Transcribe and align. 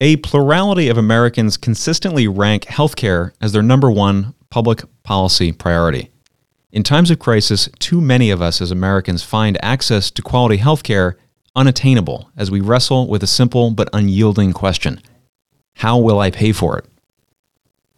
A 0.00 0.16
plurality 0.18 0.88
of 0.88 0.96
Americans 0.96 1.56
consistently 1.56 2.28
rank 2.28 2.66
healthcare 2.66 3.32
as 3.40 3.50
their 3.50 3.64
number 3.64 3.90
one 3.90 4.32
public 4.48 4.84
policy 5.02 5.50
priority. 5.50 6.12
In 6.70 6.84
times 6.84 7.10
of 7.10 7.18
crisis, 7.18 7.68
too 7.80 8.00
many 8.00 8.30
of 8.30 8.40
us 8.40 8.60
as 8.60 8.70
Americans 8.70 9.24
find 9.24 9.58
access 9.60 10.12
to 10.12 10.22
quality 10.22 10.58
healthcare 10.58 11.14
unattainable 11.56 12.30
as 12.36 12.48
we 12.48 12.60
wrestle 12.60 13.08
with 13.08 13.24
a 13.24 13.26
simple 13.26 13.72
but 13.72 13.88
unyielding 13.92 14.52
question 14.52 15.00
How 15.74 15.98
will 15.98 16.20
I 16.20 16.30
pay 16.30 16.52
for 16.52 16.78
it? 16.78 16.86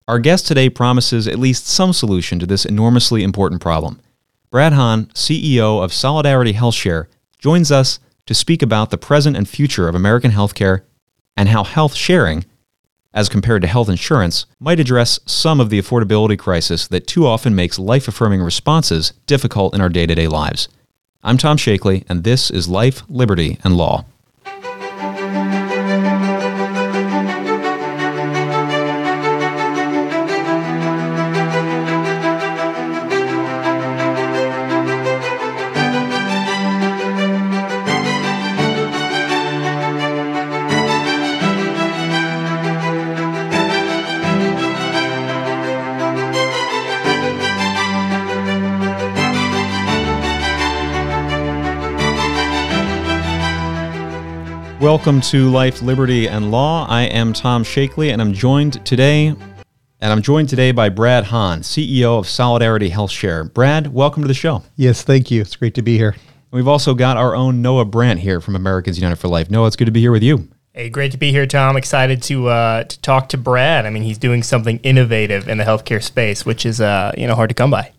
Our 0.08 0.20
guest 0.20 0.46
today 0.46 0.70
promises 0.70 1.28
at 1.28 1.38
least 1.38 1.66
some 1.66 1.92
solution 1.92 2.38
to 2.38 2.46
this 2.46 2.64
enormously 2.64 3.22
important 3.22 3.60
problem. 3.60 4.00
Brad 4.50 4.72
Hahn, 4.72 5.06
CEO 5.08 5.84
of 5.84 5.92
Solidarity 5.92 6.54
HealthShare, 6.54 7.08
joins 7.38 7.70
us 7.70 8.00
to 8.24 8.32
speak 8.32 8.62
about 8.62 8.90
the 8.90 8.96
present 8.96 9.36
and 9.36 9.46
future 9.46 9.86
of 9.86 9.94
American 9.94 10.30
healthcare 10.30 10.84
and 11.40 11.48
how 11.48 11.64
health 11.64 11.94
sharing, 11.94 12.44
as 13.14 13.30
compared 13.30 13.62
to 13.62 13.66
health 13.66 13.88
insurance, 13.88 14.44
might 14.58 14.78
address 14.78 15.18
some 15.24 15.58
of 15.58 15.70
the 15.70 15.80
affordability 15.80 16.38
crisis 16.38 16.86
that 16.88 17.06
too 17.06 17.26
often 17.26 17.54
makes 17.54 17.78
life 17.78 18.06
affirming 18.06 18.42
responses 18.42 19.14
difficult 19.24 19.74
in 19.74 19.80
our 19.80 19.88
day 19.88 20.04
to 20.04 20.14
day 20.14 20.28
lives. 20.28 20.68
I'm 21.22 21.38
Tom 21.38 21.56
Shakely, 21.56 22.04
and 22.10 22.24
this 22.24 22.50
is 22.50 22.68
Life, 22.68 23.04
Liberty, 23.08 23.56
and 23.64 23.74
Law. 23.74 24.04
Welcome 54.90 55.20
to 55.20 55.48
Life, 55.50 55.82
Liberty, 55.82 56.26
and 56.28 56.50
Law. 56.50 56.84
I 56.88 57.02
am 57.02 57.32
Tom 57.32 57.62
Shakely, 57.62 58.10
and 58.10 58.20
I'm 58.20 58.32
joined 58.32 58.84
today, 58.84 59.28
and 59.28 59.38
I'm 60.00 60.20
joined 60.20 60.48
today 60.48 60.72
by 60.72 60.88
Brad 60.88 61.22
Hahn, 61.22 61.60
CEO 61.60 62.18
of 62.18 62.28
Solidarity 62.28 62.90
HealthShare. 62.90 63.54
Brad, 63.54 63.94
welcome 63.94 64.22
to 64.22 64.26
the 64.26 64.34
show. 64.34 64.64
Yes, 64.74 65.04
thank 65.04 65.30
you. 65.30 65.42
It's 65.42 65.54
great 65.54 65.74
to 65.74 65.82
be 65.82 65.96
here. 65.96 66.16
We've 66.50 66.66
also 66.66 66.94
got 66.94 67.16
our 67.16 67.36
own 67.36 67.62
Noah 67.62 67.84
Brandt 67.84 68.18
here 68.18 68.40
from 68.40 68.56
Americans 68.56 68.98
United 68.98 69.14
for 69.20 69.28
Life. 69.28 69.48
Noah, 69.48 69.68
it's 69.68 69.76
good 69.76 69.84
to 69.84 69.92
be 69.92 70.00
here 70.00 70.10
with 70.10 70.24
you. 70.24 70.48
Hey, 70.72 70.90
great 70.90 71.12
to 71.12 71.18
be 71.18 71.30
here, 71.30 71.46
Tom. 71.46 71.76
Excited 71.76 72.20
to 72.24 72.48
uh, 72.48 72.82
to 72.82 73.00
talk 73.00 73.28
to 73.28 73.38
Brad. 73.38 73.86
I 73.86 73.90
mean, 73.90 74.02
he's 74.02 74.18
doing 74.18 74.42
something 74.42 74.78
innovative 74.78 75.48
in 75.48 75.58
the 75.58 75.64
healthcare 75.64 76.02
space, 76.02 76.44
which 76.44 76.66
is 76.66 76.80
uh, 76.80 77.14
you 77.16 77.28
know 77.28 77.36
hard 77.36 77.50
to 77.50 77.54
come 77.54 77.70
by. 77.70 77.92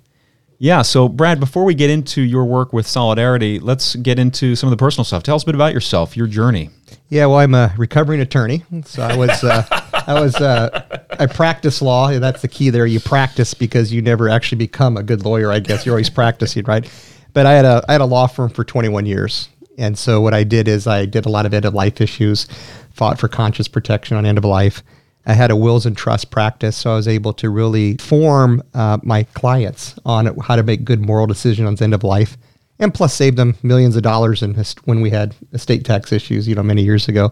Yeah. 0.57 0.81
So, 0.81 1.07
Brad, 1.07 1.39
before 1.39 1.63
we 1.63 1.73
get 1.73 1.89
into 1.89 2.21
your 2.21 2.43
work 2.43 2.73
with 2.73 2.85
Solidarity, 2.85 3.59
let's 3.59 3.95
get 3.95 4.19
into 4.19 4.57
some 4.57 4.67
of 4.67 4.71
the 4.71 4.77
personal 4.77 5.05
stuff. 5.05 5.23
Tell 5.23 5.37
us 5.37 5.43
a 5.43 5.45
bit 5.45 5.55
about 5.55 5.73
yourself, 5.73 6.17
your 6.17 6.27
journey. 6.27 6.69
Yeah, 7.09 7.25
well, 7.25 7.39
I'm 7.39 7.53
a 7.53 7.73
recovering 7.77 8.21
attorney. 8.21 8.63
So 8.85 9.01
I 9.03 9.15
was, 9.15 9.43
uh, 9.43 9.65
I 10.07 10.19
was, 10.19 10.35
uh, 10.35 11.03
I 11.19 11.25
practice 11.25 11.81
law. 11.81 12.17
That's 12.19 12.41
the 12.41 12.47
key 12.47 12.69
there. 12.69 12.85
You 12.85 12.99
practice 12.99 13.53
because 13.53 13.91
you 13.91 14.01
never 14.01 14.29
actually 14.29 14.59
become 14.59 14.97
a 14.97 15.03
good 15.03 15.25
lawyer. 15.25 15.51
I 15.51 15.59
guess 15.59 15.85
you're 15.85 15.93
always 15.93 16.09
practicing, 16.09 16.63
right? 16.65 16.89
But 17.33 17.45
I 17.45 17.53
had 17.53 17.65
a, 17.65 17.83
I 17.87 17.93
had 17.93 18.01
a 18.01 18.05
law 18.05 18.27
firm 18.27 18.49
for 18.49 18.63
21 18.63 19.05
years, 19.05 19.49
and 19.77 19.97
so 19.97 20.21
what 20.21 20.33
I 20.33 20.43
did 20.43 20.67
is 20.67 20.87
I 20.87 21.05
did 21.05 21.25
a 21.25 21.29
lot 21.29 21.45
of 21.45 21.53
end 21.53 21.65
of 21.65 21.73
life 21.73 22.01
issues, 22.01 22.47
fought 22.93 23.19
for 23.19 23.27
conscious 23.27 23.67
protection 23.67 24.17
on 24.17 24.25
end 24.25 24.37
of 24.37 24.45
life. 24.45 24.83
I 25.25 25.33
had 25.33 25.51
a 25.51 25.55
wills 25.55 25.85
and 25.85 25.95
trust 25.95 26.31
practice, 26.31 26.75
so 26.75 26.91
I 26.91 26.95
was 26.95 27.07
able 27.07 27.33
to 27.33 27.49
really 27.49 27.97
form 27.97 28.63
uh, 28.73 28.97
my 29.03 29.23
clients 29.23 29.95
on 30.05 30.35
how 30.39 30.55
to 30.55 30.63
make 30.63 30.83
good 30.83 30.99
moral 30.99 31.27
decisions 31.27 31.67
on 31.67 31.83
end 31.83 31.93
of 31.93 32.03
life, 32.03 32.37
and 32.81 32.93
plus 32.93 33.13
saved 33.13 33.37
them 33.37 33.55
millions 33.63 33.95
of 33.95 34.03
dollars 34.03 34.43
in 34.43 34.53
when 34.83 34.99
we 34.99 35.09
had 35.09 35.33
estate 35.53 35.85
tax 35.85 36.11
issues, 36.11 36.47
you 36.47 36.55
know, 36.55 36.63
many 36.63 36.83
years 36.83 37.07
ago. 37.07 37.31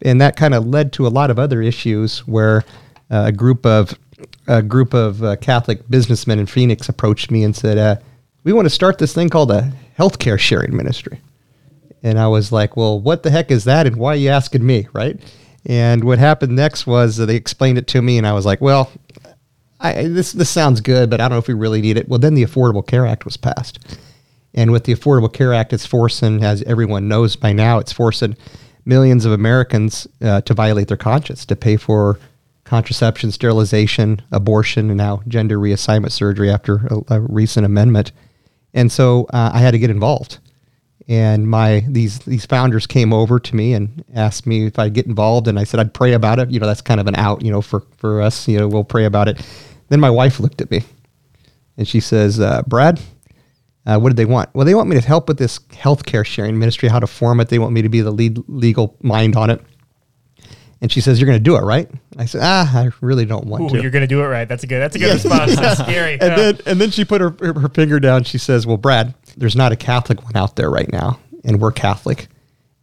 And 0.00 0.20
that 0.20 0.36
kind 0.36 0.54
of 0.54 0.66
led 0.66 0.92
to 0.94 1.06
a 1.06 1.08
lot 1.08 1.30
of 1.30 1.38
other 1.38 1.60
issues 1.60 2.20
where 2.20 2.64
uh, 3.10 3.24
a 3.26 3.32
group 3.32 3.66
of 3.66 3.98
a 4.46 4.62
group 4.62 4.94
of 4.94 5.22
uh, 5.22 5.36
Catholic 5.36 5.88
businessmen 5.90 6.38
in 6.38 6.46
Phoenix 6.46 6.88
approached 6.88 7.30
me 7.30 7.44
and 7.44 7.54
said, 7.54 7.76
uh, 7.76 7.96
"We 8.44 8.52
want 8.52 8.66
to 8.66 8.70
start 8.70 8.98
this 8.98 9.12
thing 9.12 9.28
called 9.28 9.50
a 9.50 9.72
healthcare 9.98 10.38
sharing 10.38 10.74
ministry." 10.74 11.20
And 12.02 12.18
I 12.18 12.28
was 12.28 12.50
like, 12.52 12.76
"Well, 12.76 12.98
what 12.98 13.22
the 13.22 13.30
heck 13.30 13.50
is 13.50 13.64
that? 13.64 13.86
And 13.86 13.96
why 13.96 14.14
are 14.14 14.16
you 14.16 14.30
asking 14.30 14.64
me?" 14.64 14.88
Right? 14.92 15.20
And 15.66 16.04
what 16.04 16.18
happened 16.18 16.54
next 16.54 16.86
was 16.86 17.16
they 17.16 17.36
explained 17.36 17.78
it 17.78 17.86
to 17.88 18.02
me, 18.02 18.18
and 18.18 18.26
I 18.26 18.32
was 18.32 18.44
like, 18.44 18.60
well, 18.60 18.90
I, 19.80 20.08
this 20.08 20.32
this 20.32 20.50
sounds 20.50 20.80
good, 20.80 21.10
but 21.10 21.20
I 21.20 21.24
don't 21.24 21.36
know 21.36 21.38
if 21.38 21.48
we 21.48 21.54
really 21.54 21.80
need 21.80 21.96
it. 21.96 22.08
Well, 22.08 22.18
then 22.18 22.34
the 22.34 22.44
Affordable 22.44 22.86
Care 22.86 23.06
Act 23.06 23.24
was 23.24 23.36
passed, 23.36 23.78
and 24.54 24.70
with 24.70 24.84
the 24.84 24.94
Affordable 24.94 25.32
Care 25.32 25.52
Act, 25.52 25.72
it's 25.72 25.84
forcing, 25.84 26.44
as 26.44 26.62
everyone 26.62 27.08
knows 27.08 27.34
by 27.36 27.52
now, 27.52 27.78
it's 27.78 27.92
forcing 27.92 28.36
millions 28.84 29.24
of 29.24 29.32
Americans 29.32 30.06
uh, 30.22 30.40
to 30.42 30.54
violate 30.54 30.88
their 30.88 30.96
conscience 30.96 31.44
to 31.46 31.56
pay 31.56 31.76
for 31.76 32.18
contraception, 32.64 33.30
sterilization, 33.32 34.22
abortion, 34.30 34.90
and 34.90 34.98
now 34.98 35.22
gender 35.26 35.58
reassignment 35.58 36.12
surgery 36.12 36.50
after 36.50 36.86
a, 36.86 37.16
a 37.16 37.20
recent 37.20 37.66
amendment. 37.66 38.12
And 38.72 38.90
so 38.90 39.26
uh, 39.32 39.50
I 39.52 39.58
had 39.58 39.72
to 39.72 39.78
get 39.78 39.90
involved. 39.90 40.38
And 41.06 41.48
my 41.48 41.84
these 41.86 42.20
these 42.20 42.46
founders 42.46 42.86
came 42.86 43.12
over 43.12 43.38
to 43.38 43.54
me 43.54 43.74
and 43.74 44.02
asked 44.14 44.46
me 44.46 44.66
if 44.66 44.78
I'd 44.78 44.94
get 44.94 45.04
involved 45.04 45.48
and 45.48 45.58
I 45.58 45.64
said 45.64 45.78
I'd 45.78 45.92
pray 45.92 46.14
about 46.14 46.38
it. 46.38 46.50
You 46.50 46.58
know 46.60 46.66
that's 46.66 46.80
kind 46.80 46.98
of 46.98 47.06
an 47.06 47.14
out 47.16 47.42
you 47.42 47.52
know 47.52 47.60
for 47.60 47.80
for 47.98 48.22
us 48.22 48.48
you 48.48 48.58
know 48.58 48.68
we'll 48.68 48.84
pray 48.84 49.04
about 49.04 49.28
it. 49.28 49.46
Then 49.90 50.00
my 50.00 50.08
wife 50.08 50.40
looked 50.40 50.62
at 50.62 50.70
me 50.70 50.82
and 51.76 51.86
she 51.86 52.00
says 52.00 52.40
uh, 52.40 52.62
Brad 52.66 53.00
uh, 53.86 53.98
what 53.98 54.10
did 54.10 54.16
they 54.16 54.24
want 54.24 54.48
well 54.54 54.64
they 54.64 54.74
want 54.74 54.88
me 54.88 54.98
to 54.98 55.06
help 55.06 55.28
with 55.28 55.38
this 55.38 55.58
healthcare 55.70 56.24
sharing 56.24 56.58
ministry 56.58 56.88
how 56.88 56.98
to 56.98 57.06
form 57.06 57.40
it 57.40 57.48
they 57.48 57.58
want 57.58 57.72
me 57.72 57.82
to 57.82 57.88
be 57.88 58.00
the 58.00 58.10
lead 58.10 58.38
legal 58.48 58.96
mind 59.02 59.36
on 59.36 59.50
it 59.50 59.60
and 60.84 60.92
she 60.92 61.00
says, 61.00 61.18
"You're 61.18 61.26
going 61.26 61.38
to 61.38 61.42
do 61.42 61.56
it, 61.56 61.62
right?" 61.62 61.88
I 62.18 62.26
said, 62.26 62.42
"Ah, 62.44 62.78
I 62.78 62.90
really 63.00 63.24
don't 63.24 63.46
want 63.46 63.64
Ooh, 63.64 63.68
to." 63.70 63.80
You're 63.80 63.90
going 63.90 64.02
to 64.02 64.06
do 64.06 64.20
it 64.20 64.26
right. 64.26 64.46
That's 64.46 64.64
a 64.64 64.66
good. 64.66 64.80
That's 64.80 64.94
a 64.94 64.98
good 64.98 65.14
response. 65.14 65.56
That's 65.56 65.80
scary. 65.82 66.20
And 66.20 66.36
then, 66.36 66.58
and 66.66 66.78
then 66.78 66.90
she 66.90 67.06
put 67.06 67.22
her, 67.22 67.34
her 67.40 67.58
her 67.58 67.68
finger 67.70 67.98
down. 67.98 68.24
She 68.24 68.36
says, 68.36 68.66
"Well, 68.66 68.76
Brad, 68.76 69.14
there's 69.34 69.56
not 69.56 69.72
a 69.72 69.76
Catholic 69.76 70.22
one 70.22 70.36
out 70.36 70.56
there 70.56 70.68
right 70.68 70.92
now, 70.92 71.18
and 71.42 71.58
we're 71.58 71.72
Catholic, 71.72 72.28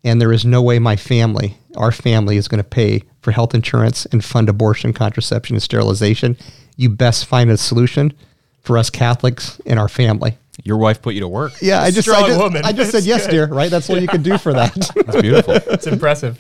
and 0.04 0.20
there 0.20 0.34
is 0.34 0.44
no 0.44 0.64
way 0.64 0.80
my 0.80 0.96
family, 0.96 1.58
our 1.78 1.92
family, 1.92 2.38
is 2.38 2.48
going 2.48 2.58
to 2.58 2.68
pay 2.68 3.04
for 3.22 3.30
health 3.30 3.54
insurance 3.54 4.08
and 4.08 4.26
fund 4.26 4.50
abortion, 4.50 4.94
contraception, 4.94 5.56
and 5.56 5.62
sterilization. 5.62 6.38
You 6.78 6.90
best 6.90 7.28
find 7.28 7.52
a 7.52 7.58
solution 7.58 8.14
for 8.62 8.80
us 8.80 8.90
Catholics 8.90 9.62
and 9.68 9.78
our 9.78 9.90
family." 9.90 10.40
Your 10.64 10.78
wife 10.78 11.02
put 11.02 11.14
you 11.14 11.22
to 11.22 11.28
work. 11.28 11.54
Yeah, 11.62 11.82
I 11.82 11.92
just, 11.92 12.08
I 12.10 12.28
just, 12.28 12.40
woman. 12.40 12.64
I 12.66 12.72
just 12.72 12.92
said 12.92 13.04
yes, 13.04 13.26
good. 13.26 13.32
dear. 13.32 13.48
Right? 13.48 13.70
That's 13.72 13.90
what 13.90 14.02
you 14.02 14.08
could 14.08 14.24
do 14.24 14.38
for 14.38 14.54
that. 14.54 14.74
That's 15.06 15.22
beautiful. 15.22 15.56
It's 15.56 15.88
impressive. 15.88 16.38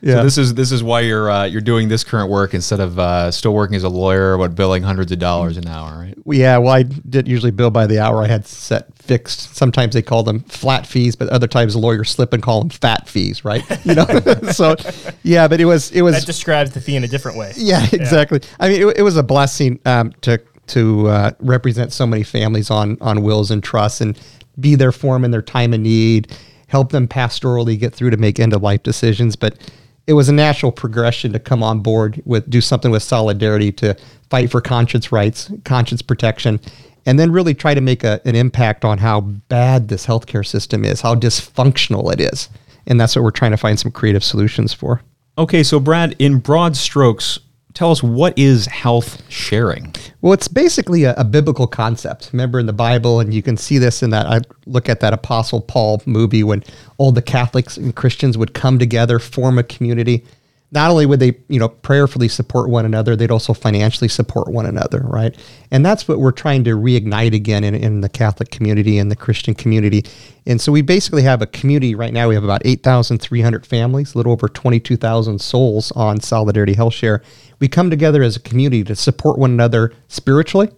yeah. 0.00 0.14
So 0.16 0.22
this 0.24 0.38
is 0.38 0.54
this 0.54 0.72
is 0.72 0.82
why 0.82 1.00
you're 1.00 1.30
uh, 1.30 1.44
you're 1.44 1.60
doing 1.60 1.88
this 1.88 2.02
current 2.04 2.30
work 2.30 2.54
instead 2.54 2.80
of 2.80 2.98
uh, 2.98 3.30
still 3.30 3.54
working 3.54 3.76
as 3.76 3.84
a 3.84 3.88
lawyer, 3.88 4.36
but 4.38 4.54
billing 4.54 4.82
hundreds 4.82 5.12
of 5.12 5.18
dollars 5.18 5.56
an 5.56 5.68
hour, 5.68 6.00
right? 6.00 6.14
Yeah, 6.26 6.58
well, 6.58 6.72
I 6.72 6.82
didn't 6.84 7.28
usually 7.28 7.50
bill 7.50 7.70
by 7.70 7.86
the 7.86 7.98
hour. 7.98 8.22
I 8.22 8.26
had 8.28 8.46
set 8.46 8.92
fixed. 8.94 9.56
Sometimes 9.56 9.94
they 9.94 10.02
call 10.02 10.22
them 10.22 10.40
flat 10.40 10.86
fees, 10.86 11.16
but 11.16 11.28
other 11.30 11.46
times 11.48 11.74
lawyers 11.74 12.10
slip 12.10 12.32
and 12.32 12.42
call 12.42 12.60
them 12.60 12.70
fat 12.70 13.08
fees, 13.08 13.44
right? 13.44 13.64
You 13.84 13.94
know, 13.94 14.04
so 14.52 14.76
yeah, 15.22 15.48
but 15.48 15.60
it 15.60 15.64
was 15.64 15.90
it 15.92 16.02
was 16.02 16.14
That 16.14 16.26
describes 16.26 16.72
the 16.72 16.80
fee 16.80 16.96
in 16.96 17.04
a 17.04 17.08
different 17.08 17.38
way. 17.38 17.52
yeah, 17.56 17.86
exactly. 17.92 18.40
I 18.60 18.68
mean, 18.68 18.82
it, 18.88 18.98
it 18.98 19.02
was 19.02 19.16
a 19.16 19.22
blessing 19.22 19.80
um, 19.86 20.12
to 20.22 20.40
to 20.70 21.08
uh, 21.08 21.30
represent 21.40 21.92
so 21.92 22.06
many 22.06 22.22
families 22.22 22.70
on 22.70 22.96
on 23.00 23.22
wills 23.22 23.50
and 23.50 23.62
trusts 23.62 24.00
and 24.00 24.18
be 24.58 24.74
there 24.74 24.92
for 24.92 25.14
them 25.14 25.24
in 25.24 25.30
their 25.30 25.42
time 25.42 25.72
of 25.72 25.80
need, 25.80 26.36
help 26.68 26.92
them 26.92 27.08
pastorally 27.08 27.78
get 27.78 27.94
through 27.94 28.10
to 28.10 28.16
make 28.16 28.38
end 28.38 28.52
of 28.52 28.62
life 28.62 28.82
decisions. 28.82 29.36
But 29.36 29.58
it 30.06 30.14
was 30.14 30.28
a 30.28 30.32
natural 30.32 30.72
progression 30.72 31.32
to 31.32 31.38
come 31.38 31.62
on 31.62 31.80
board 31.80 32.22
with 32.24 32.48
do 32.50 32.60
something 32.60 32.90
with 32.90 33.02
solidarity 33.02 33.70
to 33.72 33.96
fight 34.28 34.50
for 34.50 34.60
conscience 34.60 35.12
rights, 35.12 35.50
conscience 35.64 36.02
protection. 36.02 36.60
And 37.06 37.18
then 37.18 37.32
really 37.32 37.54
try 37.54 37.74
to 37.74 37.80
make 37.80 38.04
a, 38.04 38.20
an 38.26 38.34
impact 38.34 38.84
on 38.84 38.98
how 38.98 39.20
bad 39.22 39.88
this 39.88 40.06
healthcare 40.06 40.46
system 40.46 40.84
is, 40.84 41.00
how 41.00 41.14
dysfunctional 41.14 42.12
it 42.12 42.20
is. 42.20 42.50
And 42.86 43.00
that's 43.00 43.16
what 43.16 43.22
we're 43.22 43.30
trying 43.30 43.52
to 43.52 43.56
find 43.56 43.78
some 43.78 43.90
creative 43.90 44.22
solutions 44.22 44.74
for. 44.74 45.00
Okay, 45.38 45.62
so 45.62 45.80
Brad, 45.80 46.14
in 46.18 46.38
broad 46.38 46.76
strokes, 46.76 47.38
tell 47.74 47.90
us 47.90 48.02
what 48.02 48.38
is 48.38 48.66
health 48.66 49.22
sharing? 49.30 49.94
Well, 50.20 50.32
it's 50.32 50.48
basically 50.48 51.04
a, 51.04 51.14
a 51.14 51.24
biblical 51.24 51.66
concept. 51.66 52.30
Remember 52.32 52.58
in 52.58 52.66
the 52.66 52.72
Bible, 52.72 53.20
and 53.20 53.32
you 53.32 53.42
can 53.42 53.56
see 53.56 53.78
this 53.78 54.02
in 54.02 54.10
that. 54.10 54.26
I 54.26 54.40
look 54.66 54.88
at 54.88 55.00
that 55.00 55.12
Apostle 55.12 55.60
Paul 55.60 56.02
movie 56.06 56.42
when 56.42 56.62
all 56.98 57.12
the 57.12 57.22
Catholics 57.22 57.76
and 57.76 57.94
Christians 57.94 58.36
would 58.36 58.54
come 58.54 58.78
together, 58.78 59.18
form 59.18 59.58
a 59.58 59.62
community. 59.62 60.24
not 60.72 60.90
only 60.90 61.04
would 61.04 61.18
they, 61.18 61.36
you 61.48 61.58
know, 61.58 61.68
prayerfully 61.68 62.28
support 62.28 62.70
one 62.70 62.84
another, 62.84 63.16
they'd 63.16 63.30
also 63.30 63.52
financially 63.52 64.08
support 64.08 64.48
one 64.48 64.66
another, 64.66 65.00
right? 65.04 65.36
And 65.70 65.84
that's 65.84 66.06
what 66.06 66.20
we're 66.20 66.30
trying 66.30 66.62
to 66.64 66.76
reignite 66.76 67.34
again 67.34 67.64
in, 67.64 67.74
in 67.74 68.02
the 68.02 68.08
Catholic 68.08 68.50
community 68.50 68.98
and 68.98 69.10
the 69.10 69.16
Christian 69.16 69.54
community. 69.54 70.04
And 70.46 70.60
so 70.60 70.70
we 70.70 70.82
basically 70.82 71.22
have 71.22 71.42
a 71.42 71.46
community 71.46 71.94
right 71.94 72.12
now. 72.12 72.28
We 72.28 72.36
have 72.36 72.44
about 72.44 72.62
8,300 72.64 73.66
families, 73.66 74.14
a 74.14 74.18
little 74.18 74.32
over 74.32 74.48
22,000 74.48 75.40
souls 75.40 75.90
on 75.92 76.20
Solidarity 76.20 76.74
Health 76.74 76.94
Share. 76.94 77.22
We 77.60 77.68
come 77.68 77.90
together 77.90 78.22
as 78.22 78.36
a 78.36 78.40
community 78.40 78.82
to 78.84 78.96
support 78.96 79.38
one 79.38 79.52
another 79.52 79.92
spiritually, 80.08 80.70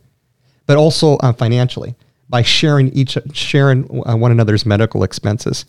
but 0.66 0.76
also 0.76 1.16
uh, 1.18 1.32
financially 1.32 1.94
by 2.28 2.42
sharing 2.42 2.88
each 2.92 3.16
sharing 3.32 3.84
uh, 4.06 4.16
one 4.16 4.32
another's 4.32 4.66
medical 4.66 5.04
expenses. 5.04 5.64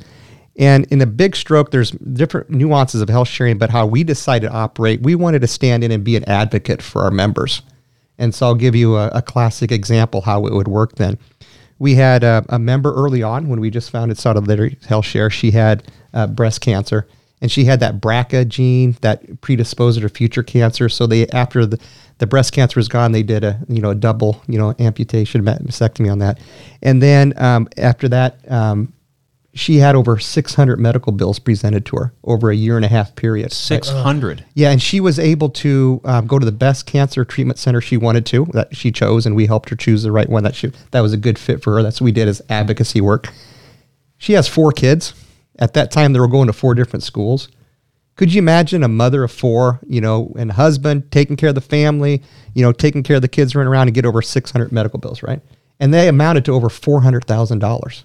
And 0.57 0.86
in 0.92 1.01
a 1.01 1.06
big 1.06 1.36
stroke, 1.36 1.71
there's 1.71 1.92
different 1.92 2.50
nuances 2.50 3.01
of 3.01 3.10
health 3.10 3.27
sharing, 3.27 3.57
but 3.57 3.69
how 3.69 3.86
we 3.86 4.04
decided 4.04 4.48
to 4.48 4.54
operate, 4.54 5.01
we 5.01 5.15
wanted 5.15 5.42
to 5.42 5.48
stand 5.48 5.83
in 5.83 5.92
and 5.92 6.04
be 6.04 6.15
an 6.15 6.24
advocate 6.25 6.81
for 6.81 7.04
our 7.04 7.12
members. 7.12 7.63
And 8.19 8.36
so 8.36 8.48
I'll 8.48 8.56
give 8.56 8.75
you 8.75 8.95
a, 8.95 9.07
a 9.07 9.21
classic 9.21 9.71
example 9.71 10.21
how 10.21 10.45
it 10.45 10.54
would 10.54 10.68
work 10.68 10.95
then. 10.95 11.18
We 11.80 11.95
had 11.95 12.24
a, 12.24 12.45
a, 12.50 12.60
member 12.60 12.94
early 12.94 13.24
on 13.24 13.50
when 13.50 13.60
we 13.60 13.71
just 13.71 13.89
founded 13.89 14.18
Solidarity 14.18 14.77
Health 14.88 15.06
Share. 15.06 15.31
She 15.31 15.51
had 15.51 15.92
uh, 16.13 16.27
breast 16.27 16.62
cancer 16.62 17.07
and 17.44 17.51
she 17.51 17.66
had 17.66 17.81
that 17.81 18.00
BRCA 18.00 18.48
gene 18.48 18.95
that 19.01 19.42
predisposed 19.42 20.01
her 20.01 20.07
to 20.07 20.16
future 20.16 20.44
cancer. 20.44 20.88
So 20.88 21.06
they, 21.06 21.28
after 21.28 21.66
the, 21.66 21.78
the 22.19 22.25
breast 22.25 22.54
cancer 22.54 22.80
was 22.80 22.88
gone, 22.88 23.12
they 23.12 23.22
did 23.22 23.44
a, 23.44 23.60
you 23.68 23.81
know, 23.81 23.90
a 23.90 23.95
double, 23.95 24.42
you 24.48 24.57
know, 24.57 24.74
amputation, 24.80 25.44
mastectomy 25.44 26.10
on 26.10 26.19
that. 26.19 26.40
And 26.81 27.01
then 27.01 27.34
um, 27.36 27.68
after 27.78 28.07
that, 28.07 28.40
um, 28.50 28.94
she 29.54 29.75
had 29.75 29.94
over 29.94 30.18
600 30.18 30.80
medical 30.80 31.12
bills 31.12 31.38
presented 31.38 31.86
to 31.88 31.98
her 31.98 32.13
over 32.24 32.50
a 32.50 32.56
year 32.56 32.78
and 32.78 32.86
a 32.86 32.88
half 32.88 33.13
period. 33.18 33.51
600? 33.51 34.46
Yeah, 34.54 34.72
and 34.72 34.81
she 34.81 35.01
was 35.01 35.19
able 35.19 35.50
to 35.50 36.00
um, 36.06 36.28
go 36.28 36.39
to 36.39 36.46
the 36.46 36.51
best 36.54 36.86
cancer 36.86 37.25
treatment 37.25 37.60
center 37.60 37.81
she 37.81 37.98
wanted 37.98 38.25
to, 38.28 38.46
that 38.54 38.74
she 38.74 38.89
chose, 38.89 39.25
and 39.25 39.36
we 39.36 39.48
helped 39.48 39.68
her 39.69 39.75
choose 39.75 40.04
the 40.04 40.13
right 40.13 40.30
one 40.30 40.44
that 40.44 40.56
she 40.56 40.72
that 40.92 41.01
was 41.01 41.12
a 41.12 41.18
good 41.18 41.38
fit 41.38 41.62
for 41.62 41.75
her. 41.75 41.84
That's 41.84 42.00
what 42.00 42.06
we 42.06 42.13
did 42.13 42.30
as 42.30 42.42
advocacy 42.48 43.01
work. 43.01 43.28
She 44.18 44.31
has 44.31 44.48
four 44.48 44.72
kids. 44.72 45.13
At 45.60 45.74
that 45.74 45.92
time, 45.92 46.14
they 46.14 46.20
were 46.20 46.28
going 46.28 46.48
to 46.48 46.54
four 46.54 46.74
different 46.74 47.04
schools. 47.04 47.50
Could 48.16 48.34
you 48.34 48.40
imagine 48.40 48.84
a 48.84 48.88
mother 48.88 49.24
of 49.24 49.32
four, 49.32 49.80
you 49.88 50.00
know, 50.02 50.34
and 50.38 50.52
husband 50.52 51.12
taking 51.12 51.36
care 51.36 51.50
of 51.50 51.56
the 51.56 51.62
family, 51.62 52.22
you 52.54 52.62
know, 52.62 52.72
taking 52.72 53.04
care 53.04 53.16
of 53.16 53.22
the 53.22 53.28
kids 53.28 53.56
running 53.56 53.70
around 53.70 53.88
and 53.88 53.96
get 53.96 54.06
over 54.06 54.22
600 54.22 54.72
medical 54.72 55.00
bills, 55.00 55.24
right? 55.24 55.42
And 55.80 55.94
they 55.94 56.08
amounted 56.08 56.46
to 56.46 56.54
over 56.54 56.70
$400,000 56.70 58.04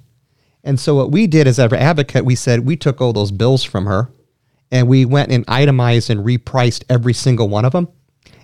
and 0.65 0.79
so 0.79 0.95
what 0.95 1.11
we 1.11 1.27
did 1.27 1.47
as 1.47 1.59
an 1.59 1.73
advocate, 1.75 2.25
we 2.25 2.35
said 2.35 2.67
we 2.67 2.77
took 2.77 3.01
all 3.01 3.13
those 3.13 3.31
bills 3.31 3.65
from 3.65 3.87
her 3.87 4.11
and 4.71 4.89
we 4.89 5.05
went 5.05 5.33
and 5.33 5.45
itemized 5.49 6.11
and 6.11 6.25
repriced 6.25 6.85
every 6.91 7.15
single 7.15 7.49
one 7.49 7.65
of 7.65 7.73
them. 7.73 7.89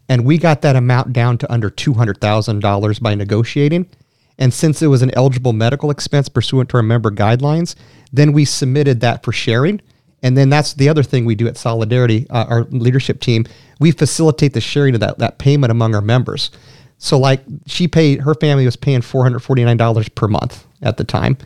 And 0.08 0.24
we 0.24 0.38
got 0.38 0.62
that 0.62 0.76
amount 0.76 1.12
down 1.12 1.38
to 1.38 1.52
under 1.52 1.70
$200,000 1.70 3.02
by 3.02 3.14
negotiating. 3.14 3.90
And 4.38 4.52
since 4.52 4.82
it 4.82 4.88
was 4.88 5.02
an 5.02 5.12
eligible 5.14 5.52
medical 5.52 5.90
expense 5.90 6.28
pursuant 6.28 6.70
to 6.70 6.76
our 6.78 6.82
member 6.82 7.10
guidelines, 7.10 7.74
then 8.12 8.32
we 8.32 8.44
submitted 8.44 9.00
that 9.00 9.22
for 9.22 9.32
sharing. 9.32 9.80
And 10.22 10.36
then 10.36 10.48
that's 10.48 10.74
the 10.74 10.88
other 10.88 11.02
thing 11.02 11.24
we 11.24 11.34
do 11.34 11.46
at 11.46 11.56
Solidarity, 11.56 12.26
uh, 12.30 12.46
our 12.48 12.64
leadership 12.64 13.20
team. 13.20 13.44
We 13.78 13.90
facilitate 13.90 14.54
the 14.54 14.60
sharing 14.60 14.94
of 14.94 15.00
that, 15.00 15.18
that 15.18 15.38
payment 15.38 15.70
among 15.70 15.94
our 15.94 16.00
members. 16.00 16.50
So, 16.98 17.18
like, 17.18 17.42
she 17.66 17.86
paid, 17.86 18.22
her 18.22 18.34
family 18.34 18.64
was 18.64 18.76
paying 18.76 19.00
$449 19.00 20.14
per 20.14 20.28
month 20.28 20.66
at 20.80 20.96
the 20.96 21.04
time 21.04 21.36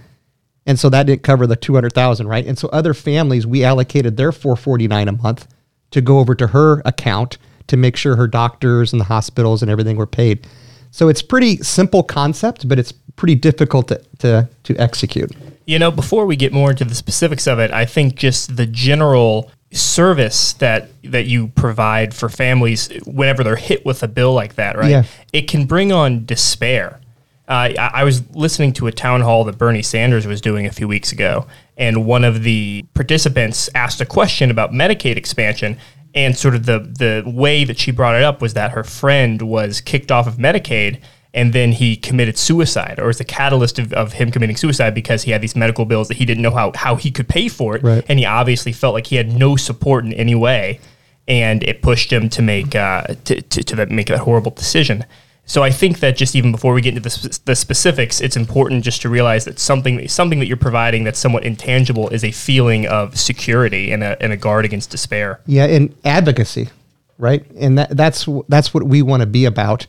and 0.68 0.78
so 0.78 0.90
that 0.90 1.06
didn't 1.06 1.22
cover 1.22 1.46
the 1.46 1.56
200,000, 1.56 2.28
right? 2.28 2.44
And 2.44 2.58
so 2.58 2.68
other 2.68 2.92
families, 2.92 3.46
we 3.46 3.64
allocated 3.64 4.18
their 4.18 4.32
449 4.32 5.08
a 5.08 5.12
month 5.12 5.48
to 5.92 6.02
go 6.02 6.18
over 6.18 6.34
to 6.34 6.48
her 6.48 6.82
account 6.84 7.38
to 7.68 7.78
make 7.78 7.96
sure 7.96 8.16
her 8.16 8.28
doctors 8.28 8.92
and 8.92 9.00
the 9.00 9.06
hospitals 9.06 9.62
and 9.62 9.70
everything 9.70 9.96
were 9.96 10.06
paid. 10.06 10.46
So 10.90 11.08
it's 11.08 11.22
pretty 11.22 11.58
simple 11.58 12.02
concept, 12.02 12.68
but 12.68 12.78
it's 12.78 12.92
pretty 13.16 13.34
difficult 13.34 13.88
to, 13.88 14.02
to, 14.18 14.48
to 14.64 14.76
execute. 14.76 15.30
You 15.66 15.78
know, 15.78 15.90
before 15.90 16.26
we 16.26 16.36
get 16.36 16.52
more 16.52 16.70
into 16.70 16.84
the 16.84 16.94
specifics 16.94 17.46
of 17.46 17.58
it, 17.58 17.70
I 17.70 17.84
think 17.84 18.14
just 18.14 18.56
the 18.56 18.66
general 18.66 19.50
service 19.70 20.54
that 20.54 20.88
that 21.04 21.26
you 21.26 21.48
provide 21.48 22.14
for 22.14 22.30
families 22.30 22.88
whenever 23.04 23.44
they're 23.44 23.54
hit 23.54 23.84
with 23.84 24.02
a 24.02 24.08
bill 24.08 24.32
like 24.32 24.54
that, 24.54 24.78
right? 24.78 24.90
Yeah. 24.90 25.04
It 25.34 25.42
can 25.42 25.66
bring 25.66 25.92
on 25.92 26.24
despair 26.24 27.00
uh, 27.48 27.72
I, 27.78 27.90
I 27.94 28.04
was 28.04 28.22
listening 28.36 28.74
to 28.74 28.88
a 28.88 28.92
town 28.92 29.22
hall 29.22 29.44
that 29.44 29.56
Bernie 29.56 29.82
Sanders 29.82 30.26
was 30.26 30.42
doing 30.42 30.66
a 30.66 30.70
few 30.70 30.86
weeks 30.86 31.12
ago, 31.12 31.46
and 31.78 32.04
one 32.04 32.22
of 32.22 32.42
the 32.42 32.84
participants 32.92 33.70
asked 33.74 34.02
a 34.02 34.06
question 34.06 34.50
about 34.50 34.72
Medicaid 34.72 35.16
expansion. 35.16 35.78
And 36.18 36.36
sort 36.36 36.56
of 36.56 36.66
the 36.66 36.80
the 36.80 37.22
way 37.24 37.62
that 37.62 37.78
she 37.78 37.92
brought 37.92 38.16
it 38.16 38.24
up 38.24 38.42
was 38.42 38.54
that 38.54 38.72
her 38.72 38.82
friend 38.82 39.40
was 39.42 39.80
kicked 39.80 40.10
off 40.10 40.26
of 40.26 40.34
Medicaid 40.34 41.00
and 41.32 41.52
then 41.52 41.70
he 41.70 41.94
committed 41.94 42.36
suicide 42.36 42.98
or 42.98 43.06
was 43.06 43.18
the 43.18 43.24
catalyst 43.24 43.78
of, 43.78 43.92
of, 43.92 44.14
him 44.14 44.32
committing 44.32 44.56
suicide 44.56 44.94
because 44.94 45.22
he 45.22 45.30
had 45.30 45.40
these 45.40 45.54
medical 45.54 45.84
bills 45.84 46.08
that 46.08 46.16
he 46.16 46.24
didn't 46.24 46.42
know 46.42 46.50
how, 46.50 46.72
how 46.74 46.96
he 46.96 47.10
could 47.12 47.28
pay 47.28 47.48
for 47.48 47.76
it 47.76 47.82
right. 47.84 48.04
and 48.08 48.18
he 48.18 48.24
obviously 48.24 48.72
felt 48.72 48.94
like 48.94 49.06
he 49.06 49.16
had 49.16 49.30
no 49.30 49.54
support 49.54 50.04
in 50.04 50.12
any 50.14 50.34
way 50.34 50.80
and 51.28 51.62
it 51.62 51.82
pushed 51.82 52.12
him 52.12 52.28
to 52.30 52.42
make 52.42 52.74
uh, 52.74 53.02
to, 53.24 53.40
to, 53.42 53.62
to 53.62 53.86
make 53.86 54.08
that 54.08 54.20
horrible 54.20 54.50
decision 54.50 55.04
so 55.48 55.62
I 55.62 55.70
think 55.70 56.00
that 56.00 56.14
just 56.14 56.36
even 56.36 56.52
before 56.52 56.74
we 56.74 56.82
get 56.82 56.94
into 56.94 57.00
the, 57.00 57.40
the 57.46 57.56
specifics, 57.56 58.20
it's 58.20 58.36
important 58.36 58.84
just 58.84 59.00
to 59.00 59.08
realize 59.08 59.46
that 59.46 59.58
something 59.58 60.06
something 60.06 60.40
that 60.40 60.46
you're 60.46 60.58
providing 60.58 61.04
that's 61.04 61.18
somewhat 61.18 61.42
intangible 61.42 62.10
is 62.10 62.22
a 62.22 62.30
feeling 62.32 62.86
of 62.86 63.18
security 63.18 63.90
and 63.90 64.04
a, 64.04 64.22
and 64.22 64.30
a 64.30 64.36
guard 64.36 64.66
against 64.66 64.90
despair. 64.90 65.40
Yeah, 65.46 65.64
and 65.64 65.94
advocacy, 66.04 66.68
right? 67.16 67.50
And 67.58 67.78
that, 67.78 67.96
that's 67.96 68.28
that's 68.48 68.74
what 68.74 68.82
we 68.82 69.00
want 69.00 69.22
to 69.22 69.26
be 69.26 69.46
about. 69.46 69.86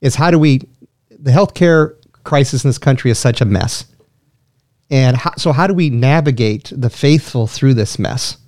Is 0.00 0.14
how 0.14 0.30
do 0.30 0.38
we 0.38 0.60
the 1.10 1.32
healthcare 1.32 1.96
crisis 2.22 2.62
in 2.64 2.68
this 2.68 2.78
country 2.78 3.10
is 3.10 3.18
such 3.18 3.40
a 3.40 3.44
mess, 3.44 3.86
and 4.90 5.16
how, 5.16 5.32
so 5.36 5.50
how 5.50 5.66
do 5.66 5.74
we 5.74 5.90
navigate 5.90 6.72
the 6.72 6.88
faithful 6.88 7.48
through 7.48 7.74
this 7.74 7.98
mess? 7.98 8.38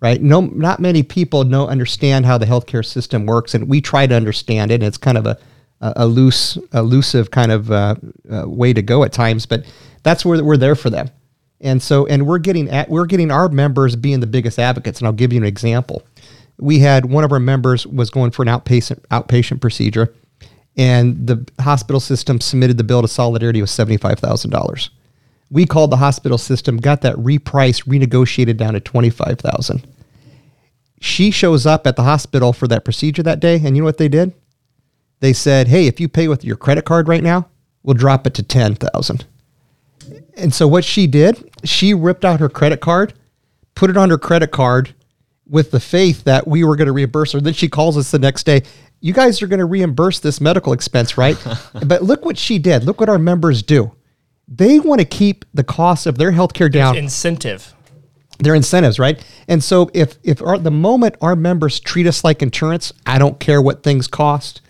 Right? 0.00 0.20
No, 0.20 0.40
not 0.40 0.80
many 0.80 1.04
people 1.04 1.44
know 1.44 1.68
understand 1.68 2.26
how 2.26 2.38
the 2.38 2.46
healthcare 2.46 2.84
system 2.84 3.24
works, 3.24 3.54
and 3.54 3.68
we 3.68 3.80
try 3.80 4.08
to 4.08 4.16
understand 4.16 4.72
it. 4.72 4.74
And 4.74 4.82
it's 4.82 4.98
kind 4.98 5.16
of 5.16 5.26
a 5.26 5.38
a 5.82 6.06
loose, 6.06 6.56
elusive 6.72 7.30
kind 7.30 7.50
of 7.50 7.70
uh, 7.70 7.96
uh, 8.30 8.48
way 8.48 8.72
to 8.72 8.82
go 8.82 9.02
at 9.04 9.12
times, 9.12 9.46
but 9.46 9.64
that's 10.02 10.24
where 10.24 10.42
we're 10.42 10.56
there 10.56 10.76
for 10.76 10.90
them. 10.90 11.10
And 11.60 11.82
so, 11.82 12.06
and 12.06 12.26
we're 12.26 12.38
getting 12.38 12.68
at, 12.70 12.88
we're 12.88 13.06
getting 13.06 13.30
our 13.30 13.48
members 13.48 13.96
being 13.96 14.20
the 14.20 14.26
biggest 14.26 14.58
advocates. 14.58 15.00
And 15.00 15.06
I'll 15.06 15.12
give 15.12 15.32
you 15.32 15.40
an 15.40 15.46
example. 15.46 16.02
We 16.58 16.78
had 16.80 17.06
one 17.06 17.24
of 17.24 17.32
our 17.32 17.40
members 17.40 17.86
was 17.86 18.10
going 18.10 18.30
for 18.30 18.42
an 18.42 18.48
outpatient 18.48 19.00
outpatient 19.10 19.60
procedure, 19.60 20.12
and 20.76 21.26
the 21.26 21.48
hospital 21.60 22.00
system 22.00 22.40
submitted 22.40 22.78
the 22.78 22.84
bill 22.84 23.02
to 23.02 23.08
Solidarity 23.08 23.60
with 23.60 23.70
seventy 23.70 23.96
five 23.96 24.18
thousand 24.18 24.50
dollars. 24.50 24.90
We 25.50 25.66
called 25.66 25.90
the 25.90 25.96
hospital 25.96 26.38
system, 26.38 26.76
got 26.78 27.00
that 27.02 27.16
repriced, 27.16 27.84
renegotiated 27.86 28.56
down 28.56 28.74
to 28.74 28.80
twenty 28.80 29.10
five 29.10 29.38
thousand. 29.38 29.86
She 31.00 31.30
shows 31.32 31.66
up 31.66 31.86
at 31.86 31.96
the 31.96 32.04
hospital 32.04 32.52
for 32.52 32.68
that 32.68 32.84
procedure 32.84 33.22
that 33.24 33.40
day, 33.40 33.56
and 33.56 33.76
you 33.76 33.82
know 33.82 33.86
what 33.86 33.98
they 33.98 34.08
did? 34.08 34.32
They 35.22 35.32
said, 35.32 35.68
"Hey, 35.68 35.86
if 35.86 36.00
you 36.00 36.08
pay 36.08 36.26
with 36.26 36.44
your 36.44 36.56
credit 36.56 36.84
card 36.84 37.06
right 37.06 37.22
now, 37.22 37.46
we'll 37.84 37.94
drop 37.94 38.26
it 38.26 38.34
to 38.34 38.42
10,000." 38.42 39.24
And 40.36 40.52
so 40.52 40.66
what 40.66 40.84
she 40.84 41.06
did, 41.06 41.48
she 41.62 41.94
ripped 41.94 42.24
out 42.24 42.40
her 42.40 42.48
credit 42.48 42.80
card, 42.80 43.14
put 43.76 43.88
it 43.88 43.96
on 43.96 44.10
her 44.10 44.18
credit 44.18 44.50
card 44.50 44.94
with 45.48 45.70
the 45.70 45.78
faith 45.78 46.24
that 46.24 46.48
we 46.48 46.64
were 46.64 46.74
going 46.74 46.86
to 46.86 46.92
reimburse 46.92 47.32
her. 47.32 47.40
Then 47.40 47.54
she 47.54 47.68
calls 47.68 47.96
us 47.96 48.10
the 48.10 48.18
next 48.18 48.44
day, 48.44 48.62
"You 49.00 49.12
guys 49.12 49.40
are 49.42 49.46
going 49.46 49.60
to 49.60 49.64
reimburse 49.64 50.18
this 50.18 50.40
medical 50.40 50.72
expense, 50.72 51.16
right?" 51.16 51.38
but 51.86 52.02
look 52.02 52.24
what 52.24 52.36
she 52.36 52.58
did. 52.58 52.82
Look 52.82 52.98
what 52.98 53.08
our 53.08 53.18
members 53.18 53.62
do. 53.62 53.92
They 54.48 54.80
want 54.80 55.00
to 55.00 55.04
keep 55.04 55.44
the 55.54 55.62
cost 55.62 56.04
of 56.04 56.18
their 56.18 56.32
healthcare 56.32 56.70
down. 56.70 56.94
There's 56.94 57.04
incentive 57.04 57.72
their 58.40 58.56
incentives, 58.56 58.98
right? 58.98 59.24
And 59.46 59.62
so 59.62 59.88
if 59.94 60.18
if 60.24 60.42
our, 60.42 60.58
the 60.58 60.72
moment 60.72 61.14
our 61.20 61.36
members 61.36 61.78
treat 61.78 62.08
us 62.08 62.24
like 62.24 62.42
insurance, 62.42 62.92
I 63.06 63.18
don't 63.18 63.38
care 63.38 63.62
what 63.62 63.84
things 63.84 64.08
cost 64.08 64.61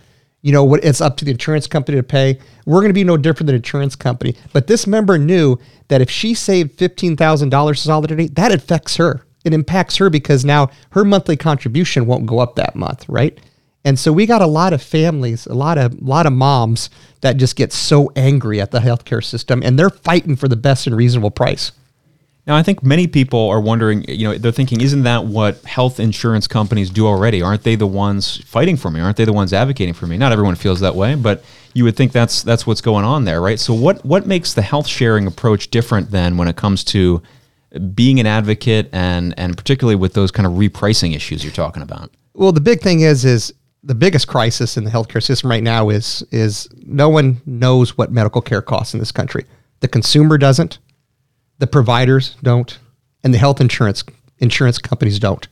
you 0.42 0.52
know 0.52 0.64
what 0.64 0.84
it's 0.84 1.00
up 1.00 1.16
to 1.16 1.25
the 1.25 1.30
insurance 1.30 1.66
company 1.66 1.96
to 1.96 2.02
pay. 2.02 2.38
We're 2.66 2.80
going 2.80 2.90
to 2.90 2.94
be 2.94 3.04
no 3.04 3.16
different 3.16 3.46
than 3.46 3.56
insurance 3.56 3.96
company. 3.96 4.37
But 4.52 4.66
this 4.66 4.87
member 4.87 5.16
knew 5.16 5.58
that 5.88 6.00
if 6.02 6.11
she 6.11 6.34
saved 6.34 6.78
$15000 6.78 7.68
to 7.68 7.75
solidarity 7.76 8.28
that 8.28 8.52
affects 8.52 8.96
her. 8.96 9.25
It 9.44 9.52
impacts 9.52 9.96
her 9.96 10.08
because 10.08 10.44
now 10.44 10.70
her 10.90 11.04
monthly 11.04 11.37
contribution 11.37 12.06
won't 12.06 12.26
go 12.26 12.38
up 12.38 12.54
that 12.56 12.76
month 12.76 13.08
right? 13.08 13.38
And 13.84 13.99
so 13.99 14.12
we 14.12 14.26
got 14.26 14.42
a 14.42 14.46
lot 14.46 14.72
of 14.72 14.82
families 14.82 15.46
a 15.46 15.54
lot 15.54 15.78
of 15.78 15.94
a 15.94 16.04
lot 16.04 16.26
of 16.26 16.32
moms 16.32 16.90
that 17.22 17.37
just 17.37 17.56
get 17.56 17.72
so 17.72 18.12
angry 18.14 18.61
at 18.61 18.70
the 18.70 18.78
healthcare 18.78 19.22
system 19.22 19.62
and 19.64 19.78
they're 19.78 19.90
fighting 19.90 20.37
for 20.37 20.49
the 20.49 20.56
best 20.56 20.87
and 20.87 20.96
reasonable 20.96 21.30
price 21.30 21.72
now, 22.44 22.56
I 22.56 22.64
think 22.64 22.82
many 22.82 23.06
people 23.06 23.49
are 23.50 23.61
wondering, 23.61 24.04
you 24.08 24.26
know, 24.26 24.37
they're 24.37 24.50
thinking, 24.50 24.80
isn't 24.80 25.04
that 25.04 25.26
what 25.26 25.62
health 25.62 26.00
insurance 26.00 26.49
companies 26.49 26.90
do 26.90 27.06
already? 27.06 27.40
Aren't 27.40 27.62
they 27.62 27.76
the 27.76 27.87
ones 27.87 28.42
fighting 28.46 28.76
for 28.76 28.90
me? 28.90 29.00
Aren't 29.00 29.16
they 29.16 29.25
the 29.25 29.32
ones 29.32 29.52
advocating 29.52 29.94
for 29.94 30.08
me? 30.08 30.18
Not 30.18 30.32
everyone 30.32 30.56
feels 30.56 30.80
that 30.80 30.96
way, 30.96 31.14
but 31.14 31.44
you 31.72 31.84
would 31.84 31.96
think 31.96 32.11
that's 32.11 32.42
that's 32.42 32.66
what's 32.66 32.80
going 32.80 33.04
on 33.04 33.25
there, 33.25 33.40
right? 33.40 33.61
So 33.61 33.72
what 33.72 34.04
what 34.04 34.26
makes 34.26 34.54
the 34.54 34.62
health 34.62 34.88
sharing 34.88 35.28
approach 35.28 35.70
different 35.70 36.11
than 36.11 36.37
when 36.37 36.49
it 36.49 36.56
comes 36.56 36.82
to 36.84 37.22
being 37.94 38.18
an 38.18 38.26
advocate 38.26 38.90
and 38.92 39.34
and 39.38 39.56
particularly 39.56 39.96
with 39.96 40.14
those 40.14 40.32
kind 40.32 40.46
of 40.46 40.54
repricing 40.54 41.14
issues 41.14 41.44
you're 41.44 41.52
talking 41.52 41.82
about? 41.82 42.11
Well, 42.34 42.50
the 42.50 42.61
big 42.61 42.80
thing 42.80 43.00
is 43.00 43.25
is 43.25 43.54
the 43.84 43.94
biggest 43.94 44.26
crisis 44.26 44.76
in 44.76 44.82
the 44.82 44.90
healthcare 44.90 45.22
system 45.22 45.49
right 45.49 45.62
now 45.62 45.90
is 45.90 46.25
is 46.32 46.68
no 46.84 47.08
one 47.08 47.40
knows 47.46 47.96
what 47.96 48.11
medical 48.11 48.42
care 48.42 48.62
costs 48.62 48.94
in 48.94 49.00
this 49.00 49.12
country. 49.12 49.44
The 49.78 49.88
consumer 49.88 50.38
doesn't, 50.38 50.78
the 51.62 51.66
providers 51.69 52.37
don't, 52.42 52.81
and 53.23 53.33
the 53.33 53.38
health 53.38 53.61
insurance 53.61 54.02
insurance 54.38 54.78
companies 54.78 55.21
don't. 55.21 55.47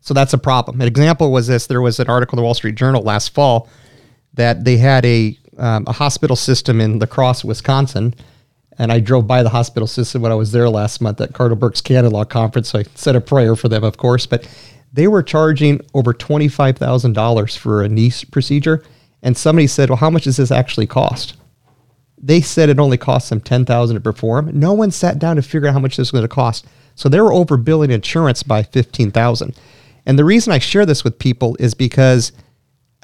So 0.00 0.12
that's 0.12 0.32
a 0.32 0.38
problem. 0.38 0.80
An 0.80 0.88
example 0.88 1.30
was 1.30 1.46
this: 1.46 1.68
there 1.68 1.80
was 1.80 2.00
an 2.00 2.08
article 2.08 2.34
in 2.36 2.38
the 2.38 2.42
Wall 2.42 2.54
Street 2.54 2.74
Journal 2.74 3.00
last 3.00 3.28
fall 3.28 3.68
that 4.34 4.64
they 4.64 4.76
had 4.76 5.04
a 5.04 5.38
um, 5.58 5.84
a 5.86 5.92
hospital 5.92 6.34
system 6.34 6.80
in 6.80 6.98
La 6.98 7.06
Crosse, 7.06 7.44
Wisconsin, 7.44 8.12
and 8.76 8.90
I 8.90 8.98
drove 8.98 9.28
by 9.28 9.44
the 9.44 9.50
hospital 9.50 9.86
system 9.86 10.20
when 10.20 10.32
I 10.32 10.34
was 10.34 10.50
there 10.50 10.68
last 10.68 11.00
month 11.00 11.20
at 11.20 11.32
Cardinal 11.32 11.60
Burke's 11.60 11.80
Canon 11.80 12.10
Law 12.10 12.24
Conference. 12.24 12.70
So 12.70 12.80
I 12.80 12.84
said 12.96 13.14
a 13.14 13.20
prayer 13.20 13.54
for 13.54 13.68
them, 13.68 13.84
of 13.84 13.98
course, 13.98 14.26
but 14.26 14.48
they 14.92 15.06
were 15.06 15.22
charging 15.22 15.80
over 15.94 16.12
twenty 16.12 16.48
five 16.48 16.76
thousand 16.76 17.12
dollars 17.12 17.54
for 17.54 17.84
a 17.84 17.88
knee 17.88 18.10
procedure, 18.32 18.82
and 19.22 19.36
somebody 19.36 19.68
said, 19.68 19.90
"Well, 19.90 19.98
how 19.98 20.10
much 20.10 20.24
does 20.24 20.38
this 20.38 20.50
actually 20.50 20.88
cost?" 20.88 21.36
They 22.22 22.40
said 22.40 22.68
it 22.68 22.78
only 22.78 22.96
cost 22.96 23.30
them 23.30 23.40
ten 23.40 23.64
thousand 23.64 23.96
to 23.96 24.00
perform. 24.00 24.50
No 24.58 24.72
one 24.72 24.90
sat 24.90 25.18
down 25.18 25.36
to 25.36 25.42
figure 25.42 25.68
out 25.68 25.74
how 25.74 25.80
much 25.80 25.96
this 25.96 26.12
was 26.12 26.12
going 26.12 26.22
to 26.22 26.28
cost. 26.28 26.66
So 26.94 27.08
they 27.08 27.20
were 27.20 27.30
overbilling 27.30 27.90
insurance 27.90 28.42
by 28.42 28.62
fifteen 28.62 29.10
thousand. 29.10 29.56
And 30.06 30.18
the 30.18 30.24
reason 30.24 30.52
I 30.52 30.58
share 30.58 30.86
this 30.86 31.04
with 31.04 31.18
people 31.18 31.56
is 31.58 31.74
because 31.74 32.32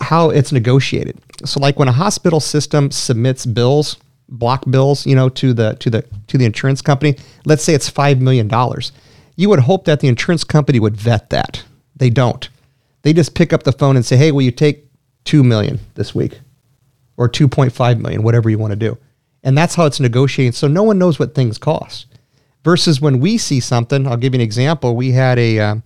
how 0.01 0.31
it's 0.31 0.53
negotiated. 0.53 1.19
So 1.45 1.61
like 1.61 1.79
when 1.79 1.89
a 1.89 1.93
hospital 1.93 2.41
system 2.41 2.91
submits 2.91 3.47
bills, 3.47 3.97
block 4.29 4.65
bills, 4.71 5.07
you 5.07 5.17
know, 5.17 5.29
to 5.31 5.53
the 5.53 5.75
to 5.81 5.91
the 5.91 6.05
to 6.29 6.39
the 6.39 6.45
insurance 6.45 6.83
company, 6.83 7.17
let's 7.45 7.65
say 7.65 7.75
it's 7.75 7.89
5 7.89 8.21
million 8.21 8.49
dollars. 8.49 8.93
You 9.37 9.49
would 9.49 9.61
hope 9.61 9.85
that 9.85 10.01
the 10.01 10.09
insurance 10.09 10.45
company 10.45 10.81
would 10.81 10.97
vet 10.97 11.31
that. 11.31 11.65
They 11.97 12.11
don't. 12.11 12.49
They 13.03 13.13
just 13.13 13.35
pick 13.35 13.53
up 13.53 13.63
the 13.63 13.73
phone 13.73 13.97
and 13.97 14.05
say, 14.05 14.17
"Hey, 14.17 14.33
will 14.33 14.43
you 14.43 14.51
take 14.51 14.87
2 15.25 15.43
million 15.43 15.81
this 15.95 16.15
week?" 16.15 16.41
or 17.17 17.29
2.5 17.29 18.01
million, 18.01 18.23
whatever 18.23 18.49
you 18.49 18.59
want 18.59 18.71
to 18.71 18.77
do. 18.77 18.97
And 19.43 19.57
that's 19.57 19.75
how 19.75 19.87
it's 19.87 20.01
negotiated. 20.01 20.55
So 20.55 20.69
no 20.69 20.83
one 20.83 20.99
knows 20.99 21.19
what 21.19 21.35
things 21.35 21.59
cost. 21.59 22.07
Versus 22.65 23.01
when 23.01 23.21
we 23.21 23.39
see 23.39 23.61
something, 23.61 24.07
I'll 24.07 24.17
give 24.17 24.35
you 24.35 24.39
an 24.39 24.45
example. 24.45 24.97
We 24.97 25.13
had 25.13 25.39
a 25.39 25.59
uh, 25.59 25.77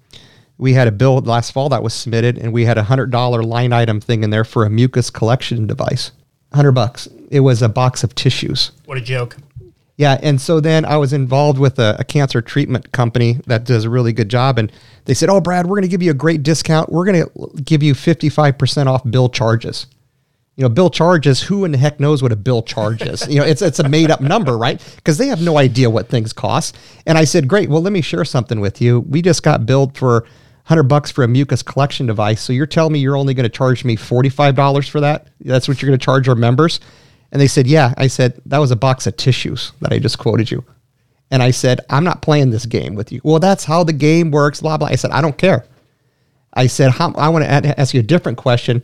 we 0.59 0.73
had 0.73 0.89
a 0.89 0.93
bill 0.93 1.19
last 1.19 1.53
fall 1.53 1.69
that 1.69 1.83
was 1.83 1.93
submitted, 1.93 2.39
and 2.39 2.53
we 2.53 2.65
had 2.65 2.79
a 2.79 2.85
hundred 2.85 3.11
dollar 3.11 3.43
line 3.43 3.73
item 3.73 4.01
thing 4.01 4.23
in 4.23 4.31
there 4.31 4.45
for 4.45 4.65
a 4.65 4.71
mucus 4.71 5.11
collection 5.11 5.67
device. 5.67 6.13
Hundred 6.53 6.73
bucks. 6.73 7.09
It 7.31 7.41
was 7.41 7.63
a 7.63 7.69
box 7.69 8.05
of 8.05 8.15
tissues. 8.15 8.73
What 8.87 8.99
a 8.99 9.01
joke. 9.01 9.37
Yeah, 9.97 10.19
and 10.23 10.41
so 10.41 10.61
then 10.61 10.85
I 10.85 10.97
was 10.97 11.13
involved 11.13 11.59
with 11.59 11.79
a, 11.79 11.97
a, 11.99 12.05
cancer 12.05 12.41
treatment 12.41 12.93
company 12.93 13.39
that 13.47 13.65
does 13.65 13.85
a 13.85 13.91
really 13.91 14.13
good 14.13 14.29
job, 14.29 14.59
and 14.59 14.73
they 15.05 15.15
said, 15.15 15.29
"Oh, 15.29 15.41
Brad, 15.41 15.67
we're 15.67 15.77
going 15.77 15.83
to 15.83 15.89
give 15.89 16.03
you 16.03 16.11
a 16.11 16.15
great 16.15 16.43
discount. 16.43 16.91
We're 16.91 17.05
going 17.05 17.25
to 17.25 17.63
give 17.63 17.83
you 17.83 17.95
fifty 17.95 18.29
five 18.29 18.59
percent 18.59 18.89
off 18.89 19.03
bill 19.09 19.29
charges." 19.29 19.87
You 20.57 20.63
know, 20.63 20.69
bill 20.69 20.91
charges. 20.91 21.43
Who 21.43 21.65
in 21.65 21.73
the 21.73 21.79
heck 21.79 21.99
knows 21.99 22.23
what 22.23 22.31
a 22.31 22.37
bill 22.37 22.63
charges? 22.63 23.27
you 23.29 23.41
know, 23.41 23.47
it's 23.47 23.63
it's 23.63 23.79
a 23.79 23.89
made 23.89 24.11
up 24.11 24.21
number, 24.21 24.59
right? 24.59 24.81
Because 24.97 25.19
they 25.19 25.29
have 25.29 25.41
no 25.41 25.57
idea 25.59 25.89
what 25.89 26.09
things 26.09 26.33
cost. 26.33 26.77
And 27.07 27.17
I 27.17 27.25
said, 27.25 27.49
"Great. 27.49 27.71
Well, 27.71 27.81
let 27.81 27.93
me 27.93 28.03
share 28.03 28.25
something 28.25 28.61
with 28.61 28.81
you. 28.81 29.01
We 29.01 29.23
just 29.23 29.43
got 29.43 29.65
billed 29.65 29.97
for 29.97 30.27
100 30.67 30.85
bucks 30.85 31.11
for 31.11 31.25
a 31.25 31.29
mucus 31.29 31.63
collection 31.63 32.07
device. 32.07 32.41
So 32.41 32.53
you're 32.53 32.67
telling 32.67 32.93
me 32.93 33.01
you're 33.01 33.17
only 33.17 33.35
going 33.35 33.45
to 33.45 33.49
charge 33.49 33.85
me 33.85 33.97
$45 33.97 34.89
for 34.89 35.01
that? 35.01 35.27
That's 35.41 35.67
what 35.67 35.83
you're 35.83 35.89
going 35.89 35.99
to 35.99 36.05
charge 36.05 36.29
our 36.29 36.37
members? 36.37 36.79
And 37.33 37.41
they 37.41 37.49
said, 37.49 37.67
Yeah. 37.67 37.95
I 37.97 38.07
said, 38.07 38.41
That 38.47 38.59
was 38.59 38.71
a 38.71 38.77
box 38.77 39.07
of 39.07 39.17
tissues 39.17 39.73
that 39.81 39.93
I 39.93 39.99
just 39.99 40.19
quoted 40.19 40.51
you. 40.51 40.65
And 41.33 41.43
I 41.43 41.51
said, 41.51 41.81
I'm 41.91 42.05
not 42.05 42.23
playing 42.23 42.51
this 42.51 42.67
game 42.67 42.95
with 42.95 43.11
you. 43.11 43.21
Well, 43.25 43.41
that's 43.41 43.65
how 43.65 43.83
the 43.85 43.93
game 43.93 44.31
works, 44.31 44.61
blah, 44.61 44.77
blah. 44.77 44.89
I 44.89 44.97
said, 44.97 45.11
I 45.13 45.23
don't 45.23 45.39
care. 45.39 45.65
I 46.53 46.67
said, 46.67 46.93
I 46.99 47.29
want 47.31 47.45
to 47.45 47.81
ask 47.81 47.95
you 47.95 48.01
a 48.01 48.05
different 48.05 48.37
question. 48.37 48.83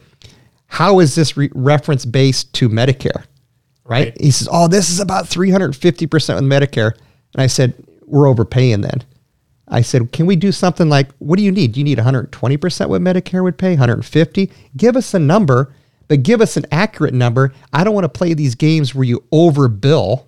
How 0.68 1.00
is 1.00 1.14
this 1.14 1.37
re- 1.37 1.50
reference 1.54 2.04
based 2.04 2.52
to 2.54 2.68
Medicare? 2.68 3.25
Right? 3.84 4.08
right? 4.08 4.20
He 4.20 4.30
says, 4.30 4.48
Oh, 4.50 4.68
this 4.68 4.90
is 4.90 5.00
about 5.00 5.25
350% 5.25 6.10
with 6.10 6.44
Medicare. 6.44 6.92
And 7.34 7.42
I 7.42 7.46
said, 7.46 7.75
We're 8.06 8.28
overpaying 8.28 8.82
then. 8.82 9.02
I 9.70 9.82
said, 9.82 10.12
can 10.12 10.26
we 10.26 10.37
do 10.37 10.52
something 10.52 10.88
like, 10.88 11.10
what 11.18 11.37
do 11.37 11.42
you 11.42 11.52
need? 11.52 11.72
Do 11.72 11.80
you 11.80 11.84
need 11.84 11.98
120% 11.98 12.88
what 12.88 13.02
Medicare 13.02 13.42
would 13.42 13.58
pay? 13.58 13.70
150? 13.70 14.50
Give 14.76 14.96
us 14.96 15.14
a 15.14 15.18
number, 15.18 15.75
but 16.08 16.22
give 16.22 16.40
us 16.40 16.56
an 16.56 16.64
accurate 16.72 17.14
number. 17.14 17.52
I 17.72 17.84
don't 17.84 17.94
want 17.94 18.04
to 18.04 18.08
play 18.08 18.34
these 18.34 18.54
games 18.54 18.94
where 18.94 19.04
you 19.04 19.25
overbill 19.32 20.26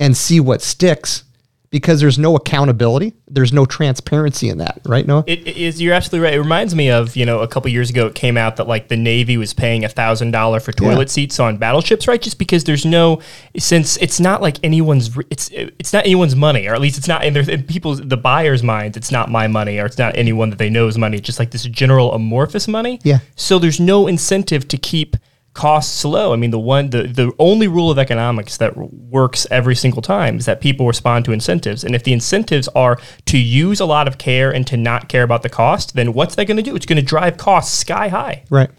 and 0.00 0.16
see 0.16 0.40
what 0.40 0.62
sticks 0.62 1.24
because 1.72 2.00
there's 2.00 2.18
no 2.18 2.36
accountability. 2.36 3.14
There's 3.26 3.52
no 3.52 3.64
transparency 3.64 4.50
in 4.50 4.58
that, 4.58 4.82
right? 4.84 5.06
Noah? 5.06 5.24
It, 5.26 5.40
it 5.48 5.56
is. 5.56 5.80
You're 5.80 5.94
absolutely 5.94 6.26
right. 6.26 6.34
It 6.34 6.38
reminds 6.38 6.74
me 6.74 6.90
of 6.90 7.16
you 7.16 7.24
know 7.24 7.40
a 7.40 7.48
couple 7.48 7.70
years 7.70 7.88
ago 7.90 8.06
it 8.06 8.14
came 8.14 8.36
out 8.36 8.56
that 8.56 8.68
like 8.68 8.88
the 8.88 8.96
Navy 8.96 9.38
was 9.38 9.54
paying 9.54 9.84
a 9.84 9.88
thousand 9.88 10.30
dollar 10.30 10.60
for 10.60 10.70
toilet 10.70 11.08
yeah. 11.08 11.12
seats 11.12 11.40
on 11.40 11.56
battleships, 11.56 12.06
right? 12.06 12.20
Just 12.20 12.38
because 12.38 12.64
there's 12.64 12.84
no 12.84 13.20
since 13.58 13.96
it's 13.96 14.20
not 14.20 14.42
like 14.42 14.58
anyone's 14.62 15.16
it's 15.30 15.48
it's 15.50 15.92
not 15.94 16.04
anyone's 16.04 16.36
money, 16.36 16.68
or 16.68 16.74
at 16.74 16.80
least 16.80 16.98
it's 16.98 17.08
not 17.08 17.24
in 17.24 17.32
their 17.32 17.50
in 17.50 17.64
people's 17.64 18.02
the 18.02 18.18
buyer's 18.18 18.62
minds. 18.62 18.96
It's 18.98 19.10
not 19.10 19.30
my 19.30 19.46
money, 19.46 19.78
or 19.78 19.86
it's 19.86 19.98
not 19.98 20.14
anyone 20.16 20.50
that 20.50 20.58
they 20.58 20.68
know's 20.68 20.98
money. 20.98 21.16
It's 21.16 21.26
just 21.26 21.38
like 21.38 21.50
this 21.50 21.64
general 21.64 22.12
amorphous 22.12 22.68
money. 22.68 23.00
Yeah. 23.02 23.20
So 23.34 23.58
there's 23.58 23.80
no 23.80 24.06
incentive 24.06 24.68
to 24.68 24.76
keep 24.76 25.16
costs 25.54 26.04
low. 26.04 26.32
I 26.32 26.36
mean, 26.36 26.50
the 26.50 26.58
one 26.58 26.90
the 26.90 27.02
the 27.04 27.32
only 27.38 27.68
rule 27.68 27.90
of 27.90 27.98
economics 27.98 28.56
that 28.56 28.76
works 28.76 29.46
every 29.50 29.76
single 29.76 30.02
time 30.02 30.38
is 30.38 30.46
that 30.46 30.60
people 30.60 30.86
respond 30.86 31.24
to 31.26 31.32
incentives. 31.32 31.84
And 31.84 31.94
if 31.94 32.04
the 32.04 32.12
incentives 32.12 32.68
are 32.68 32.98
to 33.26 33.38
use 33.38 33.80
a 33.80 33.84
lot 33.84 34.08
of 34.08 34.18
care 34.18 34.52
and 34.52 34.66
to 34.66 34.76
not 34.76 35.08
care 35.08 35.22
about 35.22 35.42
the 35.42 35.48
cost, 35.48 35.94
then 35.94 36.14
what's 36.14 36.34
that 36.36 36.46
going 36.46 36.56
to 36.56 36.62
do? 36.62 36.74
It's 36.74 36.86
going 36.86 36.96
to 36.96 37.02
drive 37.02 37.36
costs 37.36 37.76
sky 37.76 38.08
high. 38.08 38.44
Right. 38.50 38.70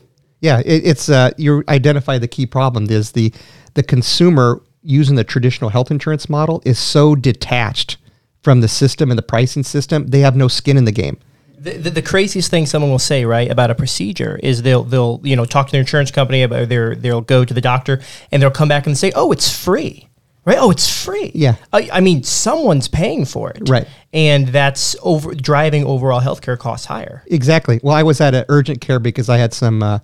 Yeah. 0.41 0.59
It, 0.65 0.85
it's 0.85 1.09
uh, 1.09 1.31
you 1.37 1.63
identify 1.69 2.17
the 2.17 2.27
key 2.27 2.45
problem 2.45 2.89
is 2.89 3.11
the 3.11 3.33
the 3.75 3.83
consumer 3.83 4.61
using 4.81 5.15
the 5.15 5.23
traditional 5.23 5.69
health 5.69 5.91
insurance 5.91 6.29
model 6.29 6.61
is 6.65 6.77
so 6.77 7.15
detached 7.15 7.97
from 8.41 8.61
the 8.61 8.67
system 8.67 9.09
and 9.09 9.17
the 9.17 9.23
pricing 9.23 9.63
system. 9.63 10.07
They 10.07 10.19
have 10.19 10.35
no 10.35 10.47
skin 10.47 10.77
in 10.77 10.85
the 10.85 10.91
game. 10.91 11.17
The, 11.63 11.77
the, 11.77 11.89
the, 11.89 12.01
craziest 12.01 12.51
thing 12.51 12.65
someone 12.65 12.91
will 12.91 12.99
say 12.99 13.23
right 13.23 13.49
about 13.49 13.71
a 13.71 13.75
procedure 13.75 14.37
is 14.43 14.63
they'll 14.63 14.83
they'll 14.83 15.21
you 15.23 15.35
know 15.35 15.45
talk 15.45 15.67
to 15.67 15.71
their 15.71 15.79
insurance 15.79 16.11
company 16.11 16.43
about 16.43 16.67
their 16.67 16.93
they'll 16.93 17.21
go 17.21 17.45
to 17.45 17.53
the 17.53 17.61
doctor 17.61 18.01
and 18.31 18.41
they'll 18.41 18.51
come 18.51 18.67
back 18.67 18.85
and 18.85 18.97
say 18.97 19.13
oh 19.15 19.31
it's 19.31 19.49
free 19.49 20.09
right? 20.45 20.57
Oh 20.59 20.71
it's 20.71 20.89
free. 20.91 21.31
Yeah. 21.33 21.55
I, 21.71 21.89
I 21.93 21.99
mean 22.01 22.23
someone's 22.23 22.89
paying 22.89 23.23
for 23.23 23.51
it. 23.51 23.69
Right. 23.69 23.87
And 24.11 24.49
that's 24.49 24.93
over 25.01 25.33
driving 25.33 25.85
overall 25.85 26.19
healthcare 26.19 26.59
costs 26.59 26.85
higher. 26.85 27.23
Exactly. 27.27 27.79
Well 27.81 27.95
I 27.95 28.03
was 28.03 28.19
at 28.19 28.35
an 28.35 28.43
urgent 28.49 28.81
care 28.81 28.99
because 28.99 29.29
I 29.29 29.37
had 29.37 29.53
some 29.53 29.81
uh, 29.81 29.99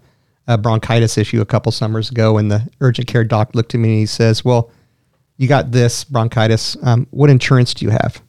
bronchitis 0.61 1.17
issue 1.17 1.41
a 1.41 1.45
couple 1.45 1.73
summers 1.73 2.09
ago 2.09 2.37
and 2.37 2.49
the 2.49 2.67
urgent 2.79 3.07
care 3.07 3.25
doc 3.25 3.53
looked 3.53 3.75
at 3.75 3.81
me 3.81 3.89
and 3.89 3.99
he 3.99 4.05
says 4.05 4.45
well 4.45 4.71
you 5.39 5.47
got 5.47 5.71
this 5.71 6.03
bronchitis. 6.03 6.77
Um, 6.83 7.07
what 7.11 7.29
insurance 7.29 7.73
do 7.73 7.85
you 7.85 7.91
have? 7.91 8.21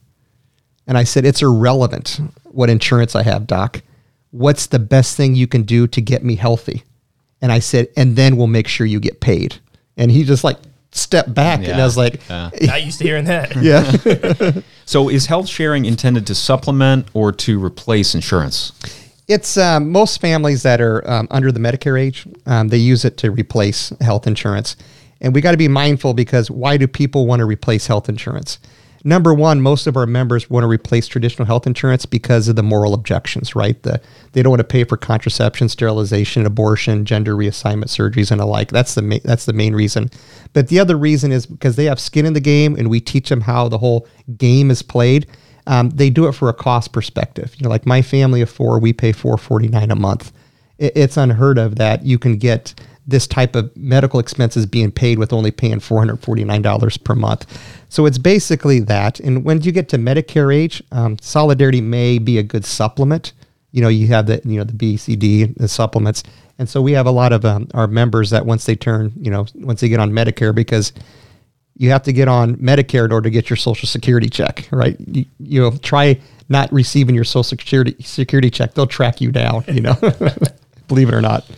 And 0.87 0.97
I 0.97 1.05
said, 1.05 1.27
It's 1.27 1.43
irrelevant 1.43 2.21
what 2.51 2.71
insurance 2.71 3.15
I 3.15 3.23
have, 3.23 3.47
doc. 3.47 3.83
What's 4.31 4.67
the 4.67 4.79
best 4.79 5.17
thing 5.17 5.35
you 5.35 5.47
can 5.47 5.63
do 5.63 5.87
to 5.89 6.01
get 6.01 6.23
me 6.25 6.37
healthy? 6.37 6.85
And 7.43 7.51
I 7.51 7.59
said, 7.59 7.89
And 7.97 8.17
then 8.17 8.37
we'll 8.37 8.47
make 8.47 8.69
sure 8.69 8.87
you 8.87 9.01
get 9.01 9.21
paid. 9.21 9.57
And 9.97 10.11
he 10.11 10.25
just 10.25 10.45
like 10.45 10.59
stepped 10.93 11.35
back. 11.35 11.61
Yeah. 11.61 11.73
And 11.73 11.81
I 11.81 11.85
was 11.85 11.97
like, 11.97 12.21
yeah. 12.29 12.51
Not 12.63 12.85
used 12.85 12.99
to 12.99 13.05
hearing 13.05 13.25
that. 13.27 13.57
yeah. 13.63 14.63
so 14.85 15.09
is 15.09 15.27
health 15.27 15.49
sharing 15.49 15.85
intended 15.85 16.27
to 16.29 16.35
supplement 16.35 17.09
or 17.15 17.33
to 17.33 17.63
replace 17.63 18.15
insurance? 18.15 18.73
It's 19.29 19.57
um, 19.57 19.93
most 19.93 20.21
families 20.21 20.65
that 20.65 20.81
are 20.81 21.09
um, 21.09 21.29
under 21.31 21.53
the 21.53 21.61
Medicare 21.61 22.01
age, 22.01 22.27
um, 22.47 22.69
they 22.69 22.79
use 22.79 23.05
it 23.05 23.17
to 23.19 23.31
replace 23.31 23.91
health 24.01 24.27
insurance. 24.27 24.77
And 25.21 25.35
we 25.35 25.41
got 25.41 25.53
to 25.53 25.57
be 25.57 25.69
mindful 25.69 26.15
because 26.15 26.51
why 26.51 26.77
do 26.77 26.89
people 26.89 27.27
want 27.27 27.41
to 27.41 27.47
replace 27.47 27.87
health 27.87 28.09
insurance? 28.09 28.59
Number 29.05 29.33
one, 29.35 29.61
most 29.61 29.87
of 29.87 29.97
our 29.97 30.07
members 30.07 30.51
want 30.51 30.65
to 30.65 30.69
replace 30.69 31.07
traditional 31.07 31.47
health 31.47 31.67
insurance 31.67 32.07
because 32.07 32.49
of 32.49 32.57
the 32.57 32.63
moral 32.63 32.95
objections, 32.95 33.55
right? 33.55 33.81
The, 33.83 34.01
they 34.33 34.43
don't 34.43 34.51
want 34.51 34.61
to 34.61 34.65
pay 34.65 34.85
for 34.85 34.97
contraception, 34.97 35.69
sterilization, 35.69 36.47
abortion, 36.47 37.05
gender 37.05 37.35
reassignment 37.35 37.87
surgeries, 37.87 38.31
and 38.31 38.41
the 38.41 38.47
like. 38.47 38.71
That's 38.71 38.95
the 38.95 39.03
ma- 39.03 39.19
that's 39.25 39.45
the 39.45 39.53
main 39.53 39.75
reason. 39.75 40.11
But 40.53 40.69
the 40.69 40.79
other 40.81 40.97
reason 40.97 41.33
is 41.33 41.47
because 41.47 41.77
they 41.77 41.85
have 41.87 42.01
skin 42.01 42.27
in 42.27 42.33
the 42.33 42.41
game, 42.41 42.77
and 42.77 42.91
we 42.91 43.01
teach 43.01 43.29
them 43.29 43.41
how 43.41 43.69
the 43.69 43.79
whole 43.79 44.07
game 44.37 44.71
is 44.71 44.83
played. 44.83 45.27
Um, 45.67 45.91
they 45.91 46.11
do 46.11 46.27
it 46.27 46.33
for 46.33 46.49
a 46.49 46.55
cost 46.55 46.93
perspective. 46.93 47.55
You 47.59 47.65
know, 47.65 47.71
like 47.71 47.87
my 47.87 48.03
family 48.03 48.41
of 48.41 48.51
four, 48.51 48.79
we 48.79 48.93
pay 48.93 49.13
four 49.13 49.37
forty 49.37 49.69
nine 49.69 49.91
a 49.91 49.97
month. 49.97 50.33
It, 50.79 50.93
it's 50.97 51.17
unheard 51.17 51.59
of 51.59 51.77
that 51.77 52.05
you 52.05 52.19
can 52.19 52.37
get 52.37 52.75
this 53.11 53.27
type 53.27 53.55
of 53.55 53.75
medical 53.77 54.21
expenses 54.21 54.67
being 54.67 54.91
paid 54.91 55.19
with 55.19 55.33
only 55.33 55.51
paying 55.51 55.79
$449 55.79 57.05
per 57.05 57.15
month. 57.15 57.47
So 57.89 58.07
it's 58.07 58.19
basically 58.19 58.81
that. 58.81 59.21
And 59.21 59.45
when 59.45 59.63
you 59.63 59.73
get 59.73 59.89
to 59.91 59.99
Medicare 59.99 60.55
age, 60.55 60.83
um, 60.93 61.19
Solidarity 61.21 61.81
may 61.81 62.19
be 62.19 62.39
a 62.39 62.43
good 62.43 62.65
supplement. 62.65 63.33
You 63.73 63.83
know, 63.83 63.89
you 63.89 64.09
have 64.09 64.27
the 64.27 64.41
you 64.45 64.59
know 64.59 64.65
the 64.65 64.73
B, 64.73 64.97
C, 64.97 65.15
D, 65.15 65.45
the 65.45 65.69
supplements, 65.69 66.25
and 66.59 66.69
so 66.69 66.83
we 66.83 66.93
have 66.93 67.07
a 67.07 67.11
lot 67.11 67.33
of 67.33 67.45
um, 67.45 67.69
our 67.73 67.87
members 67.87 68.31
that 68.31 68.45
once 68.45 68.65
they 68.65 68.75
turn, 68.75 69.13
you 69.17 69.31
know, 69.31 69.47
once 69.55 69.81
they 69.81 69.89
get 69.89 70.01
on 70.01 70.11
Medicare, 70.11 70.55
because 70.55 70.93
you 71.77 71.91
have 71.91 72.03
to 72.03 72.13
get 72.13 72.29
on 72.29 72.57
Medicare 72.57 73.05
in 73.05 73.13
order 73.13 73.25
to 73.25 73.31
get 73.31 73.49
your 73.49 73.57
Social 73.57 73.87
Security 73.89 74.29
check, 74.29 74.69
right? 74.71 74.97
You, 75.07 75.25
you 75.39 75.61
know, 75.61 75.71
try 75.79 76.21
not 76.49 76.71
receiving 76.73 77.15
your 77.15 77.25
Social 77.25 77.45
Security 77.45 77.97
security 78.03 78.51
check; 78.51 78.75
they'll 78.75 78.87
track 78.87 79.21
you 79.21 79.31
down. 79.33 79.65
You 79.69 79.81
know, 79.81 79.95
believe 80.89 81.09
it 81.09 81.15
or 81.15 81.23
not. 81.23 81.49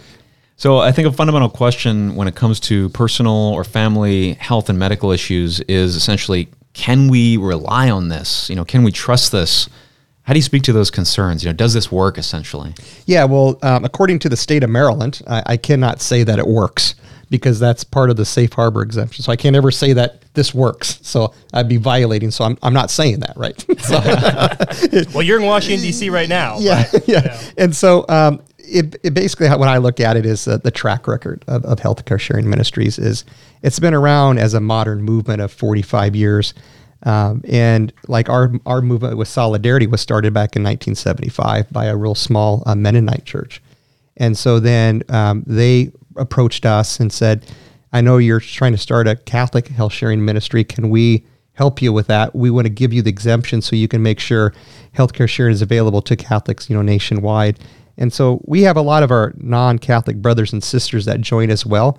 So 0.62 0.78
I 0.78 0.92
think 0.92 1.08
a 1.08 1.12
fundamental 1.12 1.48
question 1.48 2.14
when 2.14 2.28
it 2.28 2.36
comes 2.36 2.60
to 2.60 2.88
personal 2.90 3.32
or 3.32 3.64
family 3.64 4.34
health 4.34 4.68
and 4.68 4.78
medical 4.78 5.10
issues 5.10 5.58
is 5.62 5.96
essentially 5.96 6.50
can 6.72 7.08
we 7.08 7.36
rely 7.36 7.90
on 7.90 8.10
this? 8.10 8.48
You 8.48 8.54
know, 8.54 8.64
can 8.64 8.84
we 8.84 8.92
trust 8.92 9.32
this? 9.32 9.68
How 10.22 10.34
do 10.34 10.38
you 10.38 10.42
speak 10.44 10.62
to 10.62 10.72
those 10.72 10.88
concerns? 10.88 11.42
You 11.42 11.50
know, 11.50 11.54
does 11.54 11.74
this 11.74 11.90
work 11.90 12.16
essentially? 12.16 12.74
Yeah, 13.06 13.24
well, 13.24 13.58
um, 13.64 13.84
according 13.84 14.20
to 14.20 14.28
the 14.28 14.36
state 14.36 14.62
of 14.62 14.70
Maryland, 14.70 15.20
I, 15.26 15.42
I, 15.46 15.56
cannot 15.56 16.00
say 16.00 16.22
that 16.22 16.38
it 16.38 16.46
works 16.46 16.94
because 17.28 17.58
that's 17.58 17.82
part 17.82 18.08
of 18.10 18.16
the 18.16 18.24
safe 18.24 18.52
harbor 18.52 18.82
exemption. 18.82 19.24
So 19.24 19.32
I 19.32 19.36
can't 19.36 19.56
ever 19.56 19.72
say 19.72 19.94
that 19.94 20.22
this 20.34 20.54
works. 20.54 21.00
So 21.02 21.34
I'd 21.52 21.68
be 21.68 21.76
violating. 21.76 22.30
So 22.30 22.44
I'm, 22.44 22.56
I'm 22.62 22.72
not 22.72 22.88
saying 22.92 23.18
that, 23.20 23.32
right? 23.36 23.60
so, 23.80 25.10
well, 25.12 25.24
you're 25.24 25.40
in 25.40 25.46
Washington 25.46 25.82
D.C. 25.82 26.08
right 26.08 26.28
now. 26.28 26.58
Yeah, 26.60 26.84
but, 26.92 27.08
yeah. 27.08 27.16
You 27.16 27.28
know. 27.28 27.40
And 27.58 27.74
so 27.74 28.04
um, 28.08 28.42
it, 28.72 28.96
it, 29.02 29.14
basically 29.14 29.48
when 29.50 29.68
I 29.68 29.78
look 29.78 30.00
at 30.00 30.16
it 30.16 30.24
is 30.24 30.46
the 30.46 30.70
track 30.70 31.06
record 31.06 31.44
of, 31.46 31.64
of 31.64 31.78
healthcare 31.78 32.18
sharing 32.18 32.48
ministries 32.48 32.98
is 32.98 33.24
it's 33.62 33.78
been 33.78 33.94
around 33.94 34.38
as 34.38 34.54
a 34.54 34.60
modern 34.60 35.02
movement 35.02 35.40
of 35.40 35.52
45 35.52 36.16
years. 36.16 36.54
Um, 37.04 37.42
and 37.48 37.92
like 38.06 38.28
our 38.28 38.52
our 38.64 38.80
movement 38.80 39.16
with 39.16 39.26
solidarity 39.26 39.88
was 39.88 40.00
started 40.00 40.32
back 40.32 40.54
in 40.54 40.62
1975 40.62 41.72
by 41.72 41.86
a 41.86 41.96
real 41.96 42.14
small 42.14 42.62
uh, 42.64 42.76
Mennonite 42.76 43.24
church, 43.24 43.60
and 44.16 44.38
so 44.38 44.60
then 44.60 45.02
um, 45.08 45.42
they 45.44 45.90
approached 46.14 46.64
us 46.64 47.00
and 47.00 47.12
said, 47.12 47.44
"I 47.92 48.02
know 48.02 48.18
you're 48.18 48.38
trying 48.38 48.70
to 48.70 48.78
start 48.78 49.08
a 49.08 49.16
Catholic 49.16 49.66
health 49.66 49.92
sharing 49.92 50.24
ministry. 50.24 50.62
Can 50.62 50.90
we 50.90 51.26
help 51.54 51.82
you 51.82 51.92
with 51.92 52.06
that? 52.06 52.36
We 52.36 52.50
want 52.50 52.66
to 52.66 52.72
give 52.72 52.92
you 52.92 53.02
the 53.02 53.10
exemption 53.10 53.62
so 53.62 53.74
you 53.74 53.88
can 53.88 54.00
make 54.00 54.20
sure 54.20 54.54
healthcare 54.94 55.28
sharing 55.28 55.54
is 55.54 55.60
available 55.60 56.02
to 56.02 56.14
Catholics, 56.14 56.70
you 56.70 56.76
know, 56.76 56.82
nationwide." 56.82 57.58
And 57.98 58.12
so 58.12 58.40
we 58.46 58.62
have 58.62 58.76
a 58.76 58.82
lot 58.82 59.02
of 59.02 59.10
our 59.10 59.32
non-Catholic 59.36 60.16
brothers 60.16 60.52
and 60.52 60.62
sisters 60.62 61.04
that 61.04 61.20
join 61.20 61.50
as 61.50 61.66
well, 61.66 61.98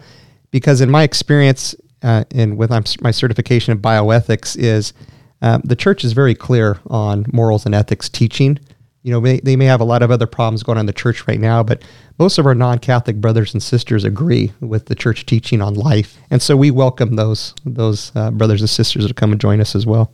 because 0.52 0.82
in 0.82 0.90
my 0.90 1.04
experience, 1.04 1.76
uh, 2.02 2.24
and 2.36 2.58
with 2.58 2.70
my 3.02 3.12
certification 3.12 3.72
in 3.72 3.80
bioethics 3.80 4.58
is 4.58 4.94
um, 5.42 5.62
the 5.64 5.76
church 5.76 6.04
is 6.04 6.14
very 6.14 6.36
clear 6.36 6.80
on 6.88 7.26
morals 7.32 7.66
and 7.66 7.76
ethics 7.76 8.10
teaching. 8.10 8.60
You 9.04 9.12
know, 9.12 9.20
may, 9.20 9.40
they 9.42 9.56
may 9.58 9.66
have 9.66 9.82
a 9.82 9.86
lot 9.86 10.02
of 10.02 10.12
other 10.12 10.26
problems 10.26 10.64
going 10.64 10.78
on 10.78 10.82
in 10.82 10.86
the 10.86 10.94
church 10.94 11.28
right 11.28 11.40
now, 11.40 11.62
but 11.62 11.84
most 12.18 12.38
of 12.38 12.46
our 12.46 12.56
non-Catholic 12.56 13.18
brothers 13.18 13.54
and 13.54 13.62
sisters 13.62 14.06
agree 14.06 14.54
with 14.62 14.86
the 14.86 14.96
church 14.96 15.26
teaching 15.26 15.62
on 15.62 15.74
life, 15.74 16.18
and 16.30 16.42
so 16.42 16.56
we 16.56 16.72
welcome 16.72 17.16
those 17.18 17.54
those 17.66 18.14
uh, 18.16 18.32
brothers 18.32 18.62
and 18.62 18.70
sisters 18.70 19.06
to 19.06 19.14
come 19.14 19.32
and 19.34 19.42
join 19.42 19.60
us 19.60 19.76
as 19.76 19.86
well. 19.86 20.14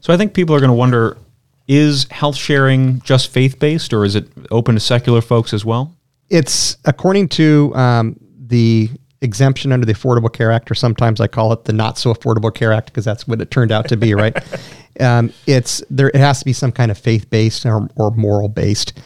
So 0.00 0.12
I 0.12 0.16
think 0.16 0.34
people 0.34 0.54
are 0.56 0.60
going 0.60 0.70
to 0.70 0.74
wonder: 0.74 1.16
Is 1.66 2.06
health 2.10 2.36
sharing 2.36 3.00
just 3.00 3.30
faith-based, 3.30 3.92
or 3.92 4.04
is 4.04 4.14
it 4.14 4.28
open 4.50 4.74
to 4.74 4.80
secular 4.80 5.22
folks 5.22 5.54
as 5.54 5.64
well? 5.64 5.96
It's 6.28 6.76
according 6.84 7.28
to 7.30 7.72
um, 7.74 8.20
the 8.38 8.90
exemption 9.22 9.72
under 9.72 9.86
the 9.86 9.94
Affordable 9.94 10.32
Care 10.32 10.52
Act, 10.52 10.70
or 10.70 10.74
sometimes 10.74 11.20
I 11.20 11.26
call 11.26 11.52
it 11.52 11.64
the 11.64 11.72
not 11.72 11.96
so 11.96 12.12
Affordable 12.12 12.54
Care 12.54 12.72
Act 12.72 12.86
because 12.86 13.04
that's 13.04 13.26
what 13.26 13.40
it 13.40 13.50
turned 13.50 13.72
out 13.72 13.88
to 13.88 13.96
be, 13.96 14.14
right? 14.14 14.36
Um, 15.00 15.32
it's 15.48 15.82
there. 15.90 16.06
It 16.10 16.18
has 16.18 16.38
to 16.38 16.44
be 16.44 16.52
some 16.52 16.70
kind 16.70 16.92
of 16.92 16.96
faith 16.96 17.28
based 17.28 17.66
or, 17.66 17.88
or 17.96 18.12
moral 18.12 18.48
based. 18.48 18.96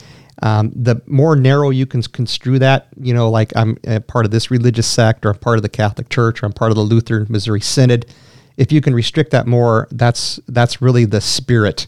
Um, 0.43 0.71
the 0.75 1.01
more 1.07 1.35
narrow 1.35 1.71
you 1.71 1.87
can 1.87 2.03
construe 2.03 2.59
that, 2.59 2.89
you 3.01 3.15
know, 3.15 3.31
like 3.31 3.53
I'm 3.57 3.77
part 4.07 4.27
of 4.27 4.31
this 4.31 4.51
religious 4.51 4.87
sect, 4.87 5.25
or 5.25 5.31
I'm 5.31 5.39
part 5.39 5.57
of 5.57 5.63
the 5.63 5.71
Catholic 5.71 6.11
Church, 6.11 6.43
or 6.43 6.47
I'm 6.47 6.53
part 6.53 6.71
of 6.71 6.77
the 6.77 6.83
Lutheran 6.83 7.27
Missouri 7.31 7.63
Synod. 7.63 8.05
If 8.59 8.71
you 8.71 8.83
can 8.83 8.95
restrict 8.95 9.31
that 9.31 9.47
more, 9.47 9.89
that's 9.91 10.39
that's 10.47 10.83
really 10.83 11.07
the 11.07 11.23
spirit 11.23 11.87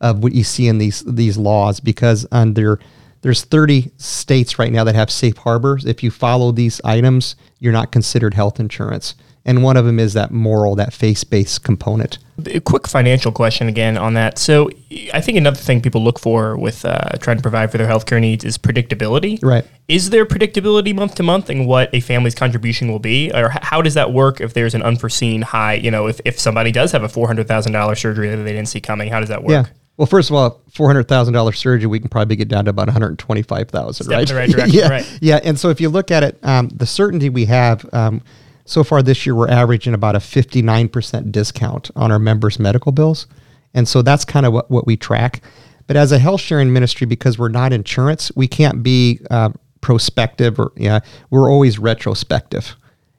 of 0.00 0.22
what 0.22 0.32
you 0.32 0.44
see 0.44 0.66
in 0.68 0.78
these 0.78 1.02
these 1.02 1.36
laws, 1.36 1.80
because 1.80 2.26
under 2.32 2.78
there's 3.22 3.44
30 3.44 3.90
states 3.98 4.58
right 4.58 4.72
now 4.72 4.84
that 4.84 4.94
have 4.94 5.10
safe 5.10 5.36
harbors. 5.36 5.84
If 5.84 6.02
you 6.02 6.10
follow 6.10 6.52
these 6.52 6.80
items, 6.84 7.36
you're 7.58 7.72
not 7.72 7.92
considered 7.92 8.34
health 8.34 8.58
insurance. 8.58 9.14
And 9.44 9.62
one 9.62 9.76
of 9.76 9.86
them 9.86 9.98
is 9.98 10.12
that 10.14 10.30
moral, 10.30 10.74
that 10.76 10.92
face 10.92 11.24
based 11.24 11.64
component. 11.64 12.18
A 12.46 12.60
quick 12.60 12.86
financial 12.86 13.32
question 13.32 13.68
again 13.68 13.96
on 13.96 14.14
that. 14.14 14.38
So, 14.38 14.70
I 15.14 15.20
think 15.20 15.38
another 15.38 15.56
thing 15.56 15.80
people 15.80 16.02
look 16.02 16.18
for 16.18 16.56
with 16.56 16.84
uh, 16.84 17.16
trying 17.20 17.38
to 17.38 17.42
provide 17.42 17.70
for 17.70 17.78
their 17.78 17.86
healthcare 17.86 18.20
needs 18.20 18.44
is 18.44 18.58
predictability. 18.58 19.42
Right. 19.42 19.64
Is 19.88 20.10
there 20.10 20.26
predictability 20.26 20.94
month 20.94 21.14
to 21.16 21.22
month 21.22 21.48
in 21.48 21.64
what 21.66 21.90
a 21.94 22.00
family's 22.00 22.34
contribution 22.34 22.90
will 22.90 22.98
be? 22.98 23.32
Or 23.32 23.50
how 23.62 23.80
does 23.82 23.94
that 23.94 24.12
work 24.12 24.40
if 24.40 24.52
there's 24.52 24.74
an 24.74 24.82
unforeseen 24.82 25.42
high? 25.42 25.74
You 25.74 25.90
know, 25.90 26.06
if, 26.06 26.20
if 26.24 26.38
somebody 26.38 26.70
does 26.70 26.92
have 26.92 27.02
a 27.02 27.08
$400,000 27.08 27.98
surgery 27.98 28.28
that 28.28 28.36
they 28.36 28.52
didn't 28.52 28.68
see 28.68 28.80
coming, 28.80 29.10
how 29.10 29.20
does 29.20 29.30
that 29.30 29.42
work? 29.42 29.66
Yeah. 29.66 29.72
Well, 30.00 30.06
first 30.06 30.30
of 30.30 30.36
all, 30.36 30.62
four 30.72 30.86
hundred 30.86 31.08
thousand 31.08 31.34
dollars 31.34 31.58
surgery, 31.58 31.86
we 31.86 32.00
can 32.00 32.08
probably 32.08 32.34
get 32.34 32.48
down 32.48 32.64
to 32.64 32.70
about 32.70 32.86
one 32.86 32.94
hundred 32.94 33.18
twenty-five 33.18 33.68
thousand, 33.68 34.06
right? 34.06 34.20
In 34.20 34.28
the 34.28 34.34
right 34.34 34.50
direction, 34.50 34.78
yeah, 34.78 34.88
right. 34.88 35.18
yeah. 35.20 35.40
And 35.44 35.60
so, 35.60 35.68
if 35.68 35.78
you 35.78 35.90
look 35.90 36.10
at 36.10 36.22
it, 36.22 36.38
um, 36.42 36.68
the 36.68 36.86
certainty 36.86 37.28
we 37.28 37.44
have 37.44 37.86
um, 37.92 38.22
so 38.64 38.82
far 38.82 39.02
this 39.02 39.26
year, 39.26 39.34
we're 39.34 39.50
averaging 39.50 39.92
about 39.92 40.16
a 40.16 40.20
fifty-nine 40.20 40.88
percent 40.88 41.30
discount 41.32 41.90
on 41.96 42.10
our 42.10 42.18
members' 42.18 42.58
medical 42.58 42.92
bills, 42.92 43.26
and 43.74 43.86
so 43.86 44.00
that's 44.00 44.24
kind 44.24 44.46
of 44.46 44.54
what, 44.54 44.70
what 44.70 44.86
we 44.86 44.96
track. 44.96 45.42
But 45.86 45.98
as 45.98 46.12
a 46.12 46.18
health 46.18 46.40
sharing 46.40 46.72
ministry, 46.72 47.06
because 47.06 47.38
we're 47.38 47.50
not 47.50 47.74
insurance, 47.74 48.32
we 48.34 48.48
can't 48.48 48.82
be 48.82 49.20
uh, 49.30 49.50
prospective 49.82 50.58
or 50.58 50.72
yeah, 50.76 51.00
we're 51.28 51.52
always 51.52 51.78
retrospective. 51.78 52.74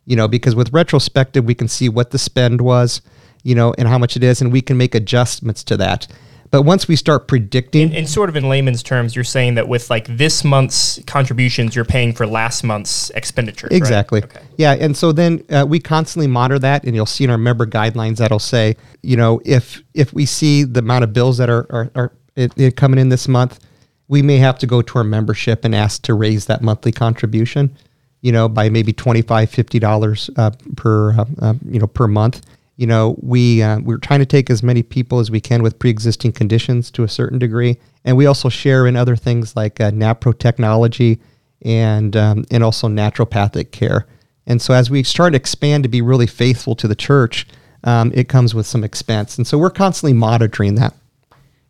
You 0.05 0.15
know, 0.15 0.27
because 0.27 0.55
with 0.55 0.73
retrospective, 0.73 1.45
we 1.45 1.53
can 1.53 1.67
see 1.67 1.89
what 1.89 2.09
the 2.09 2.17
spend 2.17 2.59
was, 2.59 3.03
you 3.43 3.53
know, 3.53 3.71
and 3.77 3.87
how 3.87 3.99
much 3.99 4.17
it 4.17 4.23
is, 4.23 4.41
and 4.41 4.51
we 4.51 4.63
can 4.63 4.77
make 4.77 4.95
adjustments 4.95 5.63
to 5.65 5.77
that 5.77 6.07
but 6.51 6.63
once 6.63 6.85
we 6.85 6.97
start 6.97 7.29
predicting, 7.29 7.95
and, 7.95 8.09
sort 8.09 8.27
of 8.27 8.35
in 8.35 8.49
layman's 8.49 8.83
terms, 8.83 9.15
you're 9.15 9.23
saying 9.23 9.55
that 9.55 9.69
with 9.69 9.89
like 9.89 10.05
this 10.05 10.43
month's 10.43 10.99
contributions, 11.07 11.77
you're 11.77 11.85
paying 11.85 12.11
for 12.11 12.27
last 12.27 12.65
month's 12.65 13.09
expenditure. 13.11 13.69
Exactly. 13.71 14.19
Right? 14.19 14.35
Okay. 14.35 14.45
Yeah, 14.57 14.73
and 14.73 14.95
so 14.95 15.13
then 15.13 15.45
uh, 15.49 15.65
we 15.67 15.79
constantly 15.79 16.27
monitor 16.27 16.59
that, 16.59 16.83
and 16.83 16.93
you'll 16.93 17.05
see 17.05 17.23
in 17.23 17.29
our 17.29 17.37
member 17.37 17.65
guidelines 17.65 18.17
that'll 18.17 18.37
say, 18.37 18.75
you 19.01 19.15
know, 19.15 19.41
if 19.45 19.81
if 19.93 20.11
we 20.11 20.25
see 20.25 20.63
the 20.63 20.81
amount 20.81 21.05
of 21.05 21.13
bills 21.13 21.37
that 21.37 21.49
are 21.49 21.65
are, 21.69 21.91
are 21.95 22.11
it, 22.35 22.51
it 22.57 22.75
coming 22.75 22.99
in 22.99 23.07
this 23.07 23.29
month, 23.29 23.61
we 24.09 24.21
may 24.21 24.37
have 24.37 24.59
to 24.59 24.67
go 24.67 24.81
to 24.81 24.97
our 24.97 25.05
membership 25.05 25.63
and 25.63 25.73
ask 25.73 26.01
to 26.01 26.13
raise 26.13 26.47
that 26.47 26.61
monthly 26.61 26.91
contribution, 26.91 27.73
you 28.19 28.33
know, 28.33 28.49
by 28.49 28.69
maybe 28.69 28.91
25 28.91 29.49
50 29.49 29.79
dollars 29.79 30.29
uh, 30.35 30.51
per 30.75 31.13
uh, 31.13 31.25
uh 31.41 31.53
you 31.65 31.79
know 31.79 31.87
per 31.87 32.09
month 32.09 32.41
you 32.81 32.87
know, 32.87 33.15
we 33.21 33.61
uh, 33.61 33.79
we're 33.81 33.99
trying 33.99 34.21
to 34.21 34.25
take 34.25 34.49
as 34.49 34.63
many 34.63 34.81
people 34.81 35.19
as 35.19 35.29
we 35.29 35.39
can 35.39 35.61
with 35.61 35.77
pre-existing 35.77 36.31
conditions 36.31 36.89
to 36.89 37.03
a 37.03 37.07
certain 37.07 37.37
degree, 37.37 37.77
and 38.03 38.17
we 38.17 38.25
also 38.25 38.49
share 38.49 38.87
in 38.87 38.95
other 38.95 39.15
things 39.15 39.55
like 39.55 39.79
uh, 39.79 39.91
NAPRO 39.91 40.39
technology 40.39 41.19
and 41.61 42.17
um, 42.17 42.43
and 42.49 42.63
also 42.63 42.87
naturopathic 42.87 43.69
care. 43.69 44.07
And 44.47 44.59
so, 44.59 44.73
as 44.73 44.89
we 44.89 45.03
start 45.03 45.33
to 45.33 45.37
expand 45.37 45.83
to 45.83 45.89
be 45.89 46.01
really 46.01 46.25
faithful 46.25 46.73
to 46.77 46.87
the 46.87 46.95
church, 46.95 47.45
um, 47.83 48.11
it 48.15 48.27
comes 48.27 48.55
with 48.55 48.65
some 48.65 48.83
expense, 48.83 49.37
and 49.37 49.45
so 49.45 49.59
we're 49.59 49.69
constantly 49.69 50.13
monitoring 50.13 50.73
that. 50.75 50.95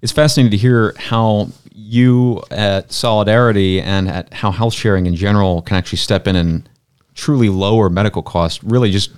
It's 0.02 0.14
fascinating 0.14 0.52
to 0.52 0.58
hear 0.58 0.96
how 0.98 1.50
you 1.74 2.42
at 2.52 2.94
Solidarity 2.94 3.82
and 3.82 4.08
at 4.08 4.34
how 4.34 4.52
health 4.52 4.76
sharing 4.76 5.08
in 5.08 5.18
general 5.18 5.62
can 5.62 5.76
actually 5.76 5.98
step 5.98 6.26
in 6.26 6.38
and 6.38 6.70
truly 7.16 7.50
lower 7.50 7.90
medical 7.90 8.24
costs, 8.24 8.64
really 8.64 8.92
just 8.92 9.12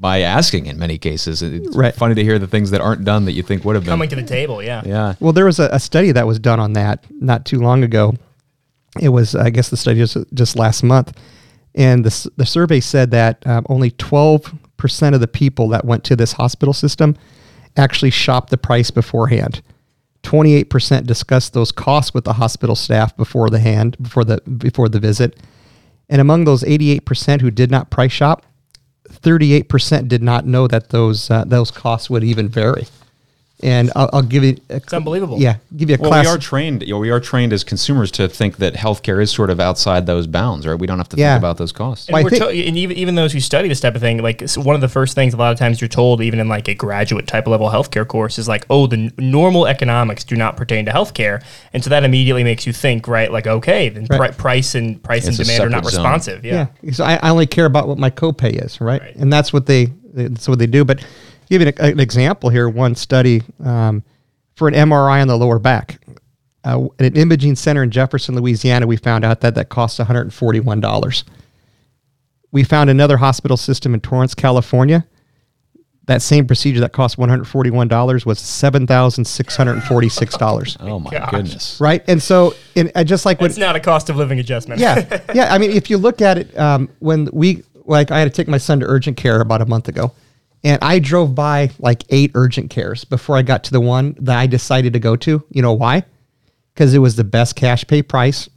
by 0.00 0.20
asking 0.20 0.66
in 0.66 0.78
many 0.78 0.98
cases. 0.98 1.42
It's 1.42 1.76
right. 1.76 1.94
funny 1.94 2.14
to 2.14 2.22
hear 2.22 2.38
the 2.38 2.46
things 2.46 2.70
that 2.70 2.80
aren't 2.80 3.04
done 3.04 3.24
that 3.24 3.32
you 3.32 3.42
think 3.42 3.64
would 3.64 3.74
have 3.74 3.84
been 3.84 3.92
coming 3.92 4.08
to 4.08 4.16
the 4.16 4.22
table. 4.22 4.62
Yeah. 4.62 4.82
Yeah. 4.84 5.14
Well, 5.20 5.32
there 5.32 5.44
was 5.44 5.58
a, 5.58 5.68
a 5.72 5.80
study 5.80 6.12
that 6.12 6.26
was 6.26 6.38
done 6.38 6.60
on 6.60 6.74
that 6.74 7.04
not 7.10 7.44
too 7.44 7.58
long 7.58 7.82
ago. 7.82 8.14
It 9.00 9.08
was, 9.10 9.34
I 9.34 9.50
guess, 9.50 9.68
the 9.68 9.76
study 9.76 10.00
was 10.00 10.16
just 10.32 10.56
last 10.56 10.82
month, 10.82 11.16
and 11.74 12.04
the 12.04 12.30
the 12.36 12.46
survey 12.46 12.80
said 12.80 13.10
that 13.10 13.46
um, 13.46 13.66
only 13.68 13.90
twelve 13.92 14.52
percent 14.76 15.14
of 15.14 15.20
the 15.20 15.28
people 15.28 15.68
that 15.68 15.84
went 15.84 16.04
to 16.04 16.16
this 16.16 16.32
hospital 16.32 16.72
system 16.72 17.16
actually 17.76 18.10
shopped 18.10 18.50
the 18.50 18.58
price 18.58 18.90
beforehand. 18.90 19.62
28% 20.24 21.06
discussed 21.06 21.52
those 21.52 21.70
costs 21.70 22.12
with 22.12 22.24
the 22.24 22.34
hospital 22.34 22.74
staff 22.74 23.16
before 23.16 23.50
the 23.50 23.60
hand 23.60 23.96
before 24.02 24.24
the 24.24 24.40
before 24.58 24.88
the 24.88 24.98
visit. 24.98 25.38
And 26.08 26.20
among 26.20 26.44
those 26.44 26.62
88% 26.62 27.40
who 27.40 27.50
did 27.50 27.70
not 27.70 27.90
price 27.90 28.12
shop, 28.12 28.44
38% 29.22 30.08
did 30.08 30.22
not 30.22 30.46
know 30.46 30.66
that 30.66 30.90
those 30.90 31.30
uh, 31.30 31.44
those 31.44 31.70
costs 31.70 32.08
would 32.10 32.24
even 32.24 32.48
vary. 32.48 32.86
And 33.60 33.90
I'll, 33.96 34.08
I'll 34.12 34.22
give 34.22 34.44
you. 34.44 34.56
A, 34.70 34.76
it's 34.76 34.92
unbelievable. 34.92 35.38
Yeah, 35.40 35.56
give 35.76 35.90
you 35.90 35.96
a 35.96 35.98
well, 35.98 36.10
class. 36.10 36.26
we 36.26 36.30
are 36.30 36.38
trained. 36.38 36.82
You 36.82 36.94
know, 36.94 36.98
we 37.00 37.10
are 37.10 37.18
trained 37.18 37.52
as 37.52 37.64
consumers 37.64 38.12
to 38.12 38.28
think 38.28 38.58
that 38.58 38.74
healthcare 38.74 39.20
is 39.20 39.32
sort 39.32 39.50
of 39.50 39.58
outside 39.58 40.06
those 40.06 40.28
bounds, 40.28 40.64
right? 40.64 40.78
We 40.78 40.86
don't 40.86 40.98
have 40.98 41.08
to 41.08 41.16
yeah. 41.16 41.34
think 41.34 41.40
about 41.40 41.56
those 41.56 41.72
costs. 41.72 42.08
And, 42.08 42.14
well, 42.14 42.30
to- 42.30 42.48
and 42.50 42.76
even 42.78 42.96
even 42.96 43.14
those 43.16 43.32
who 43.32 43.40
study 43.40 43.68
this 43.68 43.80
type 43.80 43.96
of 43.96 44.00
thing, 44.00 44.22
like 44.22 44.48
one 44.52 44.76
of 44.76 44.80
the 44.80 44.88
first 44.88 45.16
things 45.16 45.34
a 45.34 45.36
lot 45.36 45.50
of 45.50 45.58
times 45.58 45.80
you're 45.80 45.88
told, 45.88 46.22
even 46.22 46.38
in 46.38 46.48
like 46.48 46.68
a 46.68 46.74
graduate 46.74 47.26
type 47.26 47.48
level 47.48 47.68
healthcare 47.68 48.06
course, 48.06 48.38
is 48.38 48.46
like, 48.46 48.64
oh, 48.70 48.86
the 48.86 48.96
n- 48.96 49.12
normal 49.18 49.66
economics 49.66 50.22
do 50.22 50.36
not 50.36 50.56
pertain 50.56 50.84
to 50.84 50.92
healthcare, 50.92 51.42
and 51.72 51.82
so 51.82 51.90
that 51.90 52.04
immediately 52.04 52.44
makes 52.44 52.64
you 52.64 52.72
think, 52.72 53.08
right? 53.08 53.32
Like, 53.32 53.48
okay, 53.48 53.88
then 53.88 54.06
right. 54.08 54.30
pr- 54.30 54.38
price 54.38 54.76
and 54.76 55.02
price 55.02 55.26
it's 55.26 55.36
and 55.38 55.48
demand 55.48 55.64
are 55.64 55.70
not 55.70 55.84
zone. 55.84 56.02
responsive. 56.02 56.44
Yeah. 56.44 56.68
yeah. 56.82 56.92
So 56.92 57.04
I, 57.04 57.18
I, 57.20 57.30
only 57.30 57.46
care 57.46 57.66
about 57.66 57.88
what 57.88 57.98
my 57.98 58.10
copay 58.10 58.64
is, 58.64 58.80
right? 58.80 59.00
right? 59.00 59.16
And 59.16 59.32
that's 59.32 59.52
what 59.52 59.66
they 59.66 59.86
that's 60.14 60.48
what 60.48 60.60
they 60.60 60.66
do, 60.66 60.84
but 60.84 61.04
Give 61.48 61.62
you 61.62 61.68
an, 61.68 61.74
an 61.78 62.00
example 62.00 62.50
here. 62.50 62.68
One 62.68 62.94
study 62.94 63.42
um, 63.64 64.02
for 64.54 64.68
an 64.68 64.74
MRI 64.74 65.22
on 65.22 65.28
the 65.28 65.36
lower 65.36 65.58
back. 65.58 66.00
Uh, 66.64 66.86
at 66.98 67.06
an 67.06 67.16
imaging 67.16 67.56
center 67.56 67.82
in 67.82 67.90
Jefferson, 67.90 68.34
Louisiana, 68.34 68.86
we 68.86 68.96
found 68.96 69.24
out 69.24 69.40
that 69.40 69.54
that 69.54 69.68
costs 69.70 69.98
$141. 69.98 71.24
We 72.50 72.64
found 72.64 72.90
another 72.90 73.16
hospital 73.18 73.56
system 73.56 73.94
in 73.94 74.00
Torrance, 74.00 74.34
California. 74.34 75.06
That 76.06 76.22
same 76.22 76.46
procedure 76.46 76.80
that 76.80 76.92
cost 76.92 77.18
$141 77.18 78.26
was 78.26 78.38
$7,646. 78.38 80.76
Oh 80.80 80.98
my 81.00 81.10
Gosh. 81.10 81.30
goodness. 81.30 81.78
right? 81.80 82.02
And 82.08 82.22
so, 82.22 82.54
in, 82.74 82.90
uh, 82.94 83.04
just 83.04 83.24
like 83.26 83.40
when, 83.40 83.50
It's 83.50 83.58
not 83.58 83.76
a 83.76 83.80
cost 83.80 84.08
of 84.10 84.16
living 84.16 84.38
adjustment. 84.38 84.80
yeah, 84.80 85.20
yeah. 85.34 85.52
I 85.52 85.58
mean, 85.58 85.70
if 85.70 85.90
you 85.90 85.98
look 85.98 86.20
at 86.22 86.38
it, 86.38 86.58
um, 86.58 86.88
when 87.00 87.28
we 87.32 87.62
like, 87.84 88.10
I 88.10 88.18
had 88.20 88.24
to 88.24 88.30
take 88.30 88.48
my 88.48 88.58
son 88.58 88.80
to 88.80 88.86
urgent 88.86 89.16
care 89.16 89.40
about 89.40 89.62
a 89.62 89.66
month 89.66 89.88
ago, 89.88 90.12
and 90.64 90.78
I 90.82 90.98
drove 90.98 91.34
by 91.34 91.70
like 91.78 92.04
eight 92.08 92.32
urgent 92.34 92.70
cares 92.70 93.04
before 93.04 93.36
I 93.36 93.42
got 93.42 93.64
to 93.64 93.72
the 93.72 93.80
one 93.80 94.16
that 94.20 94.38
I 94.38 94.46
decided 94.46 94.92
to 94.92 94.98
go 94.98 95.16
to. 95.16 95.44
You 95.50 95.62
know 95.62 95.72
why? 95.72 96.04
Because 96.74 96.94
it 96.94 96.98
was 96.98 97.16
the 97.16 97.24
best 97.24 97.56
cash 97.56 97.86
pay 97.86 98.02
price, 98.02 98.48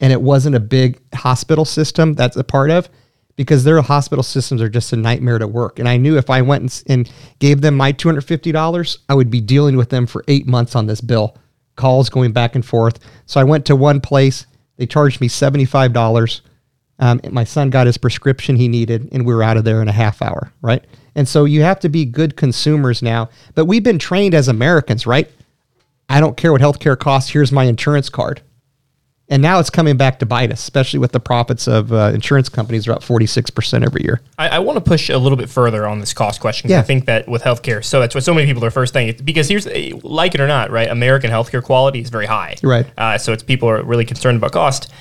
and 0.00 0.12
it 0.12 0.22
wasn't 0.22 0.56
a 0.56 0.60
big 0.60 1.00
hospital 1.14 1.64
system 1.64 2.14
that's 2.14 2.36
a 2.36 2.44
part 2.44 2.70
of. 2.70 2.88
Because 3.36 3.62
their 3.62 3.80
hospital 3.80 4.24
systems 4.24 4.60
are 4.60 4.68
just 4.68 4.92
a 4.92 4.96
nightmare 4.96 5.38
to 5.38 5.46
work, 5.46 5.78
and 5.78 5.88
I 5.88 5.96
knew 5.96 6.18
if 6.18 6.28
I 6.28 6.42
went 6.42 6.62
and, 6.62 6.82
and 6.88 7.12
gave 7.38 7.60
them 7.60 7.76
my 7.76 7.92
two 7.92 8.08
hundred 8.08 8.24
fifty 8.24 8.50
dollars, 8.50 8.98
I 9.08 9.14
would 9.14 9.30
be 9.30 9.40
dealing 9.40 9.76
with 9.76 9.90
them 9.90 10.08
for 10.08 10.24
eight 10.26 10.48
months 10.48 10.74
on 10.74 10.86
this 10.86 11.00
bill, 11.00 11.38
calls 11.76 12.10
going 12.10 12.32
back 12.32 12.56
and 12.56 12.66
forth. 12.66 12.98
So 13.26 13.40
I 13.40 13.44
went 13.44 13.64
to 13.66 13.76
one 13.76 14.00
place. 14.00 14.46
They 14.76 14.86
charged 14.86 15.20
me 15.20 15.28
seventy 15.28 15.66
five 15.66 15.92
dollars. 15.92 16.42
Um, 16.98 17.20
and 17.22 17.32
my 17.32 17.44
son 17.44 17.70
got 17.70 17.86
his 17.86 17.96
prescription 17.96 18.56
he 18.56 18.66
needed, 18.66 19.08
and 19.12 19.24
we 19.24 19.32
were 19.32 19.44
out 19.44 19.56
of 19.56 19.62
there 19.62 19.80
in 19.82 19.86
a 19.86 19.92
half 19.92 20.20
hour, 20.20 20.52
right? 20.60 20.84
And 21.18 21.26
so 21.26 21.46
you 21.46 21.62
have 21.62 21.80
to 21.80 21.88
be 21.88 22.04
good 22.04 22.36
consumers 22.36 23.02
now. 23.02 23.28
But 23.56 23.64
we've 23.64 23.82
been 23.82 23.98
trained 23.98 24.36
as 24.36 24.46
Americans, 24.46 25.04
right? 25.04 25.28
I 26.08 26.20
don't 26.20 26.36
care 26.36 26.52
what 26.52 26.60
healthcare 26.60 26.96
costs. 26.96 27.30
Here's 27.30 27.50
my 27.50 27.64
insurance 27.64 28.08
card. 28.08 28.40
And 29.28 29.42
now 29.42 29.58
it's 29.58 29.68
coming 29.68 29.96
back 29.96 30.20
to 30.20 30.26
bite 30.26 30.52
us, 30.52 30.60
especially 30.60 31.00
with 31.00 31.10
the 31.10 31.18
profits 31.18 31.66
of 31.66 31.92
uh, 31.92 32.12
insurance 32.14 32.48
companies 32.48 32.86
are 32.86 32.92
up 32.92 33.02
46% 33.02 33.84
every 33.84 34.04
year. 34.04 34.20
I, 34.38 34.48
I 34.48 34.58
want 34.60 34.76
to 34.76 34.80
push 34.80 35.10
a 35.10 35.18
little 35.18 35.36
bit 35.36 35.50
further 35.50 35.88
on 35.88 35.98
this 35.98 36.14
cost 36.14 36.40
question. 36.40 36.70
Yeah. 36.70 36.78
I 36.78 36.82
think 36.82 37.06
that 37.06 37.28
with 37.28 37.42
healthcare, 37.42 37.84
so 37.84 37.98
that's 37.98 38.14
what 38.14 38.22
so 38.22 38.32
many 38.32 38.46
people 38.46 38.64
are 38.64 38.70
first 38.70 38.92
thing. 38.92 39.12
Because 39.24 39.48
here's, 39.48 39.66
like 40.04 40.36
it 40.36 40.40
or 40.40 40.46
not, 40.46 40.70
right? 40.70 40.88
American 40.88 41.32
healthcare 41.32 41.64
quality 41.64 41.98
is 41.98 42.10
very 42.10 42.26
high. 42.26 42.54
Right. 42.62 42.86
Uh, 42.96 43.18
so 43.18 43.32
it's 43.32 43.42
people 43.42 43.68
are 43.68 43.82
really 43.82 44.04
concerned 44.04 44.36
about 44.36 44.52
cost. 44.52 44.92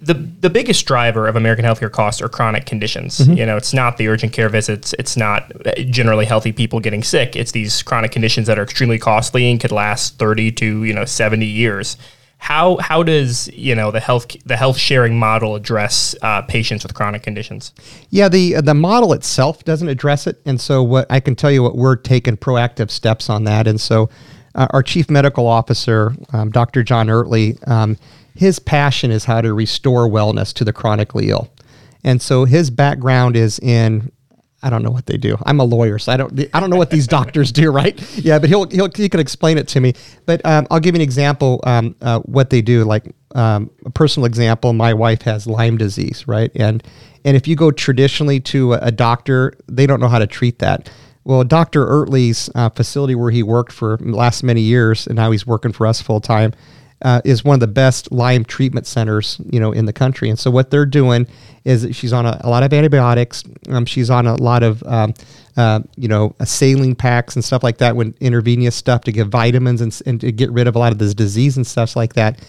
The 0.00 0.14
the 0.14 0.50
biggest 0.50 0.86
driver 0.86 1.26
of 1.26 1.34
American 1.34 1.64
healthcare 1.64 1.90
costs 1.90 2.22
are 2.22 2.28
chronic 2.28 2.66
conditions. 2.66 3.18
Mm-hmm. 3.18 3.32
You 3.32 3.46
know, 3.46 3.56
it's 3.56 3.72
not 3.72 3.96
the 3.96 4.06
urgent 4.08 4.32
care 4.32 4.48
visits. 4.48 4.94
It's 4.98 5.16
not 5.16 5.50
generally 5.90 6.24
healthy 6.24 6.52
people 6.52 6.78
getting 6.78 7.02
sick. 7.02 7.34
It's 7.34 7.50
these 7.50 7.82
chronic 7.82 8.12
conditions 8.12 8.46
that 8.46 8.58
are 8.58 8.62
extremely 8.62 8.98
costly 8.98 9.50
and 9.50 9.60
could 9.60 9.72
last 9.72 10.18
thirty 10.18 10.52
to 10.52 10.84
you 10.84 10.94
know 10.94 11.04
seventy 11.04 11.46
years. 11.46 11.96
How 12.38 12.76
how 12.76 13.02
does 13.02 13.48
you 13.52 13.74
know 13.74 13.90
the 13.90 13.98
health 13.98 14.28
the 14.46 14.56
health 14.56 14.78
sharing 14.78 15.18
model 15.18 15.56
address 15.56 16.14
uh, 16.22 16.42
patients 16.42 16.84
with 16.84 16.94
chronic 16.94 17.24
conditions? 17.24 17.72
Yeah, 18.10 18.28
the 18.28 18.60
the 18.60 18.74
model 18.74 19.12
itself 19.12 19.64
doesn't 19.64 19.88
address 19.88 20.28
it, 20.28 20.40
and 20.46 20.60
so 20.60 20.82
what 20.82 21.10
I 21.10 21.18
can 21.18 21.34
tell 21.34 21.50
you 21.50 21.64
what 21.64 21.76
we're 21.76 21.96
taking 21.96 22.36
proactive 22.36 22.92
steps 22.92 23.28
on 23.28 23.42
that, 23.44 23.66
and 23.66 23.80
so 23.80 24.08
uh, 24.54 24.66
our 24.70 24.82
chief 24.82 25.10
medical 25.10 25.46
officer, 25.46 26.14
um, 26.32 26.50
Dr. 26.50 26.82
John 26.82 27.06
Ertley, 27.06 27.56
um, 27.68 27.96
his 28.38 28.60
passion 28.60 29.10
is 29.10 29.24
how 29.24 29.40
to 29.40 29.52
restore 29.52 30.08
wellness 30.08 30.54
to 30.54 30.64
the 30.64 30.72
chronically 30.72 31.30
ill, 31.30 31.50
and 32.04 32.22
so 32.22 32.44
his 32.44 32.70
background 32.70 33.36
is 33.36 33.58
in. 33.58 34.12
I 34.60 34.70
don't 34.70 34.82
know 34.82 34.90
what 34.90 35.06
they 35.06 35.16
do. 35.16 35.36
I'm 35.46 35.60
a 35.60 35.64
lawyer, 35.64 35.98
so 35.98 36.12
I 36.12 36.16
don't. 36.16 36.40
I 36.54 36.60
don't 36.60 36.70
know 36.70 36.76
what 36.76 36.90
these 36.90 37.06
doctors 37.18 37.50
do, 37.50 37.70
right? 37.70 38.00
Yeah, 38.16 38.38
but 38.38 38.48
he'll 38.48 38.68
he'll 38.70 38.90
he 38.94 39.08
can 39.08 39.18
explain 39.18 39.58
it 39.58 39.66
to 39.68 39.80
me. 39.80 39.94
But 40.24 40.40
um, 40.44 40.68
I'll 40.70 40.78
give 40.78 40.94
you 40.94 40.98
an 40.98 41.02
example. 41.02 41.60
Um, 41.64 41.96
uh, 42.00 42.20
what 42.20 42.50
they 42.50 42.62
do, 42.62 42.84
like 42.84 43.12
um, 43.34 43.70
a 43.84 43.90
personal 43.90 44.26
example. 44.26 44.72
My 44.72 44.94
wife 44.94 45.22
has 45.22 45.48
Lyme 45.48 45.76
disease, 45.76 46.28
right? 46.28 46.52
And 46.54 46.82
and 47.24 47.36
if 47.36 47.48
you 47.48 47.56
go 47.56 47.72
traditionally 47.72 48.38
to 48.40 48.74
a, 48.74 48.78
a 48.82 48.92
doctor, 48.92 49.54
they 49.66 49.86
don't 49.86 49.98
know 49.98 50.08
how 50.08 50.20
to 50.20 50.28
treat 50.28 50.60
that. 50.60 50.90
Well, 51.24 51.44
Dr. 51.44 51.84
Ertley's 51.84 52.48
uh, 52.54 52.70
facility 52.70 53.14
where 53.14 53.30
he 53.30 53.42
worked 53.42 53.72
for 53.72 53.98
the 53.98 54.16
last 54.16 54.42
many 54.42 54.62
years, 54.62 55.06
and 55.06 55.16
now 55.16 55.30
he's 55.30 55.46
working 55.46 55.72
for 55.72 55.86
us 55.86 56.00
full 56.00 56.20
time, 56.20 56.54
uh, 57.02 57.20
is 57.24 57.44
one 57.44 57.54
of 57.54 57.60
the 57.60 57.66
best 57.66 58.10
Lyme 58.10 58.44
treatment 58.44 58.86
centers, 58.86 59.40
you 59.50 59.60
know, 59.60 59.72
in 59.72 59.84
the 59.84 59.92
country. 59.92 60.28
And 60.30 60.38
so 60.38 60.50
what 60.50 60.70
they're 60.70 60.86
doing 60.86 61.26
is 61.64 61.88
she's 61.94 62.12
on 62.12 62.26
a, 62.26 62.40
a 62.42 62.50
lot 62.50 62.62
of 62.62 62.72
antibiotics. 62.72 63.44
Um, 63.68 63.86
she's 63.86 64.10
on 64.10 64.26
a 64.26 64.34
lot 64.34 64.62
of, 64.62 64.82
um, 64.84 65.14
uh, 65.56 65.80
you 65.96 66.08
know, 66.08 66.34
saline 66.44 66.94
packs 66.94 67.36
and 67.36 67.44
stuff 67.44 67.62
like 67.62 67.78
that, 67.78 67.94
when 67.94 68.14
intravenous 68.20 68.74
stuff 68.74 69.02
to 69.02 69.12
give 69.12 69.28
vitamins 69.28 69.80
and, 69.80 70.00
and 70.06 70.20
to 70.20 70.32
get 70.32 70.50
rid 70.50 70.66
of 70.66 70.76
a 70.76 70.78
lot 70.78 70.92
of 70.92 70.98
this 70.98 71.14
disease 71.14 71.56
and 71.56 71.66
stuff 71.66 71.94
like 71.94 72.14
that. 72.14 72.40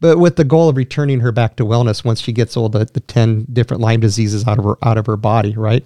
But 0.00 0.18
with 0.18 0.36
the 0.36 0.44
goal 0.44 0.68
of 0.68 0.76
returning 0.76 1.20
her 1.20 1.32
back 1.32 1.56
to 1.56 1.64
wellness 1.64 2.04
once 2.04 2.20
she 2.20 2.32
gets 2.32 2.56
all 2.56 2.68
the, 2.68 2.84
the 2.84 3.00
ten 3.00 3.46
different 3.52 3.82
Lyme 3.82 4.00
diseases 4.00 4.46
out 4.46 4.58
of 4.58 4.64
her 4.64 4.76
out 4.82 4.96
of 4.96 5.06
her 5.06 5.16
body, 5.16 5.56
right? 5.56 5.82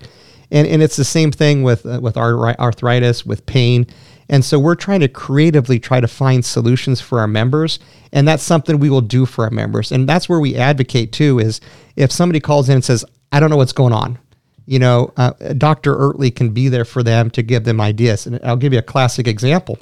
And 0.51 0.67
and 0.69 0.83
it's 0.83 0.97
the 0.97 1.05
same 1.05 1.33
thing 1.33 1.63
with 1.63 1.87
uh, 1.87 1.99
with 2.03 2.17
arthritis, 2.17 3.25
with 3.25 3.47
pain. 3.47 3.87
And 4.29 4.45
so 4.45 4.59
we're 4.59 4.75
trying 4.75 5.01
to 5.01 5.09
creatively 5.09 5.79
try 5.79 6.01
to 6.01 6.09
find 6.09 6.45
solutions 6.45 7.01
for 7.01 7.21
our 7.21 7.27
members, 7.27 7.79
and 8.13 8.27
that's 8.27 8.43
something 8.43 8.79
we 8.79 8.91
will 8.91 9.01
do 9.01 9.27
for 9.27 9.45
our 9.45 9.51
members. 9.51 9.93
And 9.93 10.09
that's 10.09 10.29
where 10.29 10.41
we 10.41 10.57
advocate 10.57 11.13
too. 11.13 11.39
Is 11.39 11.61
if 11.97 12.11
somebody 12.13 12.41
calls 12.41 12.69
in 12.69 12.77
and 12.77 12.85
says, 12.85 13.05
"I 13.31 13.41
don't 13.41 13.51
know 13.51 13.57
what's 13.57 13.73
going 13.73 13.93
on," 13.93 14.19
you 14.67 14.79
know, 14.79 15.13
uh, 15.17 15.33
Dr. 15.59 15.95
Ertley 15.95 16.35
can 16.35 16.51
be 16.51 16.69
there 16.69 16.85
for 16.85 17.03
them 17.03 17.31
to 17.31 17.43
give 17.43 17.65
them 17.65 17.81
ideas. 17.81 18.27
And 18.27 18.41
I'll 18.45 18.57
give 18.57 18.73
you 18.73 18.79
a 18.79 18.83
classic 18.83 19.27
example: 19.27 19.79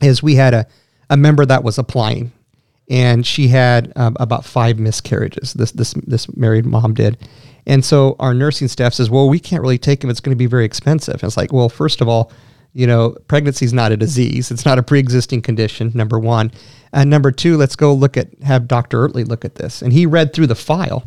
is 0.00 0.22
we 0.22 0.34
had 0.34 0.54
a 0.54 0.66
a 1.10 1.16
member 1.16 1.44
that 1.44 1.64
was 1.64 1.76
applying, 1.76 2.32
and 2.88 3.26
she 3.26 3.48
had 3.48 3.92
um, 3.96 4.16
about 4.20 4.44
five 4.44 4.78
miscarriages. 4.78 5.52
This 5.54 5.72
this 5.72 5.94
this 6.06 6.34
married 6.36 6.66
mom 6.66 6.94
did, 6.94 7.18
and 7.66 7.84
so 7.84 8.16
our 8.20 8.32
nursing 8.32 8.68
staff 8.68 8.94
says, 8.94 9.10
"Well, 9.10 9.28
we 9.28 9.40
can't 9.40 9.62
really 9.62 9.78
take 9.78 10.02
him. 10.02 10.10
It's 10.10 10.20
going 10.20 10.34
to 10.34 10.38
be 10.38 10.46
very 10.46 10.64
expensive." 10.64 11.14
And 11.14 11.24
it's 11.24 11.36
like, 11.36 11.52
well, 11.52 11.68
first 11.68 12.00
of 12.00 12.08
all, 12.08 12.32
you 12.72 12.86
know, 12.86 13.16
pregnancy 13.28 13.64
is 13.64 13.72
not 13.72 13.92
a 13.92 13.96
disease. 13.96 14.50
It's 14.50 14.64
not 14.64 14.78
a 14.78 14.82
pre-existing 14.82 15.42
condition. 15.42 15.90
Number 15.94 16.18
one, 16.18 16.52
and 16.92 17.10
number 17.10 17.30
two, 17.30 17.56
let's 17.56 17.76
go 17.76 17.92
look 17.92 18.16
at 18.16 18.28
have 18.42 18.68
Dr. 18.68 19.08
Ertley 19.08 19.26
look 19.26 19.44
at 19.44 19.56
this. 19.56 19.82
And 19.82 19.92
he 19.92 20.06
read 20.06 20.32
through 20.32 20.46
the 20.48 20.54
file, 20.54 21.04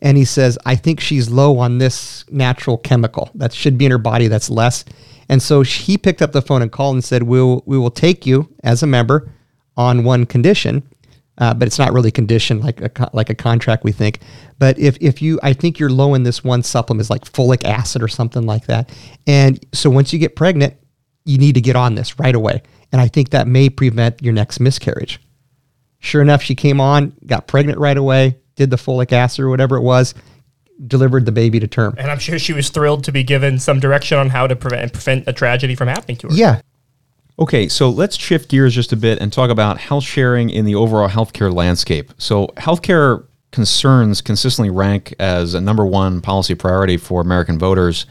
and 0.00 0.16
he 0.16 0.24
says, 0.24 0.58
"I 0.64 0.76
think 0.76 1.00
she's 1.00 1.28
low 1.30 1.58
on 1.58 1.78
this 1.78 2.24
natural 2.30 2.78
chemical 2.78 3.30
that 3.34 3.52
should 3.52 3.78
be 3.78 3.86
in 3.86 3.90
her 3.90 3.98
body. 3.98 4.28
That's 4.28 4.50
less." 4.50 4.84
And 5.28 5.42
so 5.42 5.62
he 5.62 5.96
picked 5.96 6.22
up 6.22 6.32
the 6.32 6.42
phone 6.42 6.62
and 6.62 6.72
called 6.72 6.96
and 6.96 7.04
said, 7.04 7.24
"We'll 7.24 7.62
we 7.66 7.78
will 7.78 7.90
take 7.90 8.26
you 8.26 8.48
as 8.62 8.82
a 8.82 8.86
member 8.86 9.28
on 9.76 10.04
one 10.04 10.26
condition." 10.26 10.82
uh, 11.40 11.54
but 11.54 11.66
it's 11.66 11.78
not 11.78 11.92
really 11.92 12.10
conditioned 12.10 12.62
like 12.62 12.80
a 12.80 13.10
like 13.12 13.30
a 13.30 13.34
contract 13.34 13.82
we 13.82 13.92
think. 13.92 14.20
But 14.58 14.78
if 14.78 14.96
if 15.00 15.22
you, 15.22 15.40
I 15.42 15.54
think 15.54 15.78
you're 15.78 15.90
low 15.90 16.14
in 16.14 16.22
this 16.22 16.44
one 16.44 16.62
supplement 16.62 17.00
is 17.00 17.10
like 17.10 17.24
folic 17.24 17.64
acid 17.64 18.02
or 18.02 18.08
something 18.08 18.44
like 18.44 18.66
that, 18.66 18.90
and 19.26 19.58
so 19.72 19.88
once 19.90 20.12
you 20.12 20.18
get 20.18 20.36
pregnant, 20.36 20.74
you 21.30 21.38
need 21.38 21.54
to 21.54 21.60
get 21.60 21.76
on 21.76 21.94
this 21.94 22.18
right 22.18 22.34
away. 22.34 22.62
And 22.92 23.00
I 23.00 23.08
think 23.08 23.30
that 23.30 23.46
may 23.46 23.70
prevent 23.70 24.22
your 24.22 24.32
next 24.32 24.60
miscarriage. 24.60 25.20
Sure 26.00 26.22
enough, 26.22 26.42
she 26.42 26.54
came 26.54 26.80
on, 26.80 27.14
got 27.26 27.46
pregnant 27.46 27.78
right 27.78 27.96
away, 27.96 28.38
did 28.56 28.70
the 28.70 28.76
folic 28.76 29.12
acid 29.12 29.44
or 29.44 29.48
whatever 29.48 29.76
it 29.76 29.82
was, 29.82 30.14
delivered 30.86 31.26
the 31.26 31.32
baby 31.32 31.60
to 31.60 31.68
term. 31.68 31.94
And 31.98 32.10
I'm 32.10 32.18
sure 32.18 32.38
she 32.38 32.52
was 32.52 32.70
thrilled 32.70 33.04
to 33.04 33.12
be 33.12 33.22
given 33.22 33.58
some 33.58 33.80
direction 33.80 34.18
on 34.18 34.30
how 34.30 34.46
to 34.46 34.56
prevent 34.56 34.92
prevent 34.92 35.28
a 35.28 35.32
tragedy 35.32 35.74
from 35.74 35.88
happening 35.88 36.16
to 36.18 36.28
her. 36.28 36.34
Yeah, 36.34 36.60
Okay, 37.40 37.68
so 37.68 37.88
let's 37.88 38.18
shift 38.18 38.50
gears 38.50 38.74
just 38.74 38.92
a 38.92 38.96
bit 38.96 39.18
and 39.18 39.32
talk 39.32 39.48
about 39.48 39.78
health 39.78 40.04
sharing 40.04 40.50
in 40.50 40.66
the 40.66 40.74
overall 40.74 41.08
healthcare 41.08 41.52
landscape. 41.52 42.12
So, 42.18 42.48
healthcare 42.58 43.24
concerns 43.50 44.20
consistently 44.20 44.68
rank 44.68 45.14
as 45.18 45.54
a 45.54 45.60
number 45.60 45.86
one 45.86 46.20
policy 46.20 46.54
priority 46.54 46.98
for 46.98 47.22
American 47.22 47.58
voters. 47.58 48.04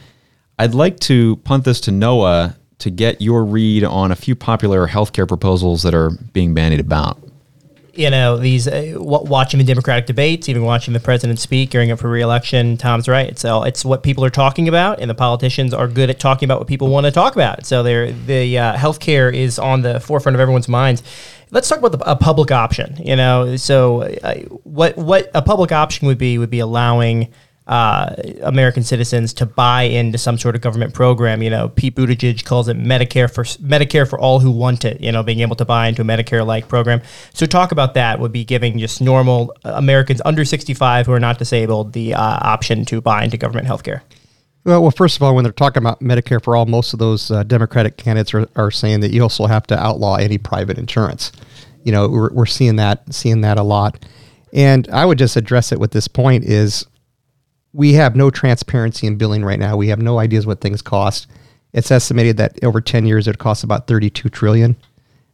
I'd 0.58 0.74
like 0.74 1.00
to 1.02 1.36
punt 1.38 1.64
this 1.64 1.80
to 1.82 1.92
Noah 1.92 2.58
to 2.80 2.90
get 2.90 3.22
your 3.22 3.46
read 3.46 3.84
on 3.84 4.12
a 4.12 4.16
few 4.16 4.36
popular 4.36 4.88
healthcare 4.88 5.28
proposals 5.28 5.84
that 5.84 5.94
are 5.94 6.12
being 6.34 6.54
bandied 6.54 6.80
about. 6.80 7.18
you 7.94 8.10
know 8.10 8.38
these 8.38 8.68
uh, 8.68 8.94
watching 8.98 9.58
the 9.58 9.66
Democratic 9.66 10.06
debates, 10.06 10.48
even 10.48 10.64
watching 10.64 10.94
the 10.94 11.00
president 11.02 11.38
speak, 11.40 11.72
gearing 11.72 11.92
up 11.92 12.00
for 12.00 12.10
reelection. 12.10 12.78
Tom's 12.78 13.10
right. 13.10 13.38
So 13.38 13.64
it's 13.64 13.84
what 13.84 14.04
people 14.04 14.24
are 14.24 14.30
talking 14.30 14.70
about, 14.70 15.02
and 15.02 15.10
the 15.10 15.16
politicians 15.16 15.74
are 15.74 15.88
good 15.88 16.10
at 16.10 16.20
talking 16.20 16.48
about 16.48 16.60
what 16.60 16.68
people 16.68 16.88
want 16.88 17.06
to 17.06 17.12
talk 17.12 17.36
about. 17.36 17.66
So 17.66 17.84
they're, 17.84 18.12
the 18.14 18.58
uh, 18.58 18.76
healthcare 18.78 19.34
is 19.34 19.60
on 19.60 19.82
the 19.82 20.00
forefront 20.00 20.36
of 20.36 20.40
everyone's 20.40 20.70
minds. 20.70 21.04
Let's 21.52 21.68
talk 21.68 21.80
about 21.80 21.92
the, 21.92 22.10
a 22.10 22.16
public 22.16 22.52
option. 22.52 22.96
You 23.04 23.18
know, 23.18 23.58
so 23.58 24.04
uh, 24.04 24.36
what 24.64 24.96
what 24.98 25.30
a 25.34 25.42
public 25.42 25.74
option 25.74 26.08
would 26.08 26.18
be 26.18 26.38
would 26.38 26.52
be 26.52 26.60
allowing 26.60 27.34
uh, 27.70 28.16
American 28.42 28.84
citizens 28.84 29.32
to 29.32 29.46
buy 29.46 29.84
into 29.84 30.18
some 30.18 30.40
sort 30.40 30.56
of 30.56 30.62
government 30.62 30.92
program. 30.94 31.44
You 31.44 31.52
know, 31.52 31.70
Pete 31.70 31.96
Buttigieg 31.96 32.44
calls 32.44 32.68
it 32.68 32.78
Medicare 32.78 33.32
for 33.32 33.44
Medicare 33.44 34.10
for 34.10 34.20
all 34.20 34.40
who 34.40 34.50
want 34.50 34.84
it. 34.86 35.00
You 35.00 35.12
know, 35.12 35.22
being 35.22 35.42
able 35.42 35.56
to 35.56 35.66
buy 35.66 35.88
into 35.88 36.02
a 36.02 36.06
Medicare-like 36.06 36.68
program. 36.68 37.02
So 37.34 37.46
talk 37.46 37.72
about 37.72 37.94
that 37.94 38.20
would 38.20 38.32
be 38.32 38.44
giving 38.44 38.80
just 38.80 39.02
normal 39.02 39.56
Americans 39.64 40.20
under 40.26 40.44
65 40.44 41.06
who 41.06 41.14
are 41.14 41.20
not 41.20 41.38
disabled 41.38 41.94
the 41.94 42.16
uh, 42.16 42.40
option 42.42 42.86
to 42.86 43.02
buy 43.02 43.24
into 43.24 43.38
government 43.38 43.68
health 43.68 43.84
care. 43.84 44.04
Well, 44.64 44.82
well, 44.82 44.92
first 44.92 45.16
of 45.16 45.22
all, 45.22 45.36
when 45.36 45.44
they're 45.44 45.54
talking 45.54 45.84
about 45.84 46.00
Medicare 46.00 46.44
for 46.44 46.56
all, 46.56 46.66
most 46.66 46.94
of 46.94 47.00
those 47.00 47.30
uh, 47.30 47.44
Democratic 47.44 47.98
candidates 47.98 48.34
are, 48.34 48.50
are 48.56 48.72
saying 48.72 49.02
that 49.02 49.12
you 49.12 49.22
also 49.22 49.46
have 49.46 49.68
to 49.68 49.80
outlaw 49.80 50.16
any 50.16 50.40
private 50.40 50.80
insurance. 50.80 51.32
You 51.84 51.92
know, 51.92 52.10
we're, 52.10 52.34
we're 52.34 52.46
seeing 52.48 52.78
that 52.78 53.14
seeing 53.14 53.42
that 53.42 53.60
a 53.60 53.64
lot, 53.64 54.04
and 54.52 54.90
I 54.90 55.06
would 55.06 55.20
just 55.20 55.38
address 55.38 55.72
it 55.72 55.80
with 55.80 55.92
this 55.92 56.08
point: 56.08 56.44
is 56.44 56.86
we 57.74 57.94
have 57.94 58.16
no 58.16 58.30
transparency 58.30 59.08
in 59.08 59.18
billing 59.18 59.46
right 59.46 59.60
now. 59.60 59.78
We 59.78 59.90
have 59.90 60.02
no 60.02 60.20
ideas 60.20 60.46
what 60.46 60.62
things 60.62 60.82
cost. 60.82 61.28
It's 61.74 61.92
estimated 61.92 62.38
that 62.38 62.64
over 62.64 62.82
ten 62.82 63.06
years 63.06 63.28
it 63.28 63.38
costs 63.38 63.64
about 63.64 63.88
thirty-two 63.88 64.30
trillion 64.30 64.76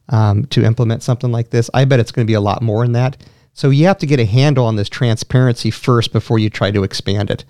um, 0.08 0.44
to 0.46 0.64
implement 0.64 1.02
something 1.02 1.32
like 1.32 1.50
this. 1.50 1.70
I 1.72 1.84
bet 1.84 2.00
it's 2.00 2.12
going 2.12 2.26
to 2.26 2.30
be 2.30 2.34
a 2.34 2.40
lot 2.40 2.62
more 2.62 2.84
than 2.84 2.92
that. 2.92 3.16
So 3.54 3.70
you 3.70 3.86
have 3.86 3.98
to 3.98 4.06
get 4.06 4.20
a 4.20 4.26
handle 4.26 4.66
on 4.66 4.76
this 4.76 4.90
transparency 4.90 5.70
first 5.70 6.12
before 6.12 6.38
you 6.38 6.50
try 6.50 6.70
to 6.70 6.84
expand 6.84 7.30
it. 7.30 7.44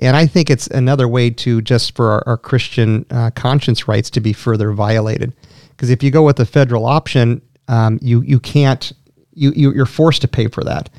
And 0.00 0.16
I 0.16 0.26
think 0.26 0.50
it's 0.50 0.66
another 0.66 1.06
way 1.06 1.30
to 1.30 1.62
just 1.62 1.94
for 1.94 2.10
our, 2.10 2.22
our 2.26 2.36
Christian 2.36 3.06
uh, 3.10 3.30
conscience 3.30 3.86
rights 3.86 4.10
to 4.10 4.20
be 4.20 4.32
further 4.32 4.72
violated. 4.72 5.32
Because 5.70 5.90
if 5.90 6.02
you 6.02 6.10
go 6.10 6.24
with 6.24 6.36
the 6.36 6.46
federal 6.46 6.86
option, 6.86 7.40
um, 7.68 8.00
you 8.02 8.20
you 8.22 8.40
can't 8.40 8.92
you, 9.32 9.52
you 9.54 9.72
you're 9.72 9.86
forced 9.86 10.22
to 10.22 10.28
pay 10.28 10.48
for 10.48 10.64
that. 10.64 10.90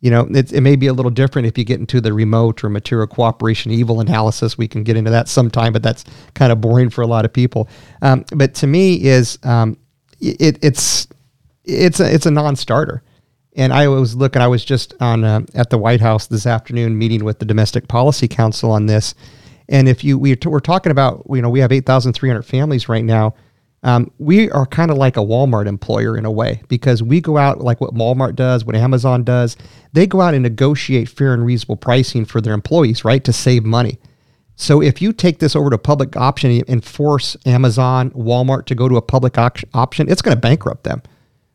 You 0.00 0.10
know, 0.10 0.26
it, 0.30 0.52
it 0.52 0.62
may 0.62 0.76
be 0.76 0.86
a 0.86 0.94
little 0.94 1.10
different 1.10 1.46
if 1.46 1.58
you 1.58 1.64
get 1.64 1.78
into 1.78 2.00
the 2.00 2.12
remote 2.12 2.64
or 2.64 2.70
material 2.70 3.06
cooperation 3.06 3.70
evil 3.70 4.00
analysis. 4.00 4.56
We 4.56 4.66
can 4.66 4.82
get 4.82 4.96
into 4.96 5.10
that 5.10 5.28
sometime, 5.28 5.72
but 5.72 5.82
that's 5.82 6.04
kind 6.34 6.50
of 6.50 6.60
boring 6.60 6.88
for 6.88 7.02
a 7.02 7.06
lot 7.06 7.24
of 7.24 7.32
people. 7.32 7.68
Um, 8.00 8.24
but 8.34 8.54
to 8.54 8.66
me, 8.66 9.02
is 9.02 9.38
um, 9.42 9.76
it, 10.20 10.58
it's 10.62 11.06
it's 11.64 12.00
a, 12.00 12.14
it's 12.14 12.26
a 12.26 12.30
non-starter. 12.30 13.02
And 13.56 13.72
I 13.72 13.88
was 13.88 14.14
looking. 14.14 14.40
I 14.40 14.46
was 14.46 14.64
just 14.64 14.94
on 15.00 15.24
uh, 15.24 15.40
at 15.54 15.70
the 15.70 15.78
White 15.78 16.00
House 16.00 16.28
this 16.28 16.46
afternoon, 16.46 16.96
meeting 16.96 17.24
with 17.24 17.38
the 17.40 17.44
Domestic 17.44 17.88
Policy 17.88 18.28
Council 18.28 18.70
on 18.70 18.86
this. 18.86 19.14
And 19.68 19.88
if 19.88 20.02
you 20.02 20.18
we 20.18 20.36
we're 20.46 20.60
talking 20.60 20.92
about, 20.92 21.26
you 21.28 21.42
know, 21.42 21.50
we 21.50 21.60
have 21.60 21.72
eight 21.72 21.84
thousand 21.84 22.12
three 22.12 22.28
hundred 22.28 22.44
families 22.44 22.88
right 22.88 23.04
now. 23.04 23.34
Um, 23.82 24.10
we 24.18 24.50
are 24.50 24.66
kind 24.66 24.90
of 24.90 24.98
like 24.98 25.16
a 25.16 25.20
Walmart 25.20 25.66
employer 25.66 26.16
in 26.16 26.26
a 26.26 26.30
way 26.30 26.62
because 26.68 27.02
we 27.02 27.20
go 27.20 27.38
out 27.38 27.60
like 27.60 27.80
what 27.80 27.94
Walmart 27.94 28.36
does, 28.36 28.64
what 28.64 28.76
Amazon 28.76 29.24
does. 29.24 29.56
They 29.92 30.06
go 30.06 30.20
out 30.20 30.34
and 30.34 30.42
negotiate 30.42 31.08
fair 31.08 31.32
and 31.32 31.46
reasonable 31.46 31.76
pricing 31.76 32.26
for 32.26 32.40
their 32.40 32.52
employees, 32.52 33.04
right, 33.04 33.24
to 33.24 33.32
save 33.32 33.64
money. 33.64 33.98
So 34.54 34.82
if 34.82 35.00
you 35.00 35.14
take 35.14 35.38
this 35.38 35.56
over 35.56 35.70
to 35.70 35.78
public 35.78 36.14
option 36.16 36.62
and 36.68 36.84
force 36.84 37.36
Amazon, 37.46 38.10
Walmart 38.10 38.66
to 38.66 38.74
go 38.74 38.86
to 38.88 38.96
a 38.98 39.02
public 39.02 39.38
option, 39.38 40.10
it's 40.10 40.20
going 40.20 40.36
to 40.36 40.40
bankrupt 40.40 40.84
them 40.84 41.00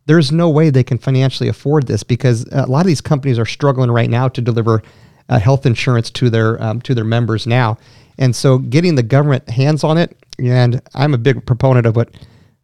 there's 0.05 0.31
no 0.31 0.49
way 0.49 0.69
they 0.69 0.83
can 0.83 0.97
financially 0.97 1.49
afford 1.49 1.87
this 1.87 2.03
because 2.03 2.45
a 2.51 2.65
lot 2.67 2.81
of 2.81 2.87
these 2.87 3.01
companies 3.01 3.39
are 3.39 3.45
struggling 3.45 3.91
right 3.91 4.09
now 4.09 4.27
to 4.27 4.41
deliver 4.41 4.83
uh, 5.29 5.39
health 5.39 5.65
insurance 5.65 6.11
to 6.11 6.29
their 6.29 6.61
um, 6.61 6.81
to 6.81 6.93
their 6.93 7.03
members 7.03 7.47
now. 7.47 7.77
And 8.17 8.35
so 8.35 8.59
getting 8.59 8.95
the 8.95 9.03
government 9.03 9.49
hands 9.49 9.83
on 9.83 9.97
it, 9.97 10.15
and 10.39 10.81
I'm 10.93 11.13
a 11.13 11.17
big 11.17 11.45
proponent 11.45 11.85
of 11.85 11.95
what 11.95 12.15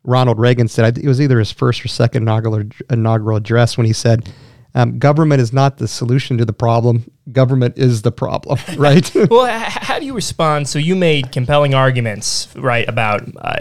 Ronald 0.03 0.39
Reagan 0.39 0.67
said. 0.67 0.97
It 0.97 1.07
was 1.07 1.21
either 1.21 1.39
his 1.39 1.51
first 1.51 1.83
or 1.85 1.87
second 1.87 2.23
inaugural, 2.23 2.63
inaugural 2.89 3.37
address 3.37 3.77
when 3.77 3.85
he 3.85 3.93
said, 3.93 4.31
um, 4.73 4.99
government 4.99 5.41
is 5.41 5.51
not 5.51 5.77
the 5.77 5.87
solution 5.87 6.37
to 6.37 6.45
the 6.45 6.53
problem. 6.53 7.11
Government 7.31 7.77
is 7.77 8.03
the 8.03 8.11
problem, 8.11 8.57
right? 8.77 9.11
well, 9.29 9.47
how 9.69 9.99
do 9.99 10.05
you 10.05 10.13
respond? 10.13 10.69
So 10.69 10.79
you 10.79 10.95
made 10.95 11.31
compelling 11.31 11.73
arguments, 11.73 12.47
right, 12.55 12.87
about 12.87 13.23
uh, 13.37 13.59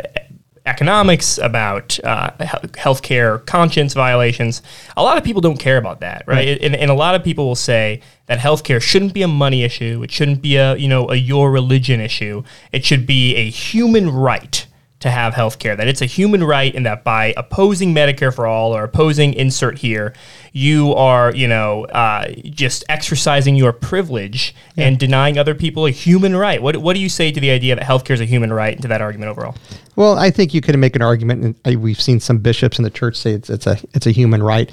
economics, 0.71 1.37
about 1.39 1.99
uh, 2.05 2.31
healthcare 2.39 3.45
conscience 3.45 3.93
violations. 3.93 4.63
A 4.97 5.03
lot 5.03 5.19
of 5.19 5.25
people 5.25 5.43
don't 5.43 5.59
care 5.59 5.77
about 5.77 6.01
that, 6.01 6.25
right? 6.27 6.49
right. 6.49 6.63
And, 6.63 6.75
and, 6.75 6.91
a 6.91 6.95
lot 6.95 7.15
of 7.15 7.23
people 7.23 7.47
will 7.47 7.57
say 7.57 8.01
that 8.27 8.39
healthcare 8.39 8.81
shouldn't 8.81 9.13
be 9.13 9.23
a 9.23 9.29
money 9.29 9.65
issue. 9.65 10.03
It 10.03 10.11
shouldn't 10.11 10.41
be 10.41 10.57
a 10.57 10.77
you 10.77 10.89
know 10.89 11.11
a 11.11 11.17
your 11.17 11.51
religion 11.51 12.01
issue. 12.01 12.45
It 12.73 12.85
should 12.85 13.05
be 13.07 13.35
a 13.37 13.51
human 13.51 14.09
right 14.11 14.67
to 15.01 15.11
have 15.11 15.33
health 15.35 15.59
care, 15.59 15.75
that 15.75 15.89
it's 15.89 16.03
a 16.03 16.07
human 16.07 16.45
right, 16.45 16.75
and 16.75 16.85
that 16.85 17.03
by 17.03 17.33
opposing 17.37 17.95
Medicare 17.95 18.35
for 18.35 18.47
all 18.47 18.77
or 18.77 18.85
opposing 18.85 19.33
insert 19.33 19.79
here, 19.79 20.13
you 20.53 20.93
are, 20.93 21.35
you 21.35 21.49
know, 21.49 21.87
uh, 21.87 22.31
just 22.45 22.85
exercising 22.89 23.57
your 23.57 23.73
privilege 23.73 24.55
yeah. 24.77 24.87
and 24.87 24.99
denying 24.99 25.39
other 25.39 25.55
people 25.55 25.87
a 25.87 25.91
human 25.91 26.37
right. 26.37 26.63
What, 26.63 26.77
what 26.77 26.95
do 26.95 27.01
you 27.01 27.09
say 27.09 27.33
to 27.33 27.41
the 27.41 27.51
idea 27.51 27.75
that 27.77 27.85
healthcare 27.85 28.11
is 28.11 28.21
a 28.21 28.27
human 28.27 28.53
right 28.53 28.75
and 28.75 28.83
to 28.83 28.89
that 28.89 29.01
argument 29.01 29.31
overall? 29.31 29.55
Well, 29.97 30.19
I 30.19 30.31
think 30.31 30.53
you 30.53 30.61
could 30.61 30.79
make 30.79 30.95
an 30.95 31.03
argument, 31.03 31.59
and 31.65 31.83
we've 31.83 32.01
seen 32.01 32.21
some 32.21 32.39
bishops 32.39 32.79
in 32.79 32.85
the 32.85 32.91
church 32.91 33.17
say 33.17 33.33
it's, 33.33 33.49
it's 33.49 33.67
a 33.67 33.79
it's 33.95 34.07
a 34.07 34.11
human 34.13 34.43
right, 34.43 34.71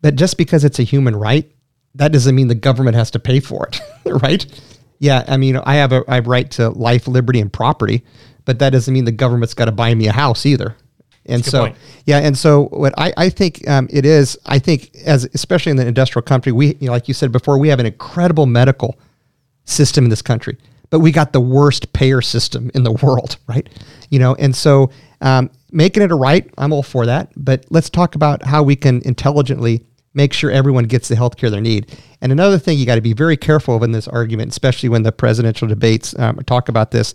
but 0.00 0.14
just 0.16 0.36
because 0.36 0.64
it's 0.64 0.78
a 0.78 0.82
human 0.84 1.16
right, 1.16 1.50
that 1.94 2.12
doesn't 2.12 2.34
mean 2.34 2.48
the 2.48 2.54
government 2.54 2.96
has 2.96 3.10
to 3.12 3.18
pay 3.18 3.40
for 3.40 3.66
it, 3.66 3.80
right? 4.22 4.46
Yeah, 4.98 5.24
I 5.26 5.38
mean, 5.38 5.56
I 5.56 5.76
have 5.76 5.92
a 5.92 6.04
I 6.06 6.16
have 6.16 6.26
right 6.26 6.50
to 6.52 6.68
life, 6.68 7.08
liberty, 7.08 7.40
and 7.40 7.52
property 7.52 8.04
but 8.44 8.58
that 8.58 8.70
doesn't 8.70 8.92
mean 8.92 9.04
the 9.04 9.12
government's 9.12 9.54
got 9.54 9.66
to 9.66 9.72
buy 9.72 9.94
me 9.94 10.06
a 10.06 10.12
house 10.12 10.46
either. 10.46 10.76
And 11.26 11.44
so, 11.44 11.60
point. 11.60 11.76
yeah, 12.04 12.18
and 12.18 12.36
so 12.36 12.64
what 12.66 12.92
I, 12.98 13.12
I 13.16 13.28
think 13.30 13.66
um, 13.68 13.88
it 13.90 14.04
is, 14.04 14.38
I 14.44 14.58
think 14.58 14.94
as 15.06 15.24
especially 15.32 15.70
in 15.70 15.76
the 15.76 15.86
industrial 15.86 16.22
country, 16.22 16.52
we 16.52 16.76
you 16.80 16.86
know, 16.86 16.92
like 16.92 17.08
you 17.08 17.14
said 17.14 17.32
before, 17.32 17.58
we 17.58 17.68
have 17.68 17.80
an 17.80 17.86
incredible 17.86 18.46
medical 18.46 18.98
system 19.64 20.04
in 20.04 20.10
this 20.10 20.20
country, 20.20 20.58
but 20.90 21.00
we 21.00 21.10
got 21.10 21.32
the 21.32 21.40
worst 21.40 21.92
payer 21.94 22.20
system 22.20 22.70
in 22.74 22.82
the 22.82 22.92
world, 23.02 23.38
right? 23.46 23.68
You 24.10 24.18
know, 24.18 24.34
and 24.34 24.54
so 24.54 24.90
um, 25.22 25.50
making 25.72 26.02
it 26.02 26.12
a 26.12 26.14
right, 26.14 26.48
I'm 26.58 26.72
all 26.72 26.82
for 26.82 27.06
that. 27.06 27.30
But 27.36 27.64
let's 27.70 27.88
talk 27.88 28.14
about 28.14 28.44
how 28.44 28.62
we 28.62 28.76
can 28.76 29.00
intelligently 29.06 29.84
make 30.12 30.32
sure 30.32 30.50
everyone 30.50 30.84
gets 30.84 31.08
the 31.08 31.16
health 31.16 31.36
care 31.36 31.50
they 31.50 31.60
need. 31.60 31.98
And 32.20 32.30
another 32.30 32.58
thing 32.58 32.78
you 32.78 32.86
got 32.86 32.94
to 32.94 33.00
be 33.00 33.12
very 33.12 33.36
careful 33.36 33.76
of 33.76 33.82
in 33.82 33.92
this 33.92 34.06
argument, 34.06 34.52
especially 34.52 34.88
when 34.88 35.02
the 35.02 35.10
presidential 35.10 35.66
debates 35.66 36.16
um, 36.18 36.36
talk 36.46 36.68
about 36.68 36.92
this, 36.92 37.14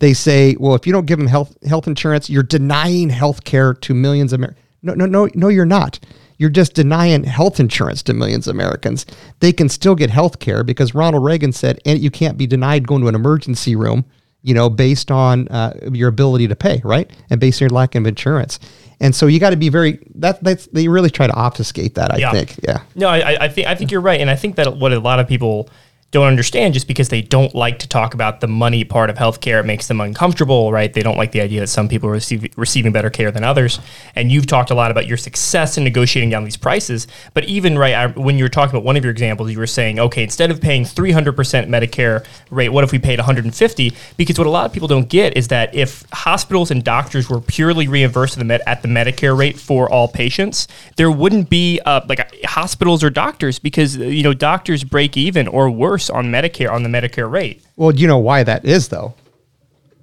they 0.00 0.14
say, 0.14 0.56
well, 0.58 0.74
if 0.74 0.86
you 0.86 0.92
don't 0.92 1.06
give 1.06 1.18
them 1.18 1.28
health 1.28 1.56
health 1.64 1.86
insurance, 1.86 2.28
you're 2.28 2.42
denying 2.42 3.10
health 3.10 3.44
care 3.44 3.72
to 3.74 3.94
millions 3.94 4.32
of 4.32 4.40
Americans. 4.40 4.66
No, 4.82 4.94
no, 4.94 5.06
no, 5.06 5.28
no, 5.34 5.48
you're 5.48 5.66
not. 5.66 6.00
You're 6.38 6.50
just 6.50 6.72
denying 6.74 7.24
health 7.24 7.60
insurance 7.60 8.02
to 8.04 8.14
millions 8.14 8.48
of 8.48 8.56
Americans. 8.56 9.04
They 9.40 9.52
can 9.52 9.68
still 9.68 9.94
get 9.94 10.08
health 10.08 10.38
care 10.38 10.64
because 10.64 10.94
Ronald 10.94 11.22
Reagan 11.22 11.52
said, 11.52 11.80
and 11.84 11.98
you 11.98 12.10
can't 12.10 12.38
be 12.38 12.46
denied 12.46 12.88
going 12.88 13.02
to 13.02 13.08
an 13.08 13.14
emergency 13.14 13.76
room, 13.76 14.06
you 14.40 14.54
know, 14.54 14.70
based 14.70 15.10
on 15.10 15.48
uh, 15.48 15.74
your 15.92 16.08
ability 16.08 16.48
to 16.48 16.56
pay, 16.56 16.80
right? 16.82 17.10
And 17.28 17.38
based 17.38 17.60
on 17.60 17.68
your 17.68 17.74
lack 17.76 17.94
of 17.94 18.06
insurance. 18.06 18.58
And 19.00 19.14
so 19.14 19.26
you 19.26 19.38
got 19.38 19.50
to 19.50 19.56
be 19.56 19.68
very 19.68 19.98
that 20.14 20.42
that's 20.42 20.66
they 20.68 20.88
really 20.88 21.10
try 21.10 21.26
to 21.26 21.34
obfuscate 21.34 21.94
that. 21.96 22.14
I 22.14 22.16
yeah. 22.16 22.32
think, 22.32 22.58
yeah. 22.62 22.82
No, 22.94 23.08
I, 23.08 23.44
I 23.44 23.48
think 23.48 23.66
I 23.66 23.74
think 23.74 23.90
you're 23.90 24.00
right, 24.00 24.20
and 24.20 24.30
I 24.30 24.36
think 24.36 24.56
that 24.56 24.76
what 24.76 24.92
a 24.92 24.98
lot 24.98 25.20
of 25.20 25.28
people 25.28 25.68
don't 26.10 26.26
understand 26.26 26.74
just 26.74 26.88
because 26.88 27.08
they 27.08 27.22
don't 27.22 27.54
like 27.54 27.78
to 27.78 27.88
talk 27.88 28.14
about 28.14 28.40
the 28.40 28.48
money 28.48 28.82
part 28.82 29.10
of 29.10 29.16
healthcare. 29.16 29.60
It 29.60 29.66
makes 29.66 29.86
them 29.86 30.00
uncomfortable, 30.00 30.72
right? 30.72 30.92
They 30.92 31.04
don't 31.04 31.16
like 31.16 31.30
the 31.30 31.40
idea 31.40 31.60
that 31.60 31.68
some 31.68 31.88
people 31.88 32.08
are 32.08 32.12
receive, 32.12 32.52
receiving 32.56 32.90
better 32.90 33.10
care 33.10 33.30
than 33.30 33.44
others. 33.44 33.78
And 34.16 34.32
you've 34.32 34.46
talked 34.46 34.70
a 34.70 34.74
lot 34.74 34.90
about 34.90 35.06
your 35.06 35.16
success 35.16 35.78
in 35.78 35.84
negotiating 35.84 36.30
down 36.30 36.42
these 36.42 36.56
prices. 36.56 37.06
But 37.32 37.44
even 37.44 37.78
right 37.78 37.94
I, 37.94 38.06
when 38.08 38.36
you 38.38 38.44
were 38.44 38.48
talking 38.48 38.74
about 38.74 38.84
one 38.84 38.96
of 38.96 39.04
your 39.04 39.12
examples, 39.12 39.52
you 39.52 39.58
were 39.58 39.68
saying, 39.68 40.00
okay, 40.00 40.24
instead 40.24 40.50
of 40.50 40.60
paying 40.60 40.82
300% 40.82 41.34
Medicare 41.68 42.26
rate, 42.50 42.70
what 42.70 42.82
if 42.82 42.90
we 42.90 42.98
paid 42.98 43.20
150? 43.20 43.92
Because 44.16 44.36
what 44.36 44.48
a 44.48 44.50
lot 44.50 44.66
of 44.66 44.72
people 44.72 44.88
don't 44.88 45.08
get 45.08 45.36
is 45.36 45.46
that 45.48 45.72
if 45.76 46.04
hospitals 46.12 46.72
and 46.72 46.82
doctors 46.82 47.30
were 47.30 47.40
purely 47.40 47.86
reimbursed 47.86 48.34
at 48.34 48.40
the, 48.40 48.44
med, 48.44 48.62
at 48.66 48.82
the 48.82 48.88
Medicare 48.88 49.38
rate 49.38 49.60
for 49.60 49.88
all 49.88 50.08
patients, 50.08 50.66
there 50.96 51.10
wouldn't 51.10 51.48
be 51.48 51.78
uh, 51.86 52.00
like 52.08 52.44
hospitals 52.46 53.04
or 53.04 53.10
doctors 53.10 53.60
because 53.60 53.96
you 53.96 54.24
know 54.24 54.34
doctors 54.34 54.82
break 54.82 55.16
even 55.16 55.46
or 55.46 55.70
worse 55.70 55.99
worse 56.00 56.10
on 56.10 56.26
Medicare 56.26 56.70
on 56.70 56.82
the 56.82 56.88
Medicare 56.88 57.30
rate. 57.30 57.62
Well, 57.76 57.92
do 57.92 58.00
you 58.00 58.08
know 58.08 58.18
why 58.18 58.42
that 58.42 58.64
is 58.64 58.88
though? 58.88 59.14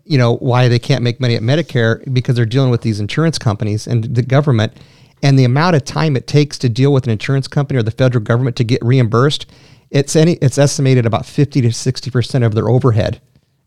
You 0.05 0.17
know 0.17 0.37
why 0.37 0.67
they 0.67 0.79
can't 0.79 1.03
make 1.03 1.19
money 1.19 1.35
at 1.35 1.41
Medicare 1.41 2.01
because 2.13 2.35
they're 2.35 2.45
dealing 2.45 2.69
with 2.69 2.81
these 2.81 2.99
insurance 2.99 3.37
companies 3.37 3.87
and 3.87 4.03
the 4.03 4.21
government, 4.21 4.73
and 5.21 5.37
the 5.37 5.43
amount 5.43 5.75
of 5.75 5.83
time 5.83 6.15
it 6.15 6.27
takes 6.27 6.57
to 6.59 6.69
deal 6.69 6.93
with 6.93 7.05
an 7.05 7.11
insurance 7.11 7.47
company 7.47 7.79
or 7.79 7.83
the 7.83 7.91
federal 7.91 8.23
government 8.23 8.55
to 8.57 8.63
get 8.63 8.83
reimbursed. 8.83 9.45
It's 9.89 10.15
any 10.15 10.33
it's 10.33 10.57
estimated 10.57 11.05
about 11.05 11.25
fifty 11.25 11.61
to 11.61 11.71
sixty 11.71 12.11
percent 12.11 12.43
of 12.43 12.55
their 12.55 12.69
overhead 12.69 13.21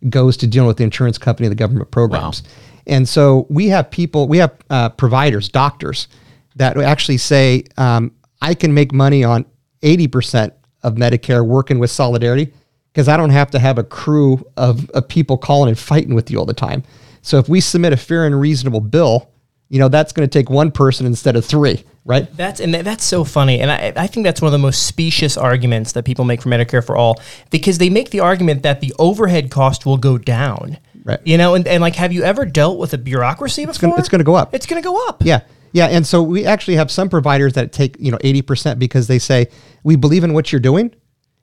goes 0.08 0.36
to 0.38 0.46
dealing 0.46 0.66
with 0.66 0.78
the 0.78 0.84
insurance 0.84 1.18
company, 1.18 1.48
the 1.48 1.54
government 1.54 1.90
programs. 1.90 2.42
Wow. 2.42 2.48
And 2.86 3.08
so 3.08 3.46
we 3.50 3.68
have 3.68 3.90
people, 3.90 4.26
we 4.28 4.38
have 4.38 4.52
uh, 4.70 4.88
providers, 4.88 5.50
doctors 5.50 6.08
that 6.56 6.78
actually 6.78 7.18
say, 7.18 7.64
um, 7.76 8.10
I 8.40 8.54
can 8.54 8.72
make 8.72 8.94
money 8.94 9.22
on 9.24 9.44
80% 9.82 10.52
of 10.82 10.94
Medicare 10.94 11.46
working 11.46 11.78
with 11.78 11.90
Solidarity 11.90 12.52
because 12.92 13.08
I 13.08 13.16
don't 13.16 13.30
have 13.30 13.50
to 13.52 13.58
have 13.58 13.78
a 13.78 13.84
crew 13.84 14.44
of, 14.56 14.90
of 14.90 15.08
people 15.08 15.38
calling 15.38 15.68
and 15.68 15.78
fighting 15.78 16.14
with 16.14 16.30
you 16.30 16.38
all 16.38 16.46
the 16.46 16.54
time. 16.54 16.82
So 17.22 17.38
if 17.38 17.48
we 17.48 17.60
submit 17.60 17.92
a 17.92 17.96
fair 17.96 18.26
and 18.26 18.38
reasonable 18.40 18.80
bill, 18.80 19.30
you 19.68 19.78
know 19.78 19.88
that's 19.88 20.12
going 20.12 20.28
to 20.28 20.38
take 20.38 20.50
one 20.50 20.72
person 20.72 21.06
instead 21.06 21.36
of 21.36 21.44
three, 21.44 21.84
right? 22.04 22.28
That's 22.36 22.58
and 22.58 22.74
that's 22.74 23.04
so 23.04 23.22
funny, 23.22 23.60
and 23.60 23.70
I, 23.70 23.92
I 23.94 24.06
think 24.08 24.24
that's 24.24 24.42
one 24.42 24.48
of 24.48 24.52
the 24.52 24.58
most 24.58 24.86
specious 24.86 25.36
arguments 25.36 25.92
that 25.92 26.04
people 26.04 26.24
make 26.24 26.42
for 26.42 26.48
Medicare 26.48 26.84
for 26.84 26.96
all 26.96 27.20
because 27.50 27.78
they 27.78 27.88
make 27.88 28.10
the 28.10 28.18
argument 28.18 28.64
that 28.64 28.80
the 28.80 28.92
overhead 28.98 29.50
cost 29.50 29.86
will 29.86 29.96
go 29.96 30.18
down, 30.18 30.76
right? 31.04 31.20
You 31.24 31.38
know, 31.38 31.54
and, 31.54 31.68
and 31.68 31.80
like, 31.80 31.94
have 31.94 32.12
you 32.12 32.24
ever 32.24 32.44
dealt 32.44 32.78
with 32.78 32.94
a 32.94 32.98
bureaucracy 32.98 33.64
before? 33.64 33.96
It's 33.96 34.08
going 34.08 34.18
to 34.18 34.24
go 34.24 34.34
up. 34.34 34.54
It's 34.54 34.66
going 34.66 34.82
to 34.82 34.86
go 34.86 35.06
up. 35.08 35.22
Yeah. 35.24 35.42
Yeah, 35.72 35.86
and 35.86 36.06
so 36.06 36.22
we 36.22 36.44
actually 36.44 36.76
have 36.76 36.90
some 36.90 37.08
providers 37.08 37.52
that 37.54 37.72
take 37.72 37.96
you 37.98 38.10
know 38.10 38.18
eighty 38.22 38.42
percent 38.42 38.78
because 38.78 39.06
they 39.06 39.18
say 39.18 39.48
we 39.84 39.96
believe 39.96 40.24
in 40.24 40.32
what 40.32 40.52
you're 40.52 40.60
doing, 40.60 40.94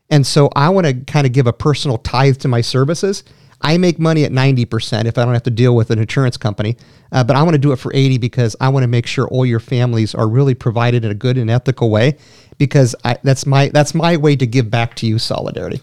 and 0.09 0.25
so 0.25 0.49
I 0.55 0.69
want 0.69 0.87
to 0.87 0.93
kind 0.93 1.25
of 1.25 1.33
give 1.33 1.47
a 1.47 1.53
personal 1.53 1.97
tithe 1.97 2.37
to 2.39 2.47
my 2.47 2.61
services. 2.61 3.23
I 3.61 3.77
make 3.77 3.97
money 3.97 4.23
at 4.23 4.31
90% 4.31 5.05
if 5.05 5.17
I 5.17 5.25
don't 5.25 5.33
have 5.33 5.43
to 5.43 5.49
deal 5.49 5.75
with 5.75 5.89
an 5.89 5.99
insurance 5.99 6.37
company. 6.37 6.77
Uh, 7.11 7.23
but 7.23 7.35
I 7.35 7.41
want 7.41 7.55
to 7.55 7.59
do 7.59 7.71
it 7.71 7.77
for 7.77 7.91
80 7.93 8.19
because 8.19 8.55
I 8.61 8.69
want 8.69 8.83
to 8.83 8.87
make 8.87 9.07
sure 9.07 9.27
all 9.27 9.45
your 9.45 9.59
families 9.59 10.13
are 10.13 10.27
really 10.27 10.53
provided 10.53 11.03
in 11.03 11.11
a 11.11 11.15
good 11.15 11.37
and 11.37 11.49
ethical 11.49 11.89
way 11.89 12.17
because 12.57 12.95
I, 13.03 13.17
that's 13.23 13.45
my 13.45 13.69
that's 13.69 13.93
my 13.95 14.17
way 14.17 14.35
to 14.35 14.45
give 14.45 14.69
back 14.69 14.95
to 14.95 15.07
you 15.07 15.17
solidarity. 15.17 15.81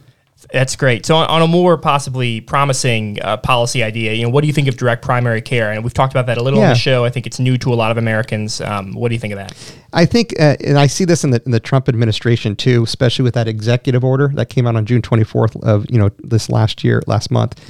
That's 0.53 0.77
great. 0.77 1.07
So, 1.07 1.17
on, 1.17 1.27
on 1.29 1.43
a 1.43 1.47
more 1.47 1.77
possibly 1.77 2.41
promising 2.41 3.21
uh, 3.23 3.37
policy 3.39 3.83
idea, 3.83 4.13
you 4.13 4.23
know, 4.23 4.29
what 4.29 4.43
do 4.43 4.47
you 4.47 4.53
think 4.53 4.69
of 4.69 4.77
direct 4.77 5.03
primary 5.03 5.43
care? 5.43 5.73
And 5.73 5.83
we've 5.83 5.95
talked 5.95 6.13
about 6.13 6.27
that 6.27 6.39
a 6.39 6.43
little 6.43 6.59
yeah. 6.59 6.67
on 6.67 6.71
the 6.71 6.79
show. 6.79 7.05
I 7.05 7.11
think 7.11 7.27
it's 7.27 7.41
new 7.41 7.59
to 7.59 7.73
a 7.73 7.77
lot 7.77 7.91
of 7.91 7.97
Americans. 7.97 8.61
Um, 8.61 8.93
what 8.93 9.09
do 9.09 9.15
you 9.15 9.21
think 9.21 9.33
of 9.33 9.39
that? 9.39 9.55
I 9.93 10.05
think, 10.05 10.35
uh, 10.39 10.57
and 10.65 10.79
I 10.79 10.87
see 10.87 11.05
this 11.05 11.25
in 11.25 11.31
the 11.31 11.43
in 11.45 11.51
the 11.51 11.61
Trump 11.61 11.89
administration 11.89 12.57
too, 12.57 12.83
especially 12.83 13.23
with 13.23 13.35
that 13.35 13.49
executive 13.49 14.05
order 14.05 14.29
that 14.35 14.49
came 14.49 14.67
out 14.67 14.77
on 14.77 14.87
June 14.87 15.03
24th 15.03 15.63
of 15.63 15.87
you 15.91 15.99
know 15.99 16.11
this 16.19 16.49
last 16.49 16.85
year, 16.85 17.03
last 17.07 17.31
month. 17.31 17.61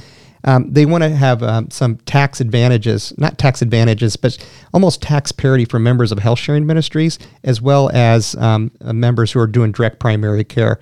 Um, 0.43 0.71
they 0.71 0.85
want 0.85 1.03
to 1.03 1.09
have 1.09 1.41
um, 1.41 1.71
some 1.71 1.97
tax 2.05 2.39
advantages, 2.39 3.13
not 3.17 3.39
tax 3.39 3.63
advantages, 3.63 4.15
but 4.15 4.37
almost 4.75 5.01
tax 5.01 5.31
parity 5.31 5.65
for 5.65 5.79
members 5.79 6.11
of 6.11 6.19
health 6.19 6.37
sharing 6.37 6.67
ministries, 6.67 7.17
as 7.43 7.63
well 7.63 7.89
as 7.93 8.35
um, 8.35 8.71
members 8.79 9.31
who 9.31 9.39
are 9.39 9.47
doing 9.47 9.71
direct 9.71 9.99
primary 9.99 10.43
care 10.43 10.79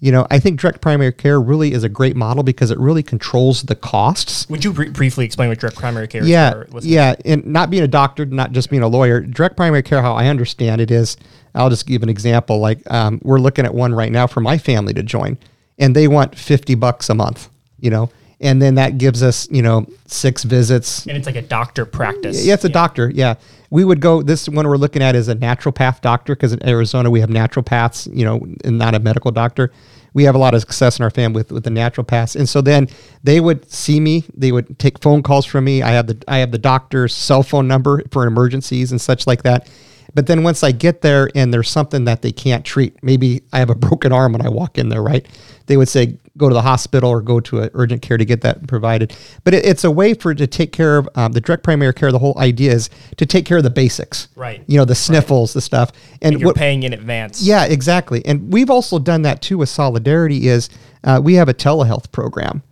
you 0.00 0.12
know, 0.12 0.26
I 0.30 0.38
think 0.38 0.60
direct 0.60 0.82
primary 0.82 1.12
care 1.12 1.40
really 1.40 1.72
is 1.72 1.82
a 1.82 1.88
great 1.88 2.16
model 2.16 2.42
because 2.42 2.70
it 2.70 2.78
really 2.78 3.02
controls 3.02 3.62
the 3.62 3.74
costs. 3.74 4.48
Would 4.48 4.62
you 4.62 4.72
br- 4.72 4.90
briefly 4.90 5.24
explain 5.24 5.48
what 5.48 5.58
direct 5.58 5.76
primary 5.76 6.06
care 6.06 6.22
yeah, 6.22 6.62
is? 6.74 6.86
Yeah, 6.86 7.14
and 7.24 7.46
not 7.46 7.70
being 7.70 7.82
a 7.82 7.88
doctor, 7.88 8.26
not 8.26 8.52
just 8.52 8.68
being 8.68 8.82
a 8.82 8.88
lawyer, 8.88 9.20
direct 9.20 9.56
primary 9.56 9.82
care, 9.82 10.02
how 10.02 10.12
I 10.12 10.26
understand 10.26 10.80
it 10.80 10.90
is, 10.90 11.16
I'll 11.54 11.70
just 11.70 11.86
give 11.86 12.02
an 12.02 12.10
example. 12.10 12.58
Like 12.58 12.80
um, 12.90 13.20
we're 13.22 13.40
looking 13.40 13.64
at 13.64 13.74
one 13.74 13.94
right 13.94 14.12
now 14.12 14.26
for 14.26 14.40
my 14.40 14.58
family 14.58 14.92
to 14.94 15.02
join, 15.02 15.38
and 15.78 15.96
they 15.96 16.08
want 16.08 16.36
50 16.36 16.74
bucks 16.74 17.08
a 17.08 17.14
month, 17.14 17.48
you 17.80 17.88
know, 17.88 18.10
and 18.40 18.60
then 18.60 18.74
that 18.74 18.98
gives 18.98 19.22
us, 19.22 19.48
you 19.50 19.62
know, 19.62 19.86
six 20.06 20.44
visits. 20.44 21.06
And 21.06 21.16
it's 21.16 21.26
like 21.26 21.36
a 21.36 21.42
doctor 21.42 21.86
practice. 21.86 22.44
Yeah, 22.44 22.54
it's 22.54 22.64
a 22.64 22.68
yeah. 22.68 22.72
doctor. 22.72 23.10
Yeah. 23.10 23.34
We 23.70 23.84
would 23.84 24.00
go, 24.00 24.22
this 24.22 24.48
one 24.48 24.66
we're 24.68 24.76
looking 24.76 25.02
at 25.02 25.16
is 25.16 25.28
a 25.28 25.34
naturopath 25.34 26.00
doctor 26.00 26.34
because 26.34 26.52
in 26.52 26.66
Arizona 26.66 27.10
we 27.10 27.20
have 27.20 27.30
naturopaths, 27.30 28.14
you 28.14 28.24
know, 28.24 28.46
and 28.64 28.78
not 28.78 28.94
a 28.94 28.98
medical 28.98 29.30
doctor. 29.30 29.72
We 30.12 30.24
have 30.24 30.34
a 30.34 30.38
lot 30.38 30.54
of 30.54 30.60
success 30.60 30.98
in 30.98 31.02
our 31.02 31.10
family 31.10 31.40
with, 31.40 31.52
with 31.52 31.64
the 31.64 31.70
naturopaths. 31.70 32.36
And 32.36 32.48
so 32.48 32.60
then 32.60 32.88
they 33.22 33.40
would 33.40 33.70
see 33.70 34.00
me, 34.00 34.24
they 34.34 34.52
would 34.52 34.78
take 34.78 35.00
phone 35.02 35.22
calls 35.22 35.44
from 35.44 35.64
me. 35.64 35.82
I 35.82 35.90
have 35.90 36.06
the, 36.06 36.22
I 36.28 36.38
have 36.38 36.52
the 36.52 36.58
doctor's 36.58 37.14
cell 37.14 37.42
phone 37.42 37.66
number 37.68 38.02
for 38.10 38.26
emergencies 38.26 38.92
and 38.92 39.00
such 39.00 39.26
like 39.26 39.42
that. 39.42 39.68
But 40.14 40.26
then 40.26 40.42
once 40.42 40.62
I 40.62 40.72
get 40.72 41.02
there 41.02 41.28
and 41.34 41.52
there's 41.52 41.70
something 41.70 42.04
that 42.04 42.22
they 42.22 42.32
can't 42.32 42.64
treat, 42.64 43.02
maybe 43.02 43.42
I 43.52 43.58
have 43.58 43.70
a 43.70 43.74
broken 43.86 44.12
arm 44.12 44.32
when 44.32 44.44
I 44.44 44.48
walk 44.48 44.78
in 44.78 44.88
there, 44.88 45.02
right? 45.02 45.26
They 45.66 45.76
would 45.76 45.88
say, 45.88 46.18
go 46.36 46.48
to 46.48 46.54
the 46.54 46.62
hospital 46.62 47.10
or 47.10 47.22
go 47.22 47.40
to 47.40 47.62
a 47.62 47.70
urgent 47.74 48.02
care 48.02 48.16
to 48.16 48.24
get 48.24 48.42
that 48.42 48.66
provided. 48.66 49.16
But 49.44 49.54
it, 49.54 49.64
it's 49.64 49.84
a 49.84 49.90
way 49.90 50.14
for 50.14 50.34
to 50.34 50.46
take 50.46 50.72
care 50.72 50.98
of 50.98 51.08
um, 51.14 51.32
the 51.32 51.40
direct 51.40 51.62
primary 51.62 51.94
care. 51.94 52.12
The 52.12 52.18
whole 52.18 52.38
idea 52.38 52.72
is 52.72 52.90
to 53.16 53.26
take 53.26 53.46
care 53.46 53.58
of 53.58 53.64
the 53.64 53.70
basics, 53.70 54.28
right? 54.36 54.62
You 54.66 54.78
know, 54.78 54.84
the 54.84 54.94
sniffles, 54.94 55.50
right. 55.50 55.54
the 55.54 55.60
stuff, 55.62 55.92
and, 56.22 56.34
and 56.34 56.40
you're 56.40 56.48
what, 56.48 56.56
paying 56.56 56.82
in 56.82 56.92
advance. 56.92 57.42
Yeah, 57.42 57.64
exactly. 57.64 58.24
And 58.26 58.52
we've 58.52 58.70
also 58.70 58.98
done 58.98 59.22
that 59.22 59.42
too 59.42 59.58
with 59.58 59.68
Solidarity. 59.68 60.48
Is 60.48 60.68
uh, 61.04 61.20
we 61.22 61.34
have 61.34 61.48
a 61.48 61.54
telehealth 61.54 62.12
program, 62.12 62.62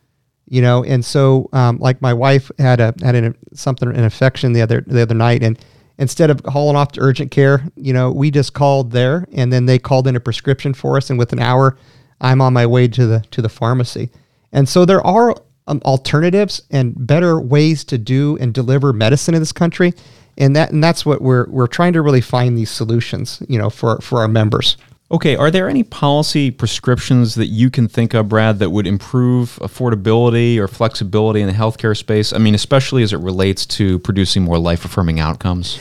you 0.46 0.62
know, 0.62 0.84
and 0.84 1.04
so 1.04 1.48
um, 1.52 1.78
like 1.78 2.02
my 2.02 2.12
wife 2.12 2.50
had 2.58 2.80
a 2.80 2.94
had 3.02 3.14
an, 3.14 3.36
something 3.54 3.88
an 3.88 4.04
infection 4.04 4.52
the 4.52 4.62
other 4.62 4.82
the 4.86 5.02
other 5.02 5.14
night, 5.14 5.42
and 5.42 5.58
instead 5.98 6.30
of 6.30 6.40
hauling 6.46 6.76
off 6.76 6.92
to 6.92 7.00
urgent 7.00 7.30
care, 7.30 7.64
you 7.76 7.92
know, 7.92 8.10
we 8.10 8.30
just 8.30 8.52
called 8.52 8.90
there, 8.90 9.26
and 9.32 9.52
then 9.52 9.66
they 9.66 9.78
called 9.78 10.06
in 10.06 10.16
a 10.16 10.20
prescription 10.20 10.74
for 10.74 10.96
us, 10.96 11.10
and 11.10 11.18
with 11.18 11.32
an 11.32 11.40
hour 11.40 11.76
I'm 12.20 12.40
on 12.40 12.52
my 12.52 12.66
way 12.66 12.88
to 12.88 13.06
the 13.06 13.20
to 13.30 13.42
the 13.42 13.48
pharmacy. 13.48 14.10
And 14.52 14.68
so 14.68 14.84
there 14.84 15.04
are 15.04 15.34
um, 15.66 15.80
alternatives 15.84 16.62
and 16.70 16.94
better 17.06 17.40
ways 17.40 17.84
to 17.84 17.98
do 17.98 18.38
and 18.40 18.54
deliver 18.54 18.92
medicine 18.92 19.34
in 19.34 19.40
this 19.40 19.52
country, 19.52 19.92
and 20.38 20.54
that 20.56 20.70
and 20.70 20.82
that's 20.82 21.04
what 21.04 21.20
we're 21.20 21.48
we're 21.48 21.66
trying 21.66 21.92
to 21.94 22.02
really 22.02 22.20
find 22.20 22.56
these 22.56 22.70
solutions, 22.70 23.42
you 23.48 23.58
know, 23.58 23.70
for 23.70 24.00
for 24.00 24.20
our 24.20 24.28
members. 24.28 24.76
Okay, 25.10 25.36
are 25.36 25.50
there 25.50 25.68
any 25.68 25.82
policy 25.82 26.50
prescriptions 26.50 27.34
that 27.34 27.46
you 27.46 27.70
can 27.70 27.88
think 27.88 28.14
of, 28.14 28.28
Brad, 28.28 28.58
that 28.58 28.70
would 28.70 28.86
improve 28.86 29.58
affordability 29.60 30.56
or 30.56 30.66
flexibility 30.66 31.42
in 31.42 31.46
the 31.46 31.52
healthcare 31.52 31.96
space? 31.96 32.32
I 32.32 32.38
mean, 32.38 32.54
especially 32.54 33.02
as 33.02 33.12
it 33.12 33.18
relates 33.18 33.66
to 33.66 33.98
producing 33.98 34.42
more 34.42 34.58
life 34.58 34.84
affirming 34.84 35.20
outcomes? 35.20 35.78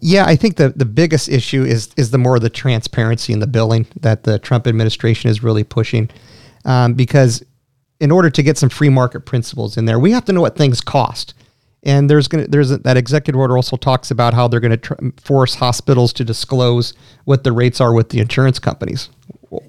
Yeah, 0.00 0.24
I 0.26 0.34
think 0.34 0.56
the, 0.56 0.70
the 0.70 0.84
biggest 0.84 1.28
issue 1.28 1.62
is 1.62 1.90
is 1.96 2.10
the 2.10 2.18
more 2.18 2.40
the 2.40 2.50
transparency 2.50 3.32
in 3.32 3.38
the 3.38 3.46
billing 3.46 3.86
that 4.00 4.24
the 4.24 4.40
Trump 4.40 4.66
administration 4.66 5.30
is 5.30 5.44
really 5.44 5.62
pushing, 5.62 6.10
um, 6.64 6.94
because 6.94 7.44
in 8.00 8.10
order 8.10 8.28
to 8.28 8.42
get 8.42 8.58
some 8.58 8.68
free 8.68 8.88
market 8.88 9.20
principles 9.20 9.76
in 9.76 9.84
there, 9.84 10.00
we 10.00 10.10
have 10.10 10.24
to 10.24 10.32
know 10.32 10.40
what 10.40 10.56
things 10.56 10.80
cost. 10.80 11.34
And 11.86 12.10
there's 12.10 12.28
gonna 12.28 12.46
there's 12.46 12.70
a, 12.70 12.78
that 12.78 12.98
executive 12.98 13.38
order 13.38 13.56
also 13.56 13.76
talks 13.76 14.10
about 14.10 14.34
how 14.34 14.48
they're 14.48 14.60
going 14.60 14.72
to 14.72 14.76
tr- 14.76 14.94
force 15.22 15.54
hospitals 15.54 16.12
to 16.14 16.24
disclose 16.24 16.92
what 17.24 17.44
the 17.44 17.52
rates 17.52 17.80
are 17.80 17.94
with 17.94 18.10
the 18.10 18.18
insurance 18.18 18.58
companies. 18.58 19.08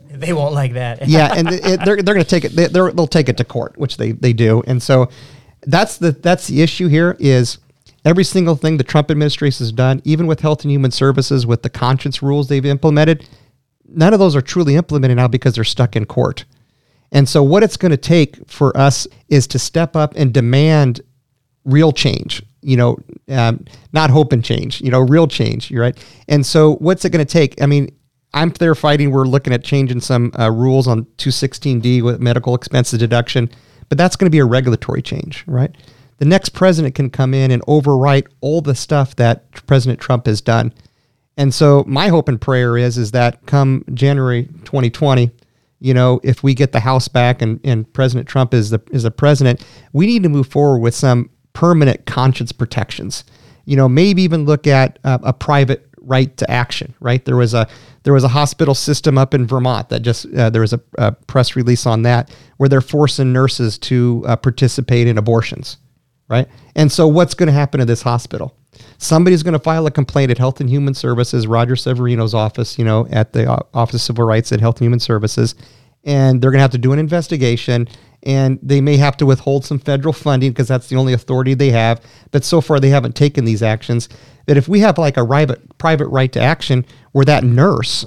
They 0.10 0.34
won't 0.34 0.54
like 0.54 0.74
that. 0.74 1.08
yeah, 1.08 1.34
and 1.34 1.48
it, 1.50 1.86
they're 1.86 2.02
they're 2.02 2.16
going 2.16 2.26
to 2.26 2.30
take 2.30 2.44
it. 2.44 2.54
They, 2.54 2.68
they'll 2.68 3.08
take 3.08 3.30
it 3.30 3.38
to 3.38 3.46
court, 3.46 3.78
which 3.78 3.98
they 3.98 4.12
they 4.12 4.34
do. 4.34 4.64
And 4.68 4.84
so 4.84 5.10
that's 5.62 5.98
the 5.98 6.12
that's 6.12 6.48
the 6.48 6.62
issue 6.62 6.88
here 6.88 7.16
is 7.20 7.60
Every 8.08 8.24
single 8.24 8.56
thing 8.56 8.78
the 8.78 8.86
Trump 8.86 9.12
administration 9.12 9.66
has 9.66 9.74
done, 9.74 10.02
even 10.06 10.28
with 10.28 10.40
Health 10.40 10.64
and 10.64 10.72
Human 10.72 10.92
Services, 10.92 11.46
with 11.46 11.62
the 11.62 11.70
conscience 11.70 12.24
rules 12.24 12.48
they've 12.48 12.66
implemented, 12.66 13.28
none 13.86 14.14
of 14.14 14.20
those 14.20 14.34
are 14.34 14.42
truly 14.42 14.76
implemented 14.76 15.18
now 15.18 15.28
because 15.28 15.56
they're 15.56 15.66
stuck 15.66 15.94
in 15.94 16.06
court. 16.06 16.46
And 17.12 17.28
so, 17.28 17.44
what 17.44 17.64
it's 17.64 17.76
going 17.76 17.92
to 17.92 17.98
take 17.98 18.50
for 18.50 18.76
us 18.78 19.08
is 19.28 19.46
to 19.48 19.60
step 19.60 19.98
up 19.98 20.14
and 20.16 20.34
demand 20.34 21.02
real 21.68 21.92
change. 21.92 22.42
You 22.62 22.78
know, 22.78 22.98
um, 23.30 23.64
not 23.94 24.10
hope 24.10 24.34
and 24.34 24.44
change. 24.44 24.82
You 24.82 24.90
know, 24.90 25.02
real 25.02 25.28
change. 25.28 25.70
You're 25.70 25.84
right. 25.84 25.98
And 26.28 26.46
so, 26.46 26.76
what's 26.76 27.06
it 27.06 27.12
going 27.12 27.26
to 27.26 27.32
take? 27.32 27.62
I 27.62 27.68
mean, 27.68 27.96
I'm 28.34 28.50
there 28.52 28.74
fighting. 28.74 29.12
We're 29.12 29.26
looking 29.26 29.54
at 29.54 29.64
changing 29.64 30.02
some 30.02 30.32
uh, 30.38 30.52
rules 30.52 30.88
on 30.88 31.06
216D 31.18 32.02
with 32.02 32.20
medical 32.20 32.56
expenses 32.56 33.00
deduction, 33.00 33.50
but 33.90 33.98
that's 33.98 34.16
going 34.16 34.26
to 34.26 34.32
be 34.32 34.40
a 34.40 34.46
regulatory 34.46 35.02
change, 35.02 35.44
right? 35.48 35.76
the 36.18 36.26
next 36.26 36.50
president 36.50 36.96
can 36.96 37.10
come 37.10 37.34
in 37.34 37.52
and 37.52 37.62
overwrite 37.64 38.28
all 38.42 38.62
the 38.62 38.76
stuff 38.76 39.16
that 39.18 39.52
President 39.68 40.00
Trump 40.00 40.26
has 40.26 40.42
done. 40.42 40.74
And 41.38 41.54
so 41.54 41.84
my 41.88 42.08
hope 42.08 42.28
and 42.28 42.42
prayer 42.42 42.78
is 42.78 42.98
is 42.98 43.12
that 43.12 43.46
come 43.46 43.86
January 43.94 44.46
2020, 44.66 45.30
you 45.80 45.94
know, 45.94 46.20
if 46.24 46.42
we 46.42 46.56
get 46.56 46.72
the 46.72 46.80
House 46.80 47.08
back 47.08 47.44
and, 47.44 47.60
and 47.64 47.92
President 47.94 48.28
Trump 48.28 48.54
is 48.54 48.72
the 48.72 48.82
is 48.92 49.04
the 49.04 49.12
president, 49.12 49.64
we 49.94 50.08
need 50.08 50.24
to 50.24 50.30
move 50.30 50.48
forward 50.48 50.80
with 50.80 50.96
some 50.96 51.30
permanent 51.58 52.06
conscience 52.06 52.52
protections. 52.52 53.24
You 53.66 53.78
know, 53.78 53.90
maybe 53.90 54.22
even 54.22 54.46
look 54.46 54.68
at 54.68 55.00
uh, 55.04 55.18
a 55.24 55.34
private 55.34 55.90
right 56.02 56.38
to 56.38 56.50
action. 56.52 56.94
Right? 57.00 57.26
There 57.26 57.36
was 57.36 57.56
a 57.56 57.68
there 58.04 58.14
was 58.14 58.24
a 58.24 58.28
hospital 58.28 58.76
system 58.76 59.18
up 59.18 59.34
in 59.34 59.48
Vermont 59.48 59.90
that 59.90 60.02
just 60.02 60.32
uh, 60.36 60.52
there 60.52 60.62
was 60.62 60.74
a, 60.74 60.80
a, 61.00 61.14
press 61.14 61.56
release 61.56 61.88
on 61.88 62.04
that 62.04 62.30
where 62.58 62.70
they're 62.70 62.80
forcing 62.80 63.34
nurses 63.34 63.80
to 63.80 64.24
uh, 64.28 64.36
participate 64.36 65.08
in 65.08 65.18
abortions 65.18 65.78
right? 66.30 66.48
And 66.76 66.92
so 66.92 67.08
what's 67.08 67.34
going 67.34 67.48
to 67.48 67.54
happen 67.54 67.80
to 67.80 67.86
this 67.86 68.02
hospital? 68.02 68.54
Somebody's 68.98 69.44
going 69.44 69.54
to 69.54 69.60
file 69.60 69.88
a 69.88 69.92
complaint 69.92 70.30
at 70.30 70.38
Health 70.38 70.60
and 70.60 70.70
Human 70.70 70.94
Services, 70.94 71.48
Roger 71.48 71.76
Severino's 71.76 72.34
office, 72.34 72.78
you 72.78 72.86
know, 72.86 73.08
at 73.12 73.34
the 73.34 73.48
Office 73.74 73.96
of 73.96 74.02
Civil 74.02 74.26
Rights 74.26 74.52
at 74.52 74.60
Health 74.60 74.78
and 74.78 74.86
Human 74.86 75.00
Services, 75.00 75.56
and 76.08 76.42
they're 76.42 76.50
going 76.50 76.58
to 76.58 76.64
have 76.64 76.72
to 76.72 76.80
do 76.80 76.94
an 76.94 76.98
investigation 77.00 77.88
and 78.24 78.58
they 78.64 78.82
may 78.82 78.98
have 78.98 79.16
to 79.18 79.28
withhold 79.28 79.64
some 79.64 79.78
federal 79.78 80.14
funding 80.14 80.52
because 80.52 80.68
that's 80.68 80.88
the 80.88 80.96
only 80.96 81.14
authority 81.14 81.54
they 81.54 81.70
have. 81.70 82.02
But 82.32 82.44
so 82.44 82.62
far, 82.62 82.80
they 82.80 82.90
haven't 82.90 83.16
taken 83.16 83.46
these 83.46 83.62
actions. 83.62 84.10
That 84.48 84.58
if 84.58 84.68
we 84.68 84.80
have 84.80 84.98
like 84.98 85.18
a 85.18 85.26
private 85.26 85.78
private 85.78 86.08
right 86.08 86.32
to 86.32 86.42
action 86.42 86.86
where 87.12 87.26
that 87.26 87.44
nurse 87.44 88.06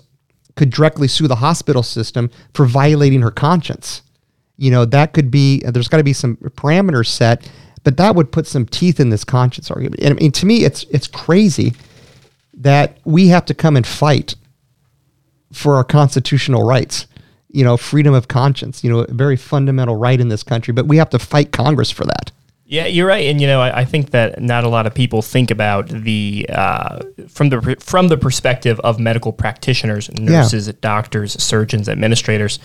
could 0.56 0.70
directly 0.70 1.06
sue 1.06 1.28
the 1.28 1.36
hospital 1.36 1.84
system 1.84 2.30
for 2.54 2.66
violating 2.66 3.22
her 3.22 3.30
conscience, 3.30 4.02
you 4.56 4.70
know, 4.70 4.84
that 4.84 5.12
could 5.12 5.30
be. 5.30 5.60
There's 5.60 5.88
got 5.88 5.98
to 5.98 6.04
be 6.04 6.12
some 6.12 6.36
parameters 6.36 7.06
set 7.06 7.48
but 7.82 7.96
that 7.96 8.14
would 8.14 8.32
put 8.32 8.46
some 8.46 8.66
teeth 8.66 9.00
in 9.00 9.10
this 9.10 9.24
conscience 9.24 9.70
argument. 9.70 10.02
And 10.02 10.14
I 10.14 10.16
mean, 10.20 10.32
to 10.32 10.46
me, 10.46 10.64
it's 10.64 10.84
it's 10.90 11.06
crazy 11.06 11.74
that 12.54 12.98
we 13.04 13.28
have 13.28 13.46
to 13.46 13.54
come 13.54 13.76
and 13.76 13.86
fight 13.86 14.34
for 15.52 15.76
our 15.76 15.84
constitutional 15.84 16.64
rights. 16.64 17.06
You 17.52 17.64
know, 17.64 17.76
freedom 17.76 18.14
of 18.14 18.28
conscience. 18.28 18.84
You 18.84 18.90
know, 18.90 18.98
a 19.00 19.12
very 19.12 19.36
fundamental 19.36 19.96
right 19.96 20.20
in 20.20 20.28
this 20.28 20.42
country, 20.42 20.72
but 20.72 20.86
we 20.86 20.96
have 20.98 21.10
to 21.10 21.18
fight 21.18 21.52
Congress 21.52 21.90
for 21.90 22.04
that. 22.04 22.32
Yeah, 22.64 22.86
you're 22.86 23.08
right, 23.08 23.26
and 23.26 23.40
you 23.40 23.48
know 23.48 23.60
I, 23.60 23.80
I, 23.80 23.84
think 23.84 24.10
that 24.10 24.40
not 24.40 24.62
a 24.62 24.68
lot 24.68 24.86
of 24.86 24.94
people 24.94 25.22
think 25.22 25.50
about 25.50 25.88
the 25.88 26.46
uh, 26.48 27.00
from 27.28 27.48
the 27.48 27.76
from 27.80 28.06
the 28.06 28.16
perspective 28.16 28.78
of 28.80 29.00
medical 29.00 29.32
practitioners, 29.32 30.08
nurses, 30.12 30.68
yeah. 30.68 30.74
doctors, 30.80 31.42
surgeons, 31.42 31.88
administrators 31.88 32.60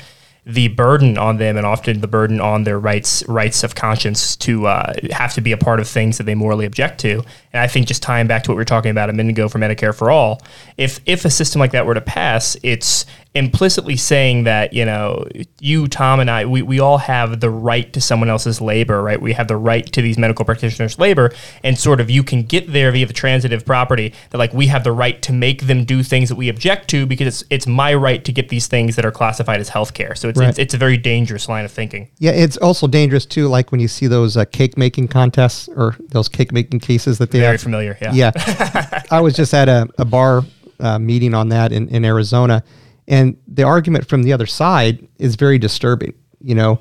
the 0.45 0.67
burden 0.69 1.17
on 1.17 1.37
them 1.37 1.57
and 1.57 1.65
often 1.65 2.01
the 2.01 2.07
burden 2.07 2.39
on 2.39 2.63
their 2.63 2.79
rights 2.79 3.27
rights 3.27 3.63
of 3.63 3.73
conscience 3.73 4.35
to 4.35 4.67
uh, 4.67 4.93
have 5.11 5.33
to 5.33 5.41
be 5.41 5.51
a 5.51 5.57
part 5.57 5.79
of 5.79 5.87
things 5.87 6.19
that 6.19 6.25
they 6.25 6.35
morally 6.35 6.65
object 6.65 6.99
to. 6.99 7.23
And 7.51 7.61
I 7.61 7.67
think 7.67 7.87
just 7.87 8.03
tying 8.03 8.27
back 8.27 8.43
to 8.43 8.51
what 8.51 8.55
we 8.55 8.61
were 8.61 8.65
talking 8.65 8.91
about 8.91 9.09
a 9.09 9.13
minute 9.13 9.31
ago 9.31 9.49
for 9.49 9.57
Medicare 9.57 9.95
for 9.95 10.11
all, 10.11 10.41
if 10.77 10.99
if 11.05 11.25
a 11.25 11.31
system 11.31 11.59
like 11.59 11.71
that 11.71 11.85
were 11.85 11.95
to 11.95 12.01
pass, 12.01 12.55
it's 12.61 13.07
implicitly 13.35 13.95
saying 13.95 14.45
that 14.45 14.73
you 14.73 14.85
know 14.85 15.25
you 15.59 15.87
tom 15.87 16.19
and 16.19 16.31
i 16.31 16.45
we, 16.45 16.61
we 16.61 16.79
all 16.79 16.97
have 16.97 17.39
the 17.39 17.49
right 17.49 17.93
to 17.93 18.01
someone 18.01 18.29
else's 18.29 18.61
labor 18.61 18.95
right? 19.05 19.21
We 19.21 19.33
have 19.33 19.47
the 19.47 19.55
right 19.55 19.85
to 19.93 20.01
these 20.01 20.17
medical 20.17 20.43
practitioners 20.45 20.99
labor 20.99 21.31
and 21.63 21.77
sort 21.77 22.01
of 22.01 22.09
you 22.09 22.23
can 22.23 22.43
get 22.43 22.71
there 22.71 22.91
via 22.91 23.05
the 23.05 23.13
transitive 23.13 23.65
property 23.65 24.13
that 24.31 24.37
like 24.37 24.53
we 24.53 24.67
have 24.67 24.83
the 24.83 24.91
right 24.91 25.21
to 25.21 25.31
make 25.31 25.67
them 25.67 25.85
do 25.85 26.03
things 26.03 26.29
that 26.29 26.35
we 26.35 26.49
object 26.49 26.89
to 26.89 27.05
because 27.05 27.27
it's 27.27 27.43
it's 27.49 27.67
my 27.67 27.93
right 27.93 28.25
to 28.25 28.31
get 28.31 28.49
these 28.49 28.67
things 28.67 28.95
that 28.95 29.05
are 29.05 29.11
classified 29.11 29.59
as 29.59 29.69
healthcare. 29.69 30.17
So 30.17 30.29
it's 30.29 30.39
right. 30.39 30.49
it's, 30.49 30.59
it's, 30.59 30.73
a 30.73 30.77
very 30.77 30.97
dangerous 30.97 31.47
line 31.47 31.63
of 31.63 31.71
thinking. 31.71 32.09
Yeah 32.17 32.31
it's 32.31 32.57
also 32.57 32.87
dangerous 32.87 33.25
too 33.25 33.47
like 33.47 33.71
when 33.71 33.79
you 33.79 33.87
see 33.87 34.07
those 34.07 34.35
uh, 34.35 34.45
cake 34.45 34.77
making 34.77 35.07
contests 35.07 35.69
or 35.69 35.95
those 36.09 36.27
cake 36.27 36.51
making 36.51 36.79
cases 36.79 37.17
that 37.19 37.31
they 37.31 37.39
very 37.39 37.53
have. 37.53 37.61
familiar 37.61 37.97
yeah. 38.01 38.11
Yeah. 38.13 39.01
I 39.11 39.21
was 39.21 39.35
just 39.35 39.53
at 39.53 39.69
a, 39.69 39.87
a 39.97 40.05
bar 40.05 40.43
uh, 40.79 40.99
meeting 40.99 41.33
on 41.33 41.49
that 41.49 41.71
in, 41.71 41.87
in 41.89 42.03
arizona 42.03 42.63
and 43.07 43.37
the 43.47 43.63
argument 43.63 44.07
from 44.07 44.23
the 44.23 44.33
other 44.33 44.45
side 44.45 45.07
is 45.19 45.35
very 45.35 45.59
disturbing. 45.59 46.13
You 46.41 46.55
know, 46.55 46.79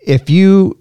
if 0.00 0.28
you, 0.28 0.78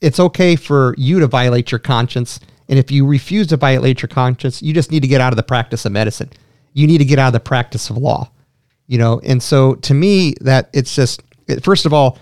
it's 0.00 0.20
okay 0.20 0.56
for 0.56 0.94
you 0.98 1.20
to 1.20 1.26
violate 1.26 1.70
your 1.70 1.78
conscience. 1.78 2.40
And 2.68 2.78
if 2.78 2.90
you 2.90 3.06
refuse 3.06 3.46
to 3.48 3.56
violate 3.56 4.02
your 4.02 4.08
conscience, 4.08 4.62
you 4.62 4.72
just 4.72 4.90
need 4.90 5.00
to 5.00 5.08
get 5.08 5.20
out 5.20 5.32
of 5.32 5.36
the 5.36 5.42
practice 5.42 5.84
of 5.84 5.92
medicine. 5.92 6.30
You 6.72 6.86
need 6.86 6.98
to 6.98 7.04
get 7.04 7.18
out 7.18 7.28
of 7.28 7.32
the 7.32 7.40
practice 7.40 7.90
of 7.90 7.96
law. 7.96 8.30
You 8.86 8.98
know, 8.98 9.20
and 9.24 9.42
so 9.42 9.74
to 9.76 9.94
me, 9.94 10.34
that 10.42 10.68
it's 10.74 10.94
just, 10.94 11.22
it, 11.46 11.64
first 11.64 11.86
of 11.86 11.92
all, 11.92 12.18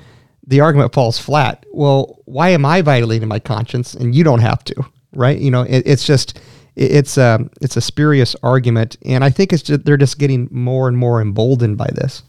the 0.47 0.61
argument 0.61 0.93
falls 0.93 1.19
flat. 1.19 1.67
Well, 1.73 2.21
why 2.25 2.51
am 2.51 2.65
I 2.65 2.83
violating 2.83 3.29
my 3.29 3.39
conscience 3.39 3.95
and 3.95 4.15
you 4.15 4.23
don't 4.23 4.41
have 4.41 4.63
to? 4.65 4.85
Right? 5.13 5.39
You 5.39 5.51
know, 5.51 5.63
it, 5.63 5.83
it's 5.87 6.05
just, 6.05 6.39
it's 6.77 7.19
a 7.19 7.49
it's 7.61 7.77
a 7.77 7.81
spurious 7.81 8.35
argument, 8.43 8.97
and 9.05 9.25
I 9.25 9.31
think 9.31 9.53
it's 9.53 9.63
just, 9.63 9.85
they're 9.85 9.97
just 9.97 10.19
getting 10.19 10.49
more 10.51 10.89
and 10.89 10.97
more 10.97 11.21
emboldened 11.21 11.77
by 11.77 11.89
this. 11.93 12.23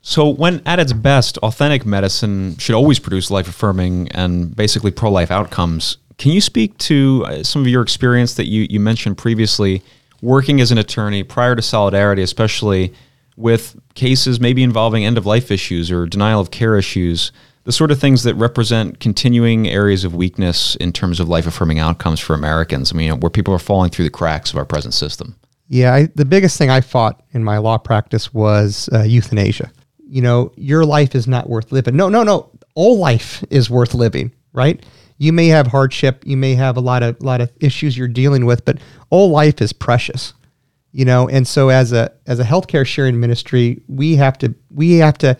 So, 0.00 0.28
when 0.28 0.62
at 0.64 0.78
its 0.78 0.92
best, 0.92 1.38
authentic 1.38 1.84
medicine 1.84 2.56
should 2.58 2.74
always 2.74 2.98
produce 2.98 3.30
life 3.30 3.48
affirming 3.48 4.08
and 4.12 4.54
basically 4.54 4.90
pro 4.90 5.10
life 5.10 5.30
outcomes. 5.30 5.98
Can 6.18 6.32
you 6.32 6.40
speak 6.40 6.78
to 6.78 7.24
uh, 7.28 7.42
some 7.42 7.62
of 7.62 7.68
your 7.68 7.82
experience 7.82 8.34
that 8.34 8.46
you, 8.46 8.66
you 8.70 8.80
mentioned 8.80 9.18
previously, 9.18 9.82
working 10.22 10.60
as 10.60 10.72
an 10.72 10.78
attorney 10.78 11.22
prior 11.22 11.54
to 11.54 11.62
Solidarity, 11.62 12.22
especially 12.22 12.92
with 13.36 13.78
cases 13.94 14.40
maybe 14.40 14.62
involving 14.62 15.04
end 15.04 15.18
of 15.18 15.26
life 15.26 15.50
issues 15.50 15.90
or 15.90 16.06
denial 16.06 16.40
of 16.40 16.50
care 16.50 16.76
issues? 16.76 17.32
The 17.68 17.72
sort 17.72 17.90
of 17.90 18.00
things 18.00 18.22
that 18.22 18.34
represent 18.36 18.98
continuing 18.98 19.68
areas 19.68 20.02
of 20.02 20.14
weakness 20.14 20.74
in 20.76 20.90
terms 20.90 21.20
of 21.20 21.28
life 21.28 21.46
affirming 21.46 21.78
outcomes 21.78 22.18
for 22.18 22.32
Americans. 22.32 22.94
I 22.94 22.96
mean, 22.96 23.20
where 23.20 23.28
people 23.28 23.52
are 23.52 23.58
falling 23.58 23.90
through 23.90 24.06
the 24.06 24.10
cracks 24.10 24.50
of 24.50 24.56
our 24.56 24.64
present 24.64 24.94
system. 24.94 25.36
Yeah, 25.68 25.92
I, 25.92 26.08
the 26.14 26.24
biggest 26.24 26.56
thing 26.56 26.70
I 26.70 26.80
fought 26.80 27.22
in 27.32 27.44
my 27.44 27.58
law 27.58 27.76
practice 27.76 28.32
was 28.32 28.88
uh, 28.90 29.02
euthanasia. 29.02 29.70
You 30.08 30.22
know, 30.22 30.50
your 30.56 30.86
life 30.86 31.14
is 31.14 31.28
not 31.28 31.50
worth 31.50 31.70
living. 31.70 31.94
No, 31.94 32.08
no, 32.08 32.22
no. 32.22 32.50
All 32.74 32.96
life 32.96 33.44
is 33.50 33.68
worth 33.68 33.92
living, 33.92 34.32
right? 34.54 34.82
You 35.18 35.34
may 35.34 35.48
have 35.48 35.66
hardship, 35.66 36.22
you 36.24 36.38
may 36.38 36.54
have 36.54 36.78
a 36.78 36.80
lot 36.80 37.02
of 37.02 37.20
lot 37.22 37.42
of 37.42 37.52
issues 37.60 37.98
you're 37.98 38.08
dealing 38.08 38.46
with, 38.46 38.64
but 38.64 38.78
all 39.10 39.28
life 39.28 39.60
is 39.60 39.74
precious. 39.74 40.32
You 40.92 41.04
know, 41.04 41.28
and 41.28 41.46
so 41.46 41.68
as 41.68 41.92
a 41.92 42.12
as 42.26 42.40
a 42.40 42.44
healthcare 42.44 42.86
sharing 42.86 43.20
ministry, 43.20 43.82
we 43.88 44.16
have 44.16 44.38
to 44.38 44.54
we 44.70 44.94
have 44.94 45.18
to 45.18 45.36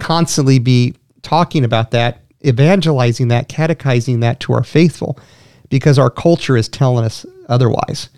constantly 0.00 0.58
be 0.58 0.96
talking 1.22 1.64
about 1.64 1.90
that, 1.92 2.22
evangelizing 2.44 3.28
that, 3.28 3.48
catechizing 3.48 4.20
that 4.20 4.40
to 4.40 4.52
our 4.52 4.64
faithful, 4.64 5.18
because 5.68 5.98
our 5.98 6.10
culture 6.10 6.56
is 6.56 6.68
telling 6.68 7.04
us 7.04 7.24
otherwise. 7.48 8.08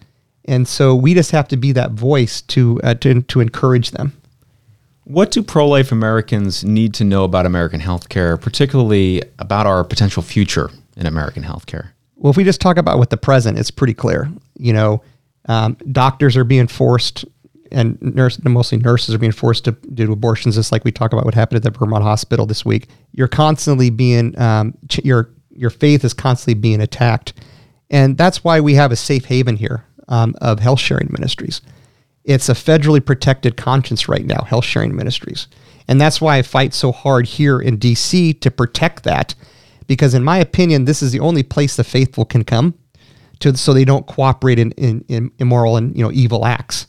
And 0.45 0.67
so 0.67 0.95
we 0.95 1.15
just 1.15 1.31
have 1.31 1.49
to 1.49 1.57
be 1.57 1.73
that 1.73 1.93
voice 1.93 2.43
to, 2.43 2.81
uh, 2.83 2.95
to, 2.95 3.23
to 3.23 3.41
encourage 3.41 3.93
them. 3.93 4.13
What 5.05 5.31
do 5.31 5.43
pro 5.43 5.67
life 5.69 5.93
Americans 5.93 6.65
need 6.65 6.95
to 6.95 7.05
know 7.05 7.25
about 7.25 7.47
American 7.47 7.81
healthcare, 7.81 8.41
particularly 8.41 9.23
about 9.39 9.67
our 9.67 9.85
potential 9.85 10.23
future 10.23 10.71
in 10.97 11.07
American 11.07 11.43
healthcare? 11.43 11.91
Well, 12.17 12.31
if 12.31 12.37
we 12.37 12.45
just 12.45 12.61
talk 12.61 12.77
about 12.77 12.99
what 12.99 13.11
the 13.11 13.17
present, 13.17 13.59
it's 13.59 13.71
pretty 13.71 13.95
clear. 13.95 14.31
You 14.57 14.73
know, 14.73 15.03
um, 15.49 15.77
doctors 15.91 16.37
are 16.37 16.45
being 16.45 16.69
forced 16.69 17.25
and 17.73 18.01
nurse, 18.01 18.43
mostly 18.45 18.79
nurses 18.79 19.15
are 19.15 19.19
being 19.19 19.33
forced 19.33 19.65
to 19.65 19.73
do 19.73 20.13
abortions, 20.13 20.57
just 20.57 20.73
like 20.73 20.85
we 20.85 20.93
talk 20.93 21.13
about 21.13 21.25
what 21.25 21.35
happened 21.35 21.57
at 21.57 21.73
the 21.73 21.79
Vermont 21.79 22.05
hospital 22.05 22.47
this 22.47 22.65
week. 22.65 22.89
You're 23.13 23.29
constantly 23.29 23.91
being 23.91 24.39
um, 24.41 24.75
ch- 24.89 25.05
your 25.05 25.31
your 25.51 25.71
faith 25.71 26.05
is 26.05 26.15
constantly 26.15 26.61
being 26.61 26.81
attacked, 26.81 27.33
and 27.91 28.17
that's 28.17 28.45
why 28.45 28.61
we 28.61 28.75
have 28.75 28.93
a 28.93 28.97
safe 28.97 29.27
haven 29.27 29.57
here 29.57 29.85
um, 30.09 30.35
of 30.41 30.61
health 30.61 30.81
sharing 30.81 31.09
ministries. 31.11 31.61
It's 32.25 32.49
a 32.49 32.55
federally 32.55 33.05
protected 33.05 33.57
conscience 33.57 34.09
right 34.09 34.25
now, 34.25 34.43
health 34.43 34.65
sharing 34.65 34.95
ministries, 34.95 35.49
and 35.89 36.01
that's 36.01 36.21
why 36.21 36.39
I 36.39 36.43
fight 36.43 36.75
so 36.75 36.93
hard 36.93 37.27
here 37.27 37.61
in 37.61 37.77
D.C. 37.79 38.35
to 38.35 38.51
protect 38.51 39.05
that, 39.05 39.35
because 39.87 40.15
in 40.15 40.23
my 40.23 40.39
opinion, 40.39 40.85
this 40.85 41.03
is 41.03 41.13
the 41.13 41.21
only 41.21 41.43
place 41.43 41.77
the 41.77 41.85
faithful 41.85 42.25
can 42.25 42.45
come 42.45 42.75
to, 43.41 43.57
so 43.57 43.75
they 43.75 43.85
don't 43.85 44.07
cooperate 44.07 44.59
in, 44.59 44.71
in, 44.73 45.05
in 45.09 45.31
immoral 45.39 45.77
and 45.77 45.97
you 45.97 46.03
know 46.03 46.13
evil 46.13 46.47
acts. 46.47 46.87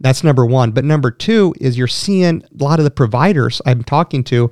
That's 0.00 0.24
number 0.24 0.46
one. 0.46 0.70
But 0.72 0.84
number 0.84 1.10
two 1.10 1.54
is 1.60 1.76
you're 1.76 1.86
seeing 1.86 2.42
a 2.42 2.64
lot 2.64 2.78
of 2.78 2.84
the 2.84 2.90
providers 2.90 3.60
I'm 3.66 3.84
talking 3.84 4.24
to, 4.24 4.50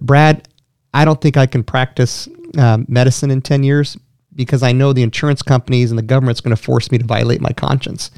Brad, 0.00 0.48
I 0.94 1.04
don't 1.04 1.20
think 1.20 1.36
I 1.36 1.46
can 1.46 1.64
practice 1.64 2.28
um, 2.58 2.84
medicine 2.88 3.30
in 3.30 3.40
10 3.40 3.62
years 3.62 3.96
because 4.34 4.62
I 4.62 4.72
know 4.72 4.92
the 4.92 5.02
insurance 5.02 5.42
companies 5.42 5.90
and 5.90 5.98
the 5.98 6.02
government's 6.02 6.40
going 6.40 6.54
to 6.54 6.62
force 6.62 6.90
me 6.90 6.98
to 6.98 7.04
violate 7.04 7.40
my 7.40 7.52
conscience. 7.52 8.10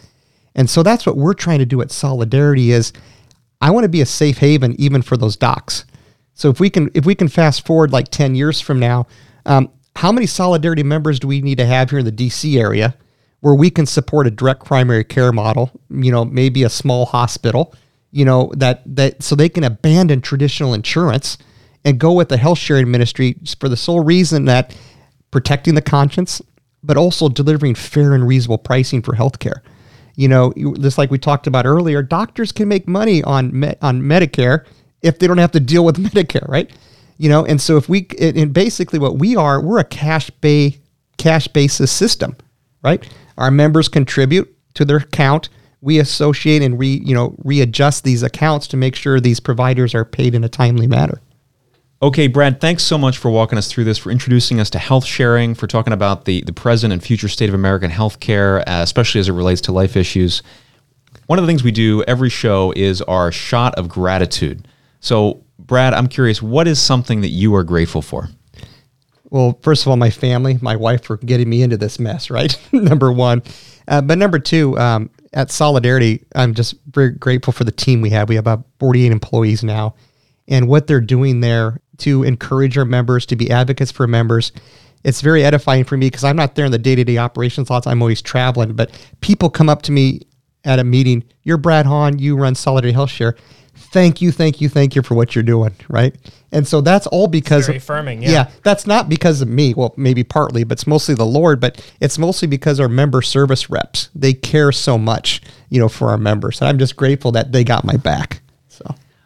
And 0.54 0.68
so 0.68 0.82
that's 0.82 1.06
what 1.06 1.16
we're 1.16 1.34
trying 1.34 1.58
to 1.60 1.66
do 1.66 1.80
at 1.80 1.90
Solidarity 1.90 2.72
is 2.72 2.92
I 3.60 3.70
want 3.70 3.84
to 3.84 3.88
be 3.88 4.00
a 4.00 4.06
safe 4.06 4.38
haven 4.38 4.74
even 4.78 5.02
for 5.02 5.16
those 5.16 5.36
docs. 5.36 5.84
So 6.34 6.50
if 6.50 6.58
we 6.58 6.70
can 6.70 6.90
if 6.94 7.06
we 7.06 7.14
can 7.14 7.28
fast 7.28 7.64
forward 7.64 7.92
like 7.92 8.08
10 8.08 8.34
years 8.34 8.60
from 8.60 8.80
now, 8.80 9.06
um, 9.46 9.70
how 9.96 10.10
many 10.10 10.26
Solidarity 10.26 10.82
members 10.82 11.20
do 11.20 11.28
we 11.28 11.40
need 11.40 11.58
to 11.58 11.66
have 11.66 11.90
here 11.90 12.00
in 12.00 12.04
the 12.04 12.12
DC 12.12 12.58
area? 12.58 12.96
Where 13.44 13.54
we 13.54 13.68
can 13.68 13.84
support 13.84 14.26
a 14.26 14.30
direct 14.30 14.64
primary 14.64 15.04
care 15.04 15.30
model, 15.30 15.70
you 15.90 16.10
know, 16.10 16.24
maybe 16.24 16.62
a 16.62 16.68
small 16.70 17.04
hospital, 17.04 17.74
you 18.10 18.24
know, 18.24 18.50
that 18.56 18.80
that 18.86 19.22
so 19.22 19.34
they 19.34 19.50
can 19.50 19.62
abandon 19.62 20.22
traditional 20.22 20.72
insurance 20.72 21.36
and 21.84 22.00
go 22.00 22.10
with 22.10 22.30
the 22.30 22.38
health 22.38 22.56
sharing 22.56 22.90
ministry 22.90 23.36
for 23.60 23.68
the 23.68 23.76
sole 23.76 24.02
reason 24.02 24.46
that 24.46 24.74
protecting 25.30 25.74
the 25.74 25.82
conscience, 25.82 26.40
but 26.82 26.96
also 26.96 27.28
delivering 27.28 27.74
fair 27.74 28.14
and 28.14 28.26
reasonable 28.26 28.56
pricing 28.56 29.02
for 29.02 29.12
healthcare. 29.12 29.60
You 30.16 30.28
know, 30.28 30.54
just 30.80 30.96
like 30.96 31.10
we 31.10 31.18
talked 31.18 31.46
about 31.46 31.66
earlier, 31.66 32.02
doctors 32.02 32.50
can 32.50 32.66
make 32.66 32.88
money 32.88 33.22
on 33.24 33.62
on 33.82 34.00
Medicare 34.00 34.64
if 35.02 35.18
they 35.18 35.26
don't 35.26 35.36
have 35.36 35.52
to 35.52 35.60
deal 35.60 35.84
with 35.84 35.96
Medicare, 36.02 36.48
right? 36.48 36.72
You 37.18 37.28
know, 37.28 37.44
and 37.44 37.60
so 37.60 37.76
if 37.76 37.90
we 37.90 38.06
and 38.18 38.54
basically 38.54 38.98
what 38.98 39.18
we 39.18 39.36
are, 39.36 39.60
we're 39.60 39.80
a 39.80 39.84
cash 39.84 40.30
pay 40.40 40.78
cash 41.18 41.46
basis 41.46 41.92
system, 41.92 42.38
right? 42.84 43.08
Our 43.38 43.50
members 43.50 43.88
contribute 43.88 44.54
to 44.74 44.84
their 44.84 44.98
account. 44.98 45.48
We 45.80 45.98
associate 45.98 46.62
and 46.62 46.78
re, 46.78 47.02
you 47.04 47.14
know, 47.14 47.34
readjust 47.42 48.04
these 48.04 48.22
accounts 48.22 48.66
to 48.68 48.76
make 48.76 48.94
sure 48.94 49.18
these 49.18 49.40
providers 49.40 49.94
are 49.94 50.04
paid 50.04 50.34
in 50.34 50.44
a 50.44 50.48
timely 50.48 50.86
manner. 50.86 51.20
Okay, 52.02 52.26
Brad, 52.26 52.60
thanks 52.60 52.82
so 52.82 52.98
much 52.98 53.16
for 53.16 53.30
walking 53.30 53.56
us 53.56 53.72
through 53.72 53.84
this, 53.84 53.96
for 53.96 54.10
introducing 54.10 54.60
us 54.60 54.68
to 54.70 54.78
health 54.78 55.06
sharing, 55.06 55.54
for 55.54 55.66
talking 55.66 55.92
about 55.92 56.26
the, 56.26 56.42
the 56.42 56.52
present 56.52 56.92
and 56.92 57.02
future 57.02 57.28
state 57.28 57.48
of 57.48 57.54
American 57.54 57.90
healthcare, 57.90 58.60
uh, 58.60 58.82
especially 58.82 59.20
as 59.20 59.28
it 59.28 59.32
relates 59.32 59.62
to 59.62 59.72
life 59.72 59.96
issues. 59.96 60.42
One 61.26 61.38
of 61.38 61.44
the 61.44 61.46
things 61.46 61.64
we 61.64 61.72
do 61.72 62.02
every 62.02 62.28
show 62.28 62.74
is 62.76 63.00
our 63.02 63.32
shot 63.32 63.74
of 63.76 63.88
gratitude. 63.88 64.68
So, 65.00 65.44
Brad, 65.58 65.94
I'm 65.94 66.08
curious, 66.08 66.42
what 66.42 66.68
is 66.68 66.78
something 66.78 67.22
that 67.22 67.28
you 67.28 67.54
are 67.54 67.64
grateful 67.64 68.02
for? 68.02 68.28
Well, 69.34 69.58
first 69.62 69.82
of 69.82 69.88
all, 69.88 69.96
my 69.96 70.10
family, 70.10 70.58
my 70.62 70.76
wife 70.76 71.02
for 71.02 71.16
getting 71.16 71.50
me 71.50 71.62
into 71.62 71.76
this 71.76 71.98
mess, 71.98 72.30
right? 72.30 72.56
number 72.72 73.10
one. 73.10 73.42
Uh, 73.88 74.00
but 74.00 74.16
number 74.16 74.38
two, 74.38 74.78
um, 74.78 75.10
at 75.32 75.50
Solidarity, 75.50 76.24
I'm 76.36 76.54
just 76.54 76.76
very 76.92 77.10
grateful 77.10 77.52
for 77.52 77.64
the 77.64 77.72
team 77.72 78.00
we 78.00 78.10
have. 78.10 78.28
We 78.28 78.36
have 78.36 78.44
about 78.44 78.64
48 78.78 79.10
employees 79.10 79.64
now 79.64 79.96
and 80.46 80.68
what 80.68 80.86
they're 80.86 81.00
doing 81.00 81.40
there 81.40 81.80
to 81.98 82.22
encourage 82.22 82.78
our 82.78 82.84
members 82.84 83.26
to 83.26 83.34
be 83.34 83.50
advocates 83.50 83.90
for 83.90 84.06
members. 84.06 84.52
It's 85.02 85.20
very 85.20 85.44
edifying 85.44 85.82
for 85.82 85.96
me 85.96 86.06
because 86.06 86.22
I'm 86.22 86.36
not 86.36 86.54
there 86.54 86.66
in 86.66 86.72
the 86.72 86.78
day 86.78 86.94
to 86.94 87.02
day 87.02 87.18
operations 87.18 87.70
lots. 87.70 87.88
I'm 87.88 88.00
always 88.02 88.22
traveling, 88.22 88.74
but 88.74 88.92
people 89.20 89.50
come 89.50 89.68
up 89.68 89.82
to 89.82 89.92
me 89.92 90.20
at 90.62 90.78
a 90.78 90.84
meeting. 90.84 91.24
You're 91.42 91.58
Brad 91.58 91.86
Hahn. 91.86 92.20
You 92.20 92.36
run 92.36 92.54
Solidarity 92.54 92.94
Health 92.94 93.10
Share 93.10 93.34
thank 93.74 94.20
you, 94.20 94.32
thank 94.32 94.60
you, 94.60 94.68
thank 94.68 94.94
you 94.94 95.02
for 95.02 95.14
what 95.14 95.34
you're 95.34 95.44
doing, 95.44 95.74
right? 95.88 96.14
And 96.52 96.66
so 96.66 96.80
that's 96.80 97.06
all 97.08 97.26
because 97.26 97.68
affirming, 97.68 98.22
yeah. 98.22 98.30
yeah. 98.30 98.50
That's 98.62 98.86
not 98.86 99.08
because 99.08 99.40
of 99.40 99.48
me. 99.48 99.74
Well, 99.74 99.92
maybe 99.96 100.22
partly, 100.22 100.64
but 100.64 100.78
it's 100.78 100.86
mostly 100.86 101.14
the 101.14 101.26
Lord. 101.26 101.60
But 101.60 101.84
it's 102.00 102.18
mostly 102.18 102.46
because 102.46 102.78
our 102.78 102.88
member 102.88 103.22
service 103.22 103.68
reps 103.68 104.08
they 104.14 104.32
care 104.32 104.70
so 104.70 104.96
much, 104.96 105.42
you 105.68 105.80
know, 105.80 105.88
for 105.88 106.10
our 106.10 106.18
members, 106.18 106.60
and 106.60 106.68
I'm 106.68 106.78
just 106.78 106.96
grateful 106.96 107.32
that 107.32 107.52
they 107.52 107.64
got 107.64 107.84
my 107.84 107.96
back. 107.96 108.40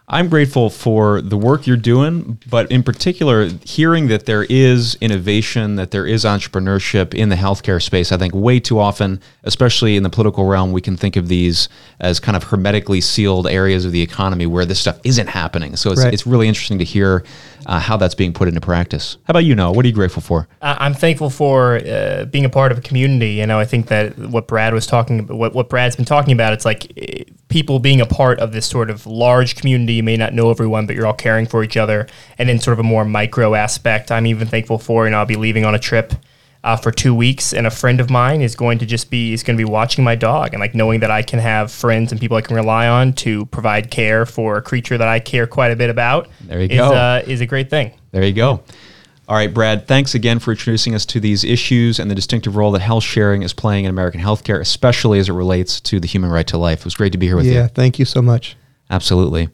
So. 0.08 0.16
I'm 0.16 0.28
grateful 0.28 0.70
for 0.70 1.20
the 1.20 1.36
work 1.36 1.66
you're 1.66 1.76
doing, 1.76 2.38
but 2.48 2.70
in 2.70 2.82
particular, 2.82 3.50
hearing 3.64 4.08
that 4.08 4.24
there 4.26 4.44
is 4.48 4.96
innovation, 5.00 5.76
that 5.76 5.90
there 5.90 6.06
is 6.06 6.24
entrepreneurship 6.24 7.12
in 7.12 7.28
the 7.28 7.36
healthcare 7.36 7.82
space. 7.82 8.10
I 8.10 8.16
think 8.16 8.34
way 8.34 8.58
too 8.58 8.78
often, 8.78 9.20
especially 9.44 9.96
in 9.96 10.02
the 10.02 10.10
political 10.10 10.46
realm, 10.46 10.72
we 10.72 10.80
can 10.80 10.96
think 10.96 11.16
of 11.16 11.28
these 11.28 11.68
as 12.00 12.20
kind 12.20 12.36
of 12.36 12.44
hermetically 12.44 13.02
sealed 13.02 13.46
areas 13.46 13.84
of 13.84 13.92
the 13.92 14.00
economy 14.00 14.46
where 14.46 14.64
this 14.64 14.80
stuff 14.80 14.98
isn't 15.04 15.28
happening. 15.28 15.76
So 15.76 15.92
it's, 15.92 16.02
right. 16.02 16.14
it's 16.14 16.26
really 16.26 16.48
interesting 16.48 16.78
to 16.78 16.84
hear 16.84 17.24
uh, 17.66 17.78
how 17.78 17.96
that's 17.96 18.14
being 18.14 18.32
put 18.32 18.48
into 18.48 18.60
practice. 18.60 19.18
How 19.24 19.32
about 19.32 19.44
you, 19.44 19.54
Noah? 19.54 19.72
What 19.72 19.84
are 19.84 19.88
you 19.88 19.94
grateful 19.94 20.22
for? 20.22 20.48
I'm 20.62 20.94
thankful 20.94 21.28
for 21.28 21.76
uh, 21.76 22.24
being 22.24 22.46
a 22.46 22.50
part 22.50 22.72
of 22.72 22.78
a 22.78 22.80
community. 22.80 23.32
You 23.32 23.46
know, 23.46 23.58
I 23.58 23.66
think 23.66 23.88
that 23.88 24.18
what 24.18 24.46
Brad 24.46 24.72
was 24.72 24.86
talking 24.86 25.20
about, 25.20 25.36
what, 25.36 25.54
what 25.54 25.68
Brad's 25.68 25.94
been 25.94 26.06
talking 26.06 26.32
about, 26.32 26.54
it's 26.54 26.64
like 26.64 26.92
eh, 26.96 27.24
people 27.48 27.78
being 27.78 28.00
a 28.00 28.06
part 28.06 28.38
of 28.40 28.52
this 28.52 28.66
sort 28.66 28.88
of 28.90 29.06
large 29.06 29.54
community. 29.56 29.97
You 29.98 30.02
may 30.02 30.16
not 30.16 30.32
know 30.32 30.50
everyone, 30.50 30.86
but 30.86 30.96
you're 30.96 31.06
all 31.06 31.12
caring 31.12 31.46
for 31.46 31.62
each 31.62 31.76
other. 31.76 32.06
And 32.38 32.48
in 32.48 32.58
sort 32.58 32.72
of 32.72 32.78
a 32.78 32.82
more 32.82 33.04
micro 33.04 33.54
aspect, 33.54 34.10
I'm 34.10 34.26
even 34.26 34.48
thankful 34.48 34.78
for, 34.78 35.04
you 35.04 35.10
know, 35.10 35.18
I'll 35.18 35.26
be 35.26 35.36
leaving 35.36 35.66
on 35.66 35.74
a 35.74 35.78
trip 35.78 36.14
uh, 36.64 36.76
for 36.76 36.90
two 36.90 37.14
weeks, 37.14 37.52
and 37.52 37.66
a 37.66 37.70
friend 37.70 38.00
of 38.00 38.10
mine 38.10 38.40
is 38.40 38.56
going 38.56 38.78
to 38.78 38.86
just 38.86 39.10
be 39.10 39.32
is 39.32 39.42
going 39.42 39.56
to 39.56 39.64
be 39.64 39.70
watching 39.70 40.04
my 40.04 40.14
dog, 40.14 40.52
and 40.52 40.60
like 40.60 40.74
knowing 40.74 41.00
that 41.00 41.10
I 41.10 41.22
can 41.22 41.38
have 41.38 41.70
friends 41.70 42.10
and 42.10 42.20
people 42.20 42.36
I 42.36 42.40
can 42.40 42.56
rely 42.56 42.88
on 42.88 43.12
to 43.14 43.46
provide 43.46 43.90
care 43.90 44.26
for 44.26 44.56
a 44.56 44.62
creature 44.62 44.98
that 44.98 45.08
I 45.08 45.20
care 45.20 45.46
quite 45.46 45.70
a 45.70 45.76
bit 45.76 45.90
about. 45.90 46.28
There 46.40 46.60
you 46.60 46.68
is, 46.68 46.78
go. 46.78 46.92
Uh, 46.92 47.22
is 47.26 47.40
a 47.40 47.46
great 47.46 47.70
thing. 47.70 47.92
There 48.10 48.24
you 48.24 48.32
go. 48.32 48.62
All 49.28 49.36
right, 49.36 49.52
Brad, 49.52 49.86
thanks 49.86 50.14
again 50.14 50.38
for 50.38 50.52
introducing 50.52 50.94
us 50.94 51.04
to 51.06 51.20
these 51.20 51.44
issues 51.44 51.98
and 51.98 52.10
the 52.10 52.14
distinctive 52.14 52.56
role 52.56 52.72
that 52.72 52.80
health 52.80 53.04
sharing 53.04 53.42
is 53.42 53.52
playing 53.52 53.84
in 53.84 53.90
American 53.90 54.22
healthcare, 54.22 54.58
especially 54.58 55.18
as 55.18 55.28
it 55.28 55.34
relates 55.34 55.82
to 55.82 56.00
the 56.00 56.06
human 56.06 56.30
right 56.30 56.46
to 56.46 56.56
life. 56.56 56.80
It 56.80 56.84
was 56.86 56.94
great 56.94 57.12
to 57.12 57.18
be 57.18 57.26
here 57.26 57.36
with 57.36 57.44
yeah, 57.44 57.52
you. 57.52 57.58
Yeah, 57.58 57.66
thank 57.68 57.98
you 57.98 58.06
so 58.06 58.22
much. 58.22 58.56
Absolutely. 58.90 59.50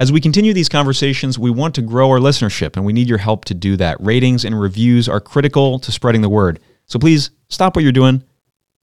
As 0.00 0.12
we 0.12 0.20
continue 0.20 0.54
these 0.54 0.68
conversations, 0.68 1.40
we 1.40 1.50
want 1.50 1.74
to 1.74 1.82
grow 1.82 2.08
our 2.08 2.20
listenership, 2.20 2.76
and 2.76 2.84
we 2.84 2.92
need 2.92 3.08
your 3.08 3.18
help 3.18 3.44
to 3.46 3.54
do 3.54 3.76
that. 3.78 3.96
Ratings 3.98 4.44
and 4.44 4.58
reviews 4.58 5.08
are 5.08 5.18
critical 5.18 5.80
to 5.80 5.90
spreading 5.90 6.22
the 6.22 6.28
word. 6.28 6.60
So 6.86 7.00
please 7.00 7.30
stop 7.48 7.74
what 7.74 7.82
you're 7.82 7.90
doing, 7.90 8.22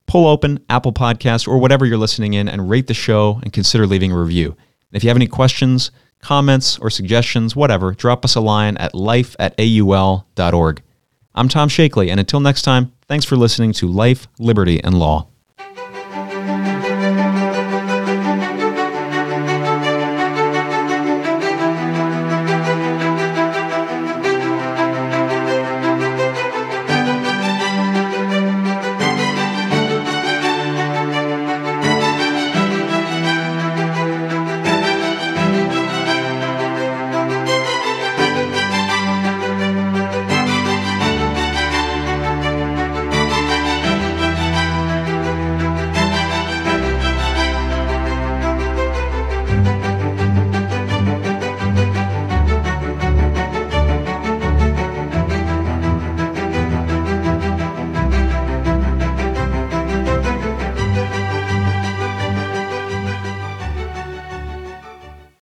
pull 0.08 0.28
open 0.28 0.60
Apple 0.70 0.92
Podcast 0.92 1.48
or 1.48 1.58
whatever 1.58 1.86
you're 1.86 1.98
listening 1.98 2.34
in, 2.34 2.50
and 2.50 2.70
rate 2.70 2.88
the 2.88 2.94
show 2.94 3.40
and 3.44 3.54
consider 3.54 3.88
leaving 3.88 4.12
a 4.12 4.20
review. 4.20 4.50
And 4.50 4.98
if 4.98 5.06
you 5.06 5.10
have 5.10 5.16
any 5.16 5.28
questions, 5.28 5.90
comments, 6.20 6.78
or 6.80 6.90
suggestions, 6.90 7.56
whatever, 7.56 7.94
drop 7.94 8.26
us 8.26 8.36
a 8.36 8.42
line 8.42 8.76
at 8.76 8.94
life 8.94 9.38
at 9.40 9.58
aul.org. 9.58 10.82
I'm 11.34 11.48
Tom 11.48 11.70
Shakely, 11.70 12.10
and 12.10 12.20
until 12.20 12.42
next 12.42 12.64
time, 12.64 12.92
thanks 13.08 13.24
for 13.24 13.38
listening 13.38 13.72
to 13.74 13.88
Life, 13.88 14.28
Liberty, 14.38 14.84
and 14.84 15.00
Law. 15.00 15.30